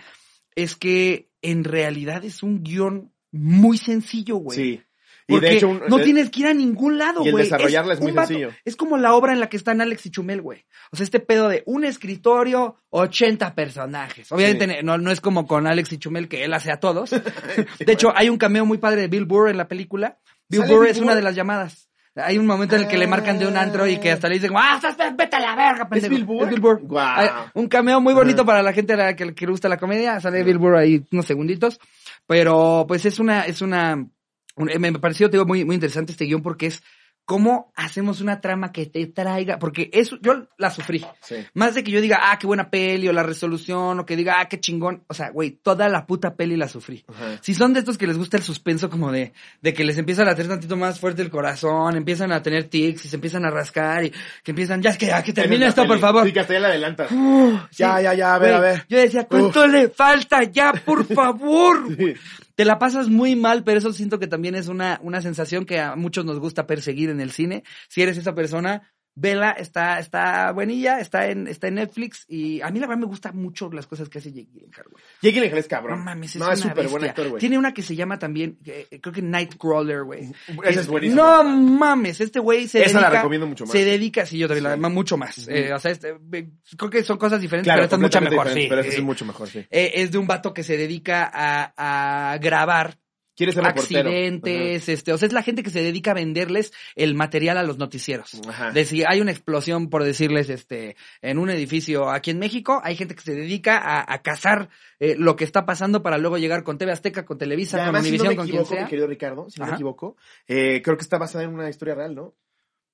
[0.56, 4.58] es que en realidad es un guion muy sencillo, güey.
[4.58, 4.82] Sí.
[5.30, 7.32] Y Porque de hecho, un- no de- tienes que ir a ningún lado, y el
[7.34, 7.44] güey.
[7.44, 8.50] desarrollarla es muy vato- sencillo.
[8.66, 10.66] Es como la obra en la que están Alex y Chumel, güey.
[10.92, 14.32] O sea, este pedo de un escritorio, 80 personajes.
[14.32, 17.12] Obviamente no, no es como con Alex y Chumel que él hace a todos.
[17.80, 20.18] De hecho, hay un cameo muy padre de Bill Burr en la película.
[20.50, 21.16] Bill ¿Sale Burr Bill es una Burr?
[21.18, 21.86] de las llamadas.
[22.16, 24.34] Hay un momento en el que le marcan de un antro y que hasta le
[24.36, 26.10] dicen, ¡ah, estás- vete a la verga, pendejo!
[26.16, 26.44] Bill Burr?
[26.46, 26.82] Es Bill Burr.
[26.98, 30.20] Hay un cameo muy bonito para la gente a la que, le gusta la comedia.
[30.20, 31.80] Sale Bill Burr ahí unos segunditos.
[32.28, 34.12] Pero, pues es una, es una, un-
[34.60, 36.84] me me pareció, te digo, muy, muy interesante este guion porque es
[37.30, 41.06] cómo hacemos una trama que te traiga, porque eso, yo la sufrí.
[41.22, 41.36] Sí.
[41.54, 44.38] Más de que yo diga, ah, qué buena peli, o la resolución, o que diga,
[44.40, 45.04] ah, qué chingón.
[45.06, 47.06] O sea, güey, toda la puta peli la sufrí.
[47.42, 49.32] Si son de estos que les gusta el suspenso, como de,
[49.62, 53.06] de que les empieza a latir tantito más fuerte el corazón, empiezan a tener tics
[53.06, 54.10] y se empiezan a rascar y
[54.44, 56.26] que empiezan, ya, que, ya, que termine es esto, por favor.
[56.26, 57.12] Sí, que hasta ya la adelantas.
[57.12, 58.04] Uh, Ya, sí.
[58.06, 58.86] ya, ya, a ver, Güey, a ver.
[58.90, 60.42] Yo decía, ¿cuánto le falta?
[60.46, 61.78] Ya, por favor.
[62.00, 62.16] Sí.
[62.60, 65.80] Te la pasas muy mal, pero eso siento que también es una, una sensación que
[65.80, 67.64] a muchos nos gusta perseguir en el cine.
[67.88, 72.70] Si eres esa persona, vela, está, está buenilla, está en, está en Netflix y a
[72.70, 75.04] mí la verdad me gustan mucho las cosas que hace Jake Gyllenhaal, güey.
[75.22, 76.00] Jake Gyllenhaal es cabrón.
[76.00, 77.40] No mames, es No, es súper buen actor, güey.
[77.40, 80.32] Tiene una que se llama también, eh, creo que Nightcrawler, güey.
[80.64, 81.22] Esa es buenísima.
[81.22, 83.20] No mames, este güey se Esa la dedica...
[83.22, 83.72] recomiendo mucho más.
[83.72, 84.82] Se dedica, sí, yo también la Sí.
[84.82, 85.48] la mucho más.
[85.50, 88.22] Eh, o sea, este, eh, creo que son cosas diferentes, Claro, pero esta es mucho
[88.22, 88.66] mejor, sí.
[88.70, 89.66] Pero esta Eh, es mucho mejor, sí.
[89.70, 92.98] es de un vato que se dedica a, a grabar
[93.40, 94.10] Quieres ser reportero.
[94.10, 97.64] accidentes, este, o sea, es la gente que se dedica a venderles el material a
[97.64, 98.42] los noticieros.
[98.46, 98.72] Ajá.
[98.72, 102.98] De si hay una explosión, por decirles, este, en un edificio aquí en México, hay
[102.98, 104.68] gente que se dedica a, a cazar
[105.00, 108.04] eh, lo que está pasando para luego llegar con TV Azteca, con Televisa, con además,
[108.06, 108.84] si no me con quien equivoco, sea.
[108.84, 111.96] mi querido Ricardo, si no me equivoco, eh, creo que está basada en una historia
[111.96, 112.36] real, ¿no?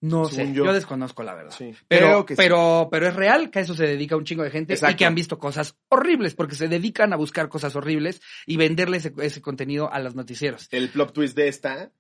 [0.05, 0.65] No sé, yo.
[0.65, 0.73] yo.
[0.73, 1.51] desconozco la verdad.
[1.57, 1.73] Sí.
[1.87, 2.35] Pero, sí.
[2.35, 5.05] pero, pero es real que a eso se dedica un chingo de gente y que
[5.05, 9.41] han visto cosas horribles porque se dedican a buscar cosas horribles y venderle ese, ese
[9.41, 10.67] contenido a los noticieros.
[10.71, 11.91] El plot twist de esta,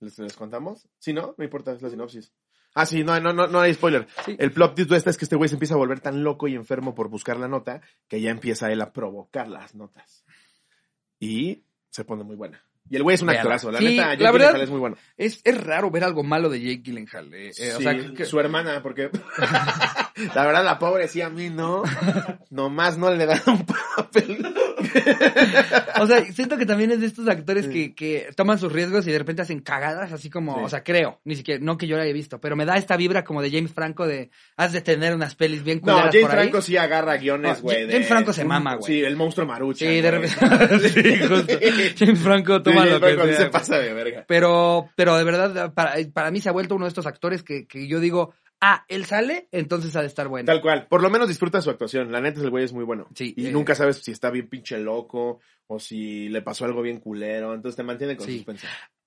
[0.00, 0.88] ¿les, les contamos?
[0.98, 1.34] Sí, ¿no?
[1.36, 2.32] No importa, es la sinopsis.
[2.74, 4.06] Ah, sí, no, no, no, no hay spoiler.
[4.26, 6.48] El plot twist de esta es que este güey se empieza a volver tan loco
[6.48, 10.24] y enfermo por buscar la nota que ya empieza él a provocar las notas.
[11.20, 12.62] Y se pone muy buena.
[12.90, 13.70] Y el güey es un actorazo.
[13.70, 14.96] La Sí, neta, la Jake verdad- Gyllenhaal es muy bueno.
[15.16, 17.32] Es, es raro ver algo malo de Jake Gyllenhaal.
[17.34, 19.10] eh, eh, o sea, que- su hermana, porque
[20.34, 21.82] la verdad la pobre sí a mí no,
[22.50, 24.54] nomás no le da un papel.
[26.00, 29.10] O sea, siento que también es de estos actores que, que toman sus riesgos y
[29.12, 30.60] de repente hacen cagadas, así como, Sí.
[30.64, 32.96] o sea, creo, ni siquiera, no que yo la haya visto, pero me da esta
[32.96, 36.26] vibra como de James Franco de, has de tener unas pelis bien No, culeras James
[36.28, 36.48] por ahí.
[36.48, 37.90] Franco sí agarra guiones, No, güey.
[37.90, 38.86] James Franco se mama, güey.
[38.86, 39.86] Sí, el monstruo marucha.
[39.86, 40.36] Sí, de repente.
[40.88, 41.54] sí, justo.
[41.98, 44.24] James Franco toma Sí, lo que Franco sea, se pasa de verga.
[44.28, 47.66] Pero, pero de verdad, para, para mí se ha vuelto uno de estos actores que,
[47.66, 50.46] que yo digo, ah, él sale, entonces ha de estar bueno.
[50.46, 50.86] Tal cual.
[50.88, 52.12] Por lo menos disfruta su actuación.
[52.12, 53.08] La neta, el güey es muy bueno.
[53.14, 53.50] Sí, Y eh.
[53.52, 57.54] nunca sabes si está bien pinche loco o si le pasó algo bien culero.
[57.54, 58.44] Entonces te mantiene con Sí.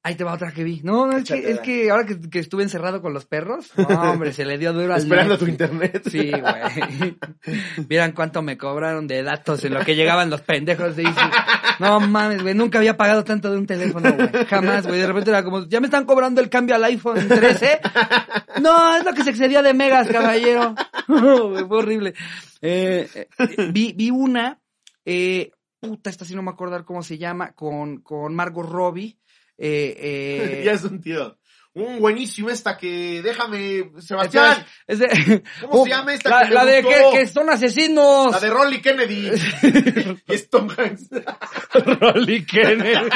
[0.04, 0.82] Ahí te va otra que vi.
[0.84, 3.86] No, no, es que, es que ahora que, que estuve encerrado con los perros, no,
[4.12, 6.02] hombre, se le dio duro al Esperando tu internet.
[6.10, 7.18] Sí, güey.
[7.88, 11.22] Vieran cuánto me cobraron de datos en lo que llegaban los pendejos de Easy.
[11.80, 12.56] No mames, güey.
[12.56, 14.46] Nunca había pagado tanto de un teléfono, güey.
[14.46, 15.00] Jamás, güey.
[15.00, 17.82] De repente era como, ya me están cobrando el cambio al iPhone 13.
[18.60, 20.74] No, es lo que se excedía de megas, caballero.
[21.08, 22.16] Fue horrible.
[22.62, 24.60] Eh, eh, vi, vi una,
[25.06, 29.18] eh, puta, esta sí no me acuerdo cómo se llama, con, con Margot Robbie.
[29.64, 31.38] Eh, eh, ya es un tío.
[31.74, 34.66] Un buenísimo esta que déjame, Sebastián.
[34.88, 38.32] es de- ¿Cómo se llama esta La, que la de que, que son asesinos.
[38.32, 39.30] La de Rolly Kennedy.
[40.28, 41.08] es Tom Hanks.
[42.02, 43.10] Rolly Kennedy.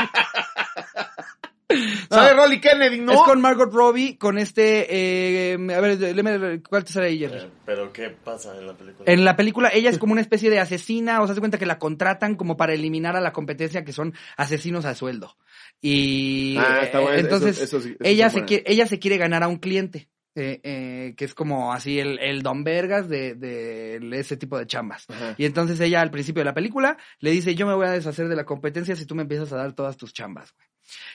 [2.10, 3.12] ¿Sabe Rolly Kennedy, no?
[3.14, 7.40] Es con Margot Robbie, con este, eh, a ver, léeme, ¿cuál te sale ahí, Jerry?
[7.40, 9.12] Eh, Pero ¿qué pasa en la película?
[9.12, 11.66] En la película ella es como una especie de asesina, o sea, se cuenta que
[11.66, 15.36] la contratan como para eliminar a la competencia que son asesinos a sueldo.
[15.82, 19.18] Y Ah, está bueno, entonces eso- eso sí- eso ella se quiere, ella se quiere
[19.18, 20.10] ganar a un cliente.
[20.38, 24.68] eh, eh, que es como así el, el Don Vergas de, de ese tipo de
[24.68, 25.06] chambas.
[25.10, 25.34] Ajá.
[25.38, 28.28] Y entonces ella al principio de la película le dice, yo me voy a deshacer
[28.28, 30.68] de la competencia si tú me empiezas a dar todas tus chambas, güey.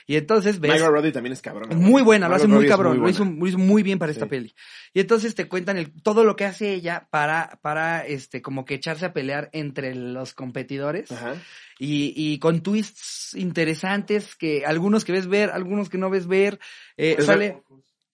[0.07, 0.71] Y entonces ves...
[0.71, 1.69] Margot Robbie también es cabrón.
[1.77, 3.15] Muy buena, lo hace muy Robbie cabrón, lo, buena.
[3.15, 4.29] hizo, lo hizo muy bien para esta Sí.
[4.29, 4.55] peli.
[4.93, 8.75] Y entonces te cuentan el, todo lo que hace ella para, para, este, como que
[8.75, 11.11] echarse a pelear entre los competidores.
[11.11, 11.35] Ajá.
[11.79, 16.59] Y, y con twists interesantes que algunos que ves ver, algunos que no ves ver.
[16.97, 17.63] Eh, Es sale...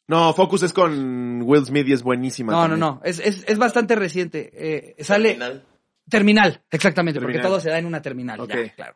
[0.09, 2.53] No, Focus es con Will Smith y es buenísima.
[2.53, 2.79] No, no, también.
[2.79, 4.51] no, es, es, es bastante reciente.
[4.53, 5.29] Eh, sale...
[5.31, 5.65] Terminal.
[6.09, 8.95] Terminal, exactamente, porque todo se da en una terminal, ya, claro.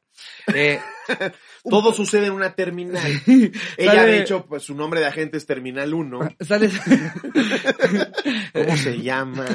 [0.53, 0.79] Eh,
[1.69, 3.11] Todo sucede en una terminal.
[3.27, 3.51] Ella,
[3.93, 6.35] Sale- de hecho, pues su nombre de agente es Terminal 1.
[6.39, 6.69] sale,
[8.53, 9.45] ¿Cómo se llama?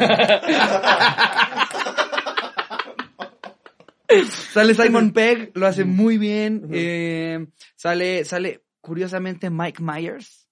[4.52, 6.68] sale Simon Pegg, lo hace muy bien.
[6.72, 10.45] eh, sale, sale, curiosamente, Mike Myers,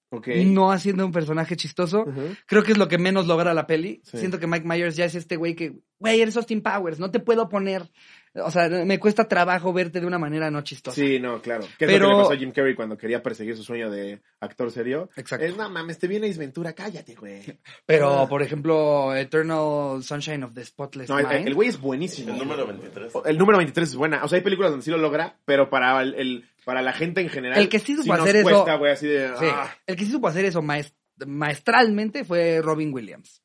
[0.45, 2.05] No haciendo un personaje chistoso.
[2.45, 4.01] Creo que es lo que menos logra la peli.
[4.03, 4.17] Sí.
[4.19, 7.19] Siento que Mike Myers ya es este güey que, güey, eres Austin Powers, no te
[7.19, 7.89] puedo poner.
[8.37, 10.93] O sea, me cuesta trabajo verte de una manera no chistosa.
[10.93, 11.63] Sí, no, claro.
[11.79, 13.89] ¿Qué es Pero- lo que le pasó a Jim Carrey cuando quería perseguir su sueño
[13.89, 15.09] de actor serio?
[15.15, 15.45] Exacto.
[15.45, 17.43] Es, no mames, te viene Ventura, cállate, güey.
[17.85, 18.27] Pero, Ah.
[18.27, 21.47] por ejemplo, Eternal Sunshine of the Spotless No, el, Mind.
[21.47, 22.33] el güey es buenísimo.
[22.33, 23.13] El número 23.
[23.25, 24.21] El número 23 es buena.
[24.25, 27.21] O sea, hay películas donde sí lo logra, pero para el, el- para la gente
[27.21, 27.57] en general.
[27.59, 29.29] El que sí supo hacer eso- cuesta, así de.
[29.37, 29.73] Sí, ah.
[29.85, 30.93] el que sí supo hacer eso maes-
[31.25, 33.41] maestralmente fue Robin Williams.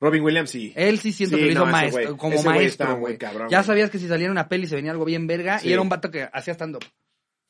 [0.00, 0.72] Robin Williams, sí.
[0.76, 3.16] Él sí siento Sí, que lo hizo no, maestro, como maestro, güey.
[3.48, 5.80] Ya sabías que si salía en una peli se venía algo bien verga y era
[5.80, 6.84] un vato que hacía stand up.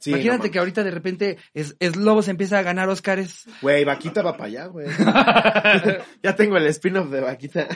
[0.04, 3.46] Sí, Imagínate no que ahorita de repente es, es Lobo se empieza a ganar Oscars.
[3.62, 4.86] Güey, Vaquita va para allá, güey.
[6.22, 7.66] ya tengo el spin-off de Vaquita.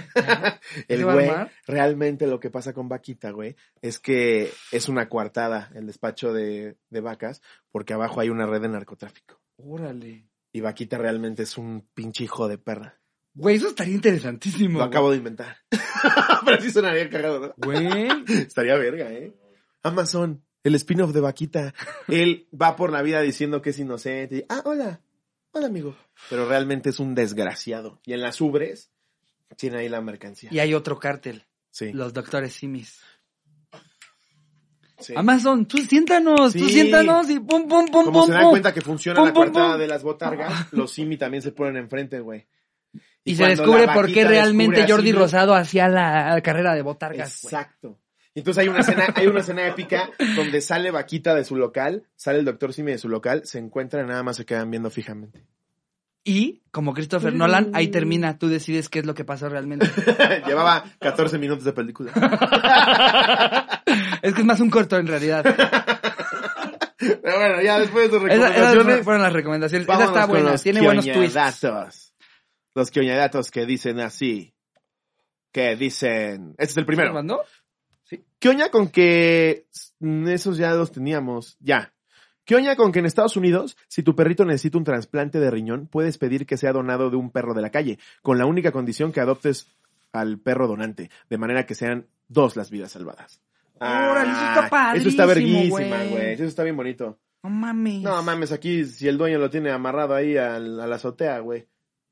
[0.89, 1.31] el ¿Se va a güey,
[1.67, 6.77] realmente lo que pasa con Vaquita, güey, es que es una coartada el despacho de,
[6.91, 7.41] de vacas,
[7.71, 9.41] porque abajo hay una red de narcotráfico.
[9.57, 10.29] Órale.
[10.53, 13.01] Y Vaquita realmente es un pinche hijo de perra.
[13.33, 14.81] Güey, eso estaría interesantísimo.
[14.81, 15.57] Lo acabo de inventar.
[16.45, 17.55] Pero sí sonaría cagado, ¿no?
[17.57, 18.07] Güey.
[18.29, 19.33] Estaría verga, ¿eh?
[19.83, 21.75] Amazon, el spin-off de Vaquita.
[22.09, 24.37] Él va por la vida diciendo que es inocente.
[24.39, 25.01] y, ah, hola.
[25.53, 25.97] Hola, amigo.
[26.29, 28.01] Pero realmente es un desgraciado.
[28.05, 28.91] Y en las ubres
[29.57, 30.51] tiene ahí la mercancía.
[30.53, 31.93] Y hay otro cártel, Sí.
[31.93, 33.01] los doctores Simis.
[34.99, 35.15] sí.
[35.17, 38.51] Amazon, tú siéntanos, tú siéntanos y pum, pum, pum, Como pum, se dan pum.
[38.51, 39.79] cuenta que funciona Pum, la pum.
[39.79, 42.47] de las botargas, los Simi también se ponen enfrente, güey.
[43.25, 47.45] Y, se descubre por qué realmente Jordi Rosado hacía la carrera de botargas.
[47.45, 47.99] Exacto.
[48.39, 52.05] Y entonces hay una escena, hay una escena épica donde sale Vaquita de su local,
[52.15, 54.91] sale el doctor Simi de su local, se encuentran y nada más se quedan viendo
[54.91, 55.45] fijamente.
[56.23, 59.89] Y, como Christopher Nolan, ahí termina, tú decides qué es lo que pasó realmente.
[60.47, 62.13] Llevaba 14 minutos de película.
[64.23, 65.43] es que es más un corto en realidad.
[66.97, 69.89] Pero bueno, ya después de sus Esa- esas recomendaciones, fueron las recomendaciones.
[69.89, 72.15] Esa está buena, los tiene buenos twists.
[72.77, 74.55] Los quioñadatos que dicen así.
[75.51, 76.55] Que dicen...
[76.57, 77.13] Este es el primero.
[77.13, 77.43] ¿Lo
[78.39, 79.67] ¿Qué oña con que
[80.01, 81.57] esos ya los teníamos?
[81.61, 81.93] Ya.
[82.45, 85.87] ¿Qué oña con que en Estados Unidos, si tu perrito necesita un trasplante de riñón,
[85.87, 89.13] puedes pedir que sea donado de un perro de la calle, con la única condición
[89.13, 89.67] que adoptes
[90.13, 93.43] al perro donante, de manera que sean dos las vidas salvadas.
[93.81, 96.33] Órale, eso está Eso está verguísima, güey.
[96.33, 97.19] Eso está bien bonito.
[97.43, 98.03] No mames.
[98.03, 101.67] No mames, aquí si el dueño lo tiene amarrado ahí al- a la azotea, güey.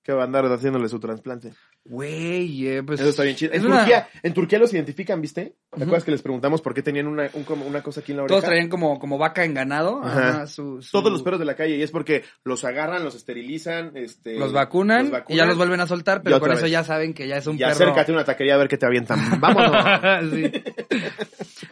[0.06, 1.52] ¿Qué va a andar haciéndole su trasplante?
[1.84, 3.00] Güey, eh, pues.
[3.00, 3.52] Eso está bien chido.
[3.52, 5.56] es En, una- Turquía, en Turquía los identifican, ¿viste?
[5.76, 8.18] ¿Te acuerdas que les preguntamos por qué tenían una, un- como una cosa aquí en
[8.18, 8.34] la oreja?
[8.38, 10.00] Todos traían como, como vaca en ganado.
[10.04, 10.28] Ajá.
[10.28, 13.16] Ajá, su- su- Todos los perros de la calle y es porque los agarran, los
[13.16, 16.62] esterilizan, este, los vacunan, los y ya los vuelven a soltar, pero y con eso
[16.62, 16.70] vez.
[16.70, 17.72] ya saben que ya es un y perro.
[17.72, 19.18] acércate a una taquería a ver qué te avientan.
[19.40, 20.30] Vámonos.
[20.32, 20.52] Sí.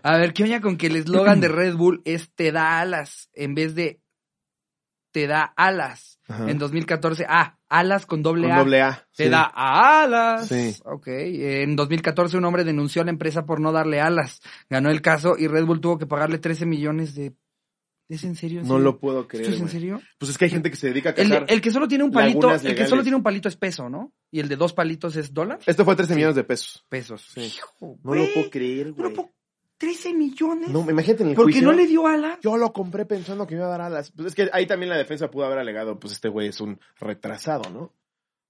[0.02, 3.30] A ver, ¿qué oña con que el eslogan de Red Bull es te da alas
[3.32, 4.00] en vez de
[5.14, 6.18] te da alas?
[6.26, 6.50] Ajá.
[6.50, 8.58] En 2014, ah, alas con doble Con A.
[8.58, 9.06] doble A.
[9.16, 9.30] Te sí.
[9.30, 10.48] da alas.
[10.48, 10.74] Sí.
[10.84, 11.06] Ok.
[11.06, 14.40] En 2014 un hombre denunció a la empresa por no darle alas.
[14.68, 17.32] Ganó el caso y Red Bull tuvo que pagarle 13 millones de...
[18.08, 18.60] ¿Es en serio?
[18.60, 18.84] ¿En No serio?
[18.84, 20.02] lo puedo ¿Esto creer, es en serio?
[20.18, 21.46] Pues es que hay gente que se dedica a El, cazar.
[21.48, 24.12] el que solo tiene un palito, el que solo tiene un palito es peso, ¿no?
[24.32, 25.60] Y el de dos palitos es dólar.
[25.64, 26.84] Esto fue 13 millones de pesos.
[26.90, 27.30] Pesos.
[27.32, 27.40] Sí.
[27.40, 29.12] Hijo, No lo puedo creer, güey.
[29.14, 29.32] po-
[29.78, 30.68] 13 millones.
[30.70, 31.68] No, imagínate en el ¿Por qué juicio.
[31.68, 32.38] no le dio alas?
[32.42, 34.12] Yo lo compré pensando que me iba a dar alas.
[34.12, 36.78] Pues es que ahí también la defensa pudo haber alegado, pues este güey es un
[36.98, 37.92] retrasado, ¿no?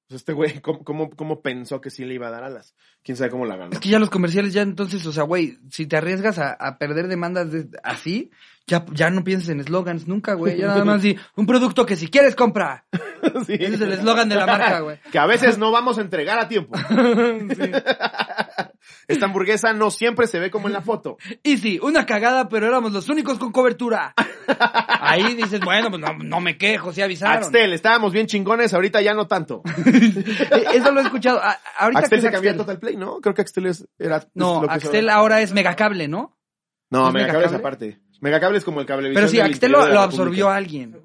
[0.09, 2.75] Pues este güey, ¿cómo, cómo, cómo pensó que sí le iba a dar alas?
[3.05, 3.73] ¿Quién sabe cómo la ganó?
[3.73, 6.79] Es que ya los comerciales ya entonces, o sea, güey, si te arriesgas a, a
[6.79, 8.31] perder demandas de- así,
[8.67, 10.57] ya, ya no pienses en eslogans nunca, güey.
[10.57, 12.85] Ya nada más di, un producto que si quieres compra.
[13.47, 13.55] Sí.
[13.55, 14.99] Ese es el eslogan de la marca, güey.
[15.11, 16.77] Que a veces no vamos a entregar a tiempo.
[19.09, 21.17] Esta hamburguesa no siempre se ve como en la foto.
[21.43, 24.13] Y sí, una cagada, pero éramos los únicos con cobertura.
[25.01, 27.43] Ahí dices, bueno, pues no, no me quejo, sí avisaron.
[27.45, 29.63] Axtel, estábamos bien chingones, ahorita ya no tanto.
[30.75, 31.41] Eso lo he escuchado.
[31.43, 32.57] A- ahorita Axtel que se cambió a.
[32.57, 33.21] Total Play, ¿no?
[33.21, 34.17] Creo que Axtel es, era...
[34.19, 36.37] es No, lo que Axtel es ahora es megacable, ¿no?
[36.91, 38.01] No, ¿es me acabé esa Megacable?
[38.21, 40.97] Megacable es como el cable Pero sí, Axtel lo, lo absorbió a alguien.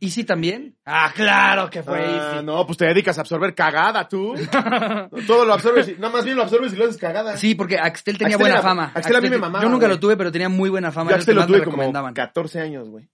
[0.00, 0.76] ¿Easy también?
[0.84, 2.44] Ah, claro que fue Ah, Easy.
[2.44, 4.34] no, pues te dedicas a absorber cagada, tú.
[5.26, 7.36] Todo lo absorbes, y- no, más bien lo absorbes y lo haces cagada.
[7.38, 8.92] Sí, porque Axtel tenía Axtel buena era- fama.
[8.94, 11.10] Axtel a mí me mamaba, Yo nunca lo tuve, pero tenía muy buena fama.
[11.10, 12.12] Yo Axtel lo tuve como recomendaban.
[12.12, 13.08] 14 años, güey.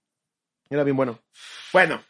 [0.69, 1.19] Era bien bueno.
[1.71, 2.01] Bueno,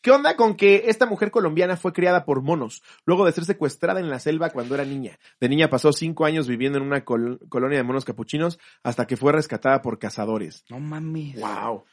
[0.00, 4.00] ¿qué onda con que esta mujer colombiana fue criada por monos, luego de ser secuestrada
[4.00, 5.18] en la selva cuando era niña?
[5.40, 9.16] De niña pasó cinco años viviendo en una col- colonia de monos capuchinos hasta que
[9.16, 10.64] fue rescatada por cazadores.
[10.68, 11.40] No mames.
[11.40, 11.84] ¡Wow!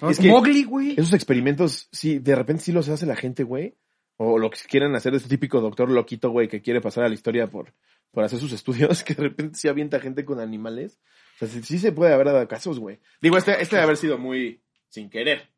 [0.00, 0.92] No, Es que- Mowgli, güey.
[0.92, 3.76] Esos experimentos, sí, de repente sí los hace la gente, güey.
[4.16, 7.14] O lo que quieren hacer este típico doctor loquito, güey, que quiere pasar a la
[7.14, 7.74] historia por,
[8.12, 11.00] por hacer sus estudios, que de repente sí avienta gente con animales.
[11.34, 13.00] O sea, sí, sí se puede haber dado casos, güey.
[13.20, 15.50] Digo, este, este debe haber sido muy sin querer.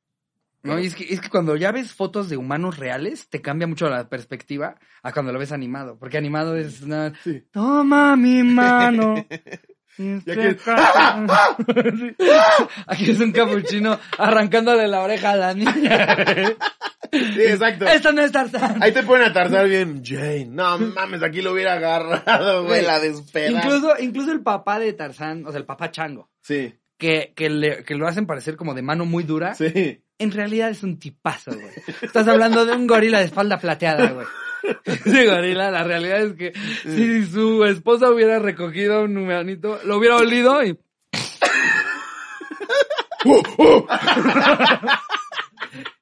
[0.66, 3.66] No, y es que, es que cuando ya ves fotos de humanos reales, te cambia
[3.66, 5.98] mucho la perspectiva a cuando lo ves animado.
[5.98, 7.12] Porque animado es una...
[7.24, 7.42] Sí.
[7.52, 9.14] Toma mi mano.
[9.98, 11.56] Aquí es- ¡Ah!
[11.66, 12.16] Sí.
[12.86, 16.16] Aquí es un capuchino arrancándole la oreja a la niña.
[17.10, 17.86] Sí, exacto.
[17.86, 18.82] Esto no es Tarzán.
[18.82, 20.46] Ahí te pueden atarzar bien, Jane.
[20.50, 23.50] No mames, aquí lo hubiera agarrado, güey, la despeda.
[23.50, 27.84] Incluso, incluso el papá de Tarzán, o sea, el papá chango, Sí, que, que, le-
[27.84, 30.00] que lo hacen parecer como de mano muy dura, sí.
[30.18, 31.66] en realidad es un tipazo, güey.
[32.02, 34.26] Estás hablando de un gorila de espalda plateada, güey.
[34.84, 36.52] Ese gorila, la realidad es que
[36.82, 40.78] si su esposa hubiera recogido un humanito, lo hubiera olido y...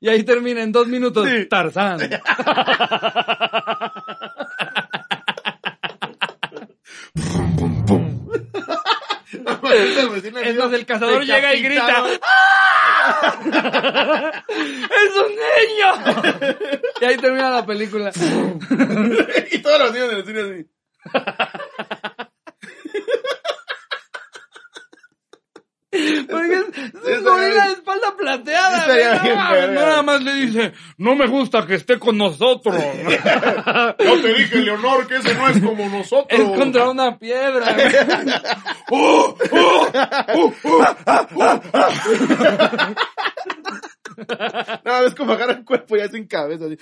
[0.00, 1.46] y ahí termina en dos minutos Sí.
[1.46, 1.98] Tarzán.
[10.44, 12.05] Entonces el cazador llega y grita.
[14.48, 15.92] ¡Es un niño!
[17.01, 18.10] y ahí termina la película.
[19.51, 20.66] y todos los niños en el cine así.
[26.30, 28.86] Porque es, un gorila de espalda plateada.
[28.86, 29.66] Verga.
[29.68, 32.74] nada más le dice, no me gusta que esté con nosotros.
[33.98, 36.40] Yo te dije, Leonor, que ese no es como nosotros.
[36.40, 37.74] es contra una piedra.
[38.88, 39.14] güey.
[44.84, 46.78] No, es como agarran el cuerpo y hacen cabeza así.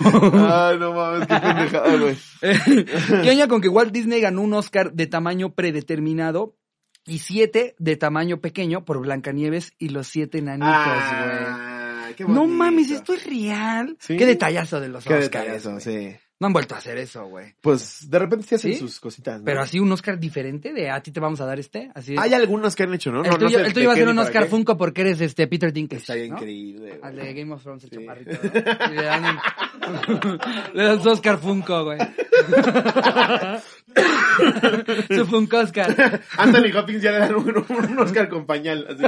[0.00, 2.16] Ay, no mames, qué pendejada, güey.
[3.22, 6.56] ¿Qué oña con que Walt Disney ganó un Oscar de tamaño predeterminado
[7.04, 11.44] y siete de tamaño pequeño por Blancanieves y los siete nanitos, güey?
[11.46, 13.96] Ah, qué No mames, esto es real.
[14.00, 14.16] ¿Sí?
[14.16, 15.30] Qué detallazo de los Qué Oscars.
[15.46, 15.82] detallazo, güey.
[15.82, 16.16] sí.
[16.40, 17.52] No han vuelto a hacer eso, güey.
[17.60, 18.78] Pues de repente sí hacen ¿Sí?
[18.78, 19.40] sus cositas.
[19.40, 19.44] ¿no?
[19.44, 22.14] Pero así un Oscar diferente de a ti te vamos a dar este, así.
[22.16, 23.22] Hay algunos que han hecho, ¿no?
[23.24, 24.48] el no, no tuyo, sé el tuyo de va a ser un Oscar qué.
[24.50, 26.00] Funko porque eres este Peter Dinklage.
[26.02, 26.22] Está ¿no?
[26.36, 27.00] increíble.
[27.02, 27.96] Al de Game of Thrones, el Sí.
[27.98, 28.30] chaparrito.
[28.94, 30.38] le dan, un-
[30.74, 31.98] le dan su Oscar Funko, güey.
[35.16, 36.22] su Funko Oscar.
[36.36, 38.86] Anthony Hopkins ya le dan un, un Oscar con pañal.
[38.88, 39.02] así.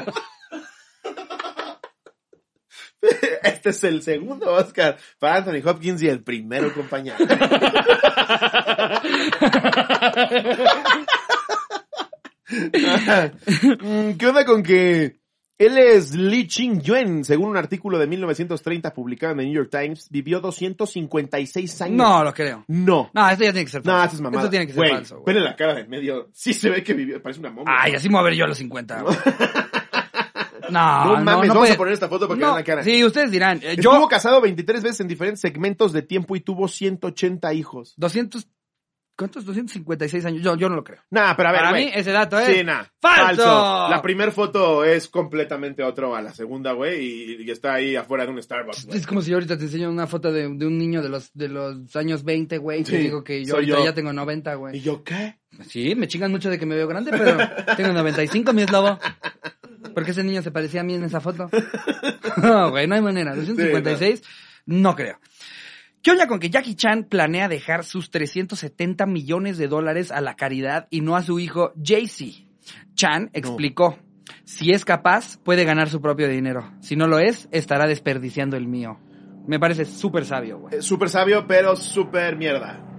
[3.43, 7.17] Este es el segundo Oscar para Anthony Hopkins y el primero con pañal.
[12.51, 15.21] Mm, ¿Qué onda con que
[15.59, 17.25] él es Lee Ching Yuen?
[17.25, 21.97] Según un artículo de 1930 publicado en el New York Times, vivió 256 años.
[21.97, 22.65] No, lo creo.
[22.69, 23.11] No.
[23.13, 23.97] No, esto ya tiene que ser falso.
[23.97, 24.43] No, esto es mamada.
[24.43, 25.35] Esto tiene que ser Güey, falso, güey.
[25.35, 26.29] Vele la cara de medio.
[26.33, 27.23] Sí se ve que vivió.
[27.23, 27.73] Parece una momia.
[27.79, 29.17] Ay, así me voy a ver yo a los 50, güey.
[30.71, 32.59] No, No no, mames, no vamos puede- a poner esta foto para que No, vean
[32.59, 32.83] la cara.
[32.85, 33.59] Sí, ustedes dirán.
[33.63, 37.95] eh, Estuvo yo, casado 23 veces en diferentes segmentos de tiempo y tuvo 180 hijos.
[37.97, 38.49] 200,
[39.17, 39.45] ¿cuántos?
[39.45, 40.43] 256 años.
[40.43, 41.01] Yo, yo no lo creo.
[41.11, 42.85] Nah, pero a ver, Para mí, ese dato es Sí, nah.
[43.01, 43.89] falso.
[43.91, 48.25] La primera foto es completamente otro a la segunda, güey, y, y está ahí afuera
[48.25, 48.89] de un Starbucks.
[48.95, 51.31] Es como si yo ahorita te enseño una foto de, de un niño de los,
[51.35, 53.85] de los años 20, güey, y te digo que yo ahorita yo.
[53.85, 54.81] ya tengo 90, ¿Y güey.
[54.81, 55.39] yo qué?
[55.67, 57.37] Sí, me chingan mucho de que me veo grande, pero
[57.77, 58.99] tengo 95, mi eslobo.
[59.95, 61.49] Porque ese niño se parecía a mí en esa foto.
[62.43, 63.35] No, güey, no hay manera.
[63.35, 64.23] 256,
[64.67, 65.19] no creo.
[66.03, 70.37] ¿Qué onda con que Jackie Chan planea dejar sus 370 millones de dólares a la
[70.37, 72.47] caridad y no a su hijo Jay-Z?
[72.95, 73.99] Chan explicó,
[74.45, 76.73] si es capaz, puede ganar su propio dinero.
[76.81, 78.99] Si no lo es, estará desperdiciando el mío.
[79.47, 80.77] Me parece súper sabio, güey.
[80.77, 82.90] Eh, Súper sabio, pero súper mierda.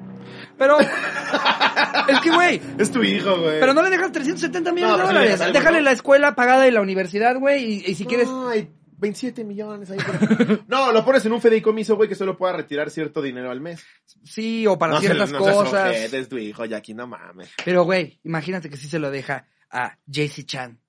[0.61, 0.77] Pero,
[2.07, 3.59] es que, güey, Es tu hijo, güey.
[3.59, 5.53] pero no le dejas 370 millones de pues dólares.
[5.53, 8.27] Déjale la escuela pagada y la universidad, güey, y, y si quieres...
[8.29, 8.69] Ay,
[8.99, 9.97] 27 millones ahí.
[9.97, 13.59] por- No, lo pones en un fideicomiso, güey, que solo pueda retirar cierto dinero al
[13.59, 13.83] mes.
[14.23, 16.13] Sí, o para no ciertas se, no seas cosas.
[16.13, 17.49] es tu hijo, Jackie, no mames.
[17.65, 20.79] Pero, güey, imagínate que sí se lo deja a JC Chan.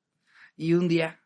[0.54, 1.18] Y un día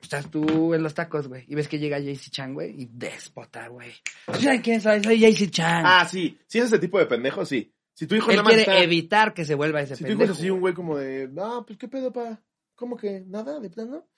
[0.00, 3.68] estás tú en los tacos, güey, y ves que llega JC Chan, güey, y déspota,
[3.68, 3.92] güey.
[4.40, 5.00] ¿Saben quién soy?
[5.04, 5.84] Soy JC Chan.
[5.86, 6.36] Ah, sí.
[6.48, 7.71] Si es ese tipo de pendejo, sí.
[7.94, 10.10] Si tu hijo Él nada más quiere está- evitar que se vuelva ese Si tu
[10.12, 12.40] hijo es así un güey como de, no, pues qué pedo, pa.
[12.74, 14.08] ¿Cómo que nada de plano?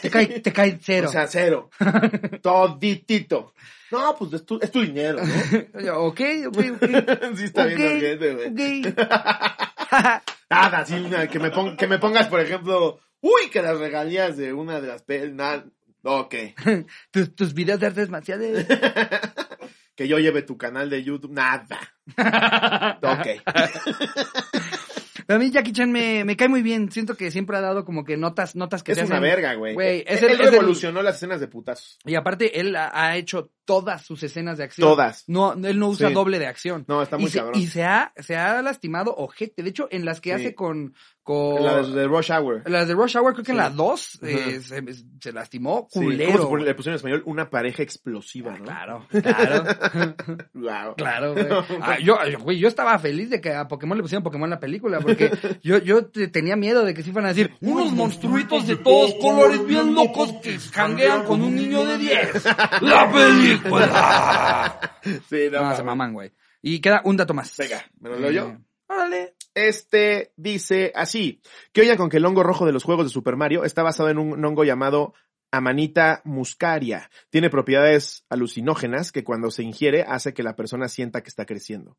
[0.00, 1.08] Te cae, te cae cero.
[1.08, 1.70] O sea, cero.
[2.42, 3.54] Toditito.
[3.90, 5.94] No, pues es tu, es tu dinero, ¿no?
[6.06, 7.36] Ok, ok, ok.
[7.36, 8.86] sí está Ok, bien güey.
[8.86, 8.96] ok.
[10.50, 10.94] Nada, sí,
[11.30, 14.88] que, me pon- que me pongas, por ejemplo, uy, que las regalías de una de
[14.88, 15.04] las.
[15.32, 15.64] Nada,
[16.02, 16.34] ok.
[17.10, 18.66] tus, tus videos de artes marciales.
[19.96, 21.78] que yo lleve tu canal de YouTube, nada.
[23.02, 23.42] Ok.
[25.28, 26.90] A mí Jackie Chan me, me cae muy bien.
[26.90, 29.54] Siento que siempre ha dado como que notas, notas que Es te una hacen- verga,
[29.54, 29.74] güey.
[29.74, 31.98] Güey, Él, es el- él es el- revolucionó las escenas de putazos.
[32.04, 34.88] Y aparte, él ha, ha hecho todas sus escenas de acción.
[34.88, 35.24] Todas.
[35.28, 36.14] No, él no usa Sí.
[36.14, 36.84] doble de acción.
[36.88, 37.60] No, está muy y se, cabrón.
[37.60, 39.62] Y se ha, se ha lastimado ojete.
[39.62, 40.34] De hecho, en las que Sí.
[40.34, 42.68] hace con, con La de, Rush Hour.
[42.68, 43.62] las de Rush Hour, creo que en Sí.
[43.62, 44.32] las dos Ajá.
[44.32, 44.82] eh, se,
[45.20, 46.32] se lastimó Sí, culero.
[46.32, 48.64] ¿cómo se pone- le pusieron en español una pareja explosiva, ¿no?
[48.64, 49.64] Claro, claro,
[50.54, 50.94] Wow.
[50.96, 51.46] claro, güey.
[51.80, 54.50] Ah, yo, yo, güey, yo estaba feliz de que a Pokémon le pusieran Pokémon en
[54.50, 55.11] la película, porque
[55.62, 59.14] yo, yo te- tenía miedo de que sí fueran a decir unos monstruitos de todos
[59.20, 62.44] colores bien locos que janguean con un niño de 10.
[62.82, 64.98] ¡La película!
[65.28, 66.32] Sí, no, No, se maman, güey.
[66.62, 67.56] Y queda un dato más.
[67.56, 68.48] Venga, ¿me lo leo yo?
[68.48, 68.58] Eh,
[68.88, 69.34] Órale.
[69.54, 73.36] Este dice así, que oigan con que el hongo rojo de los juegos de Super
[73.36, 75.12] Mario está basado en un hongo llamado
[75.50, 77.10] Amanita muscaria.
[77.28, 81.98] Tiene propiedades alucinógenas que cuando se ingiere hace que la persona sienta que está creciendo.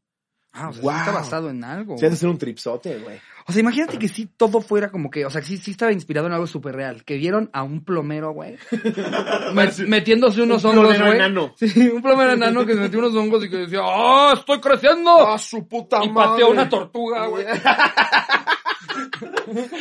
[0.54, 0.96] Ah, o sea, sí Wow.
[0.98, 1.98] está basado en algo.
[1.98, 3.20] Se hace hacer un tripsote, güey.
[3.46, 5.92] O sea, imagínate que sí todo fuera como que, o sea, que sí, sí estaba
[5.92, 7.04] inspirado en algo súper real.
[7.04, 8.58] Que vieron a un plomero, güey.
[9.54, 11.18] met- metiéndose unos Un hongos, plomero güey.
[11.18, 11.54] enano.
[11.58, 15.28] Sí, un plomero enano que se metió unos hongos y que decía, ¡ah, estoy creciendo!
[15.28, 16.30] ¡Ah, su puta y madre!
[16.32, 17.46] pateó una tortuga, güey.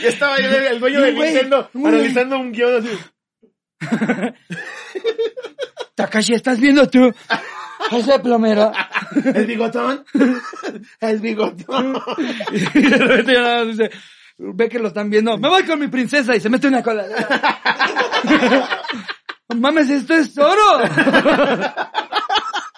[0.03, 2.99] Y estaba ahí el, dueño de Sí, güey, Nintendo analizando un guion así.
[5.95, 7.13] Takashi, ¿estás viendo tú?
[7.91, 8.73] Ese plomero.
[9.35, 10.05] ¿El bigotón?
[11.01, 12.01] El bigotón.
[12.75, 13.91] y de repente ya nada más dice,
[14.39, 17.05] ve que lo están viendo, me voy con mi princesa y se mete una cola.
[19.55, 20.81] Mames, esto es oro.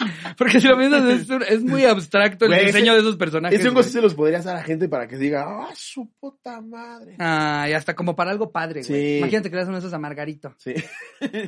[0.38, 3.58] Porque si lo piensas, es, muy abstracto el Güey, diseño ese- de esos personajes.
[3.58, 3.84] Ese hongo güey.
[3.84, 7.16] sí se los podrías dar a gente para que diga, ¡ah, su puta madre!
[7.18, 9.00] Ah, y hasta como para algo padre, güey.
[9.00, 9.18] Sí.
[9.18, 10.54] Imagínate que le das uno de esos a Margarito.
[10.58, 10.74] Sí.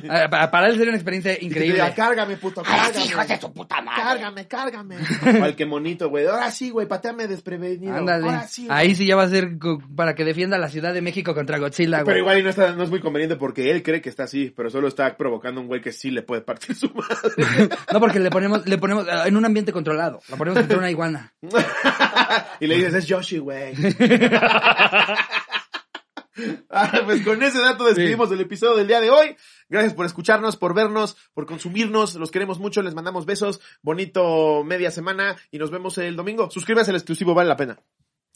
[0.09, 1.73] Ah, Para, para él sería una experiencia Y que te increíble.
[1.75, 3.39] diga, cárgame, puto, ¡Ay, cárgame.
[3.39, 4.01] su puta madre!
[4.03, 4.95] Cárgame, cárgame.
[5.39, 6.25] O al que monito, güey.
[6.25, 7.95] Ahora sí, güey, pateame desprevenido.
[7.95, 8.25] Ándale.
[8.25, 8.65] Ahora sí.
[8.65, 8.77] güey.
[8.77, 11.59] Ahí sí ya va a ser co- para que defienda la Ciudad de México contra
[11.59, 12.19] Godzilla, Pero güey.
[12.19, 14.69] igual y no, está, no es muy conveniente porque él cree que está así, pero
[14.69, 17.69] solo está provocando un güey que sí le puede partir su madre.
[17.93, 20.19] No, porque le ponemos, le ponemos ah, en un ambiente controlado.
[20.29, 21.33] Lo ponemos contra una iguana.
[22.59, 23.73] y le dices, es Yoshi, güey.
[26.69, 29.35] Ah, pues con ese dato despedimos del episodio del día de hoy.
[29.69, 32.13] Gracias por escucharnos, por vernos, por consumirnos.
[32.13, 33.59] Los queremos mucho, les mandamos besos.
[33.81, 36.51] Bonito media semana y nos vemos el domingo.
[36.51, 37.79] Suscríbanse al exclusivo, vale la pena.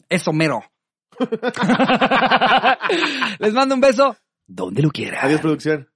[0.08, 0.64] Eso mero.
[3.38, 4.16] Les mando un beso
[4.48, 5.20] donde lo quiera.
[5.22, 5.91] Adiós, producción.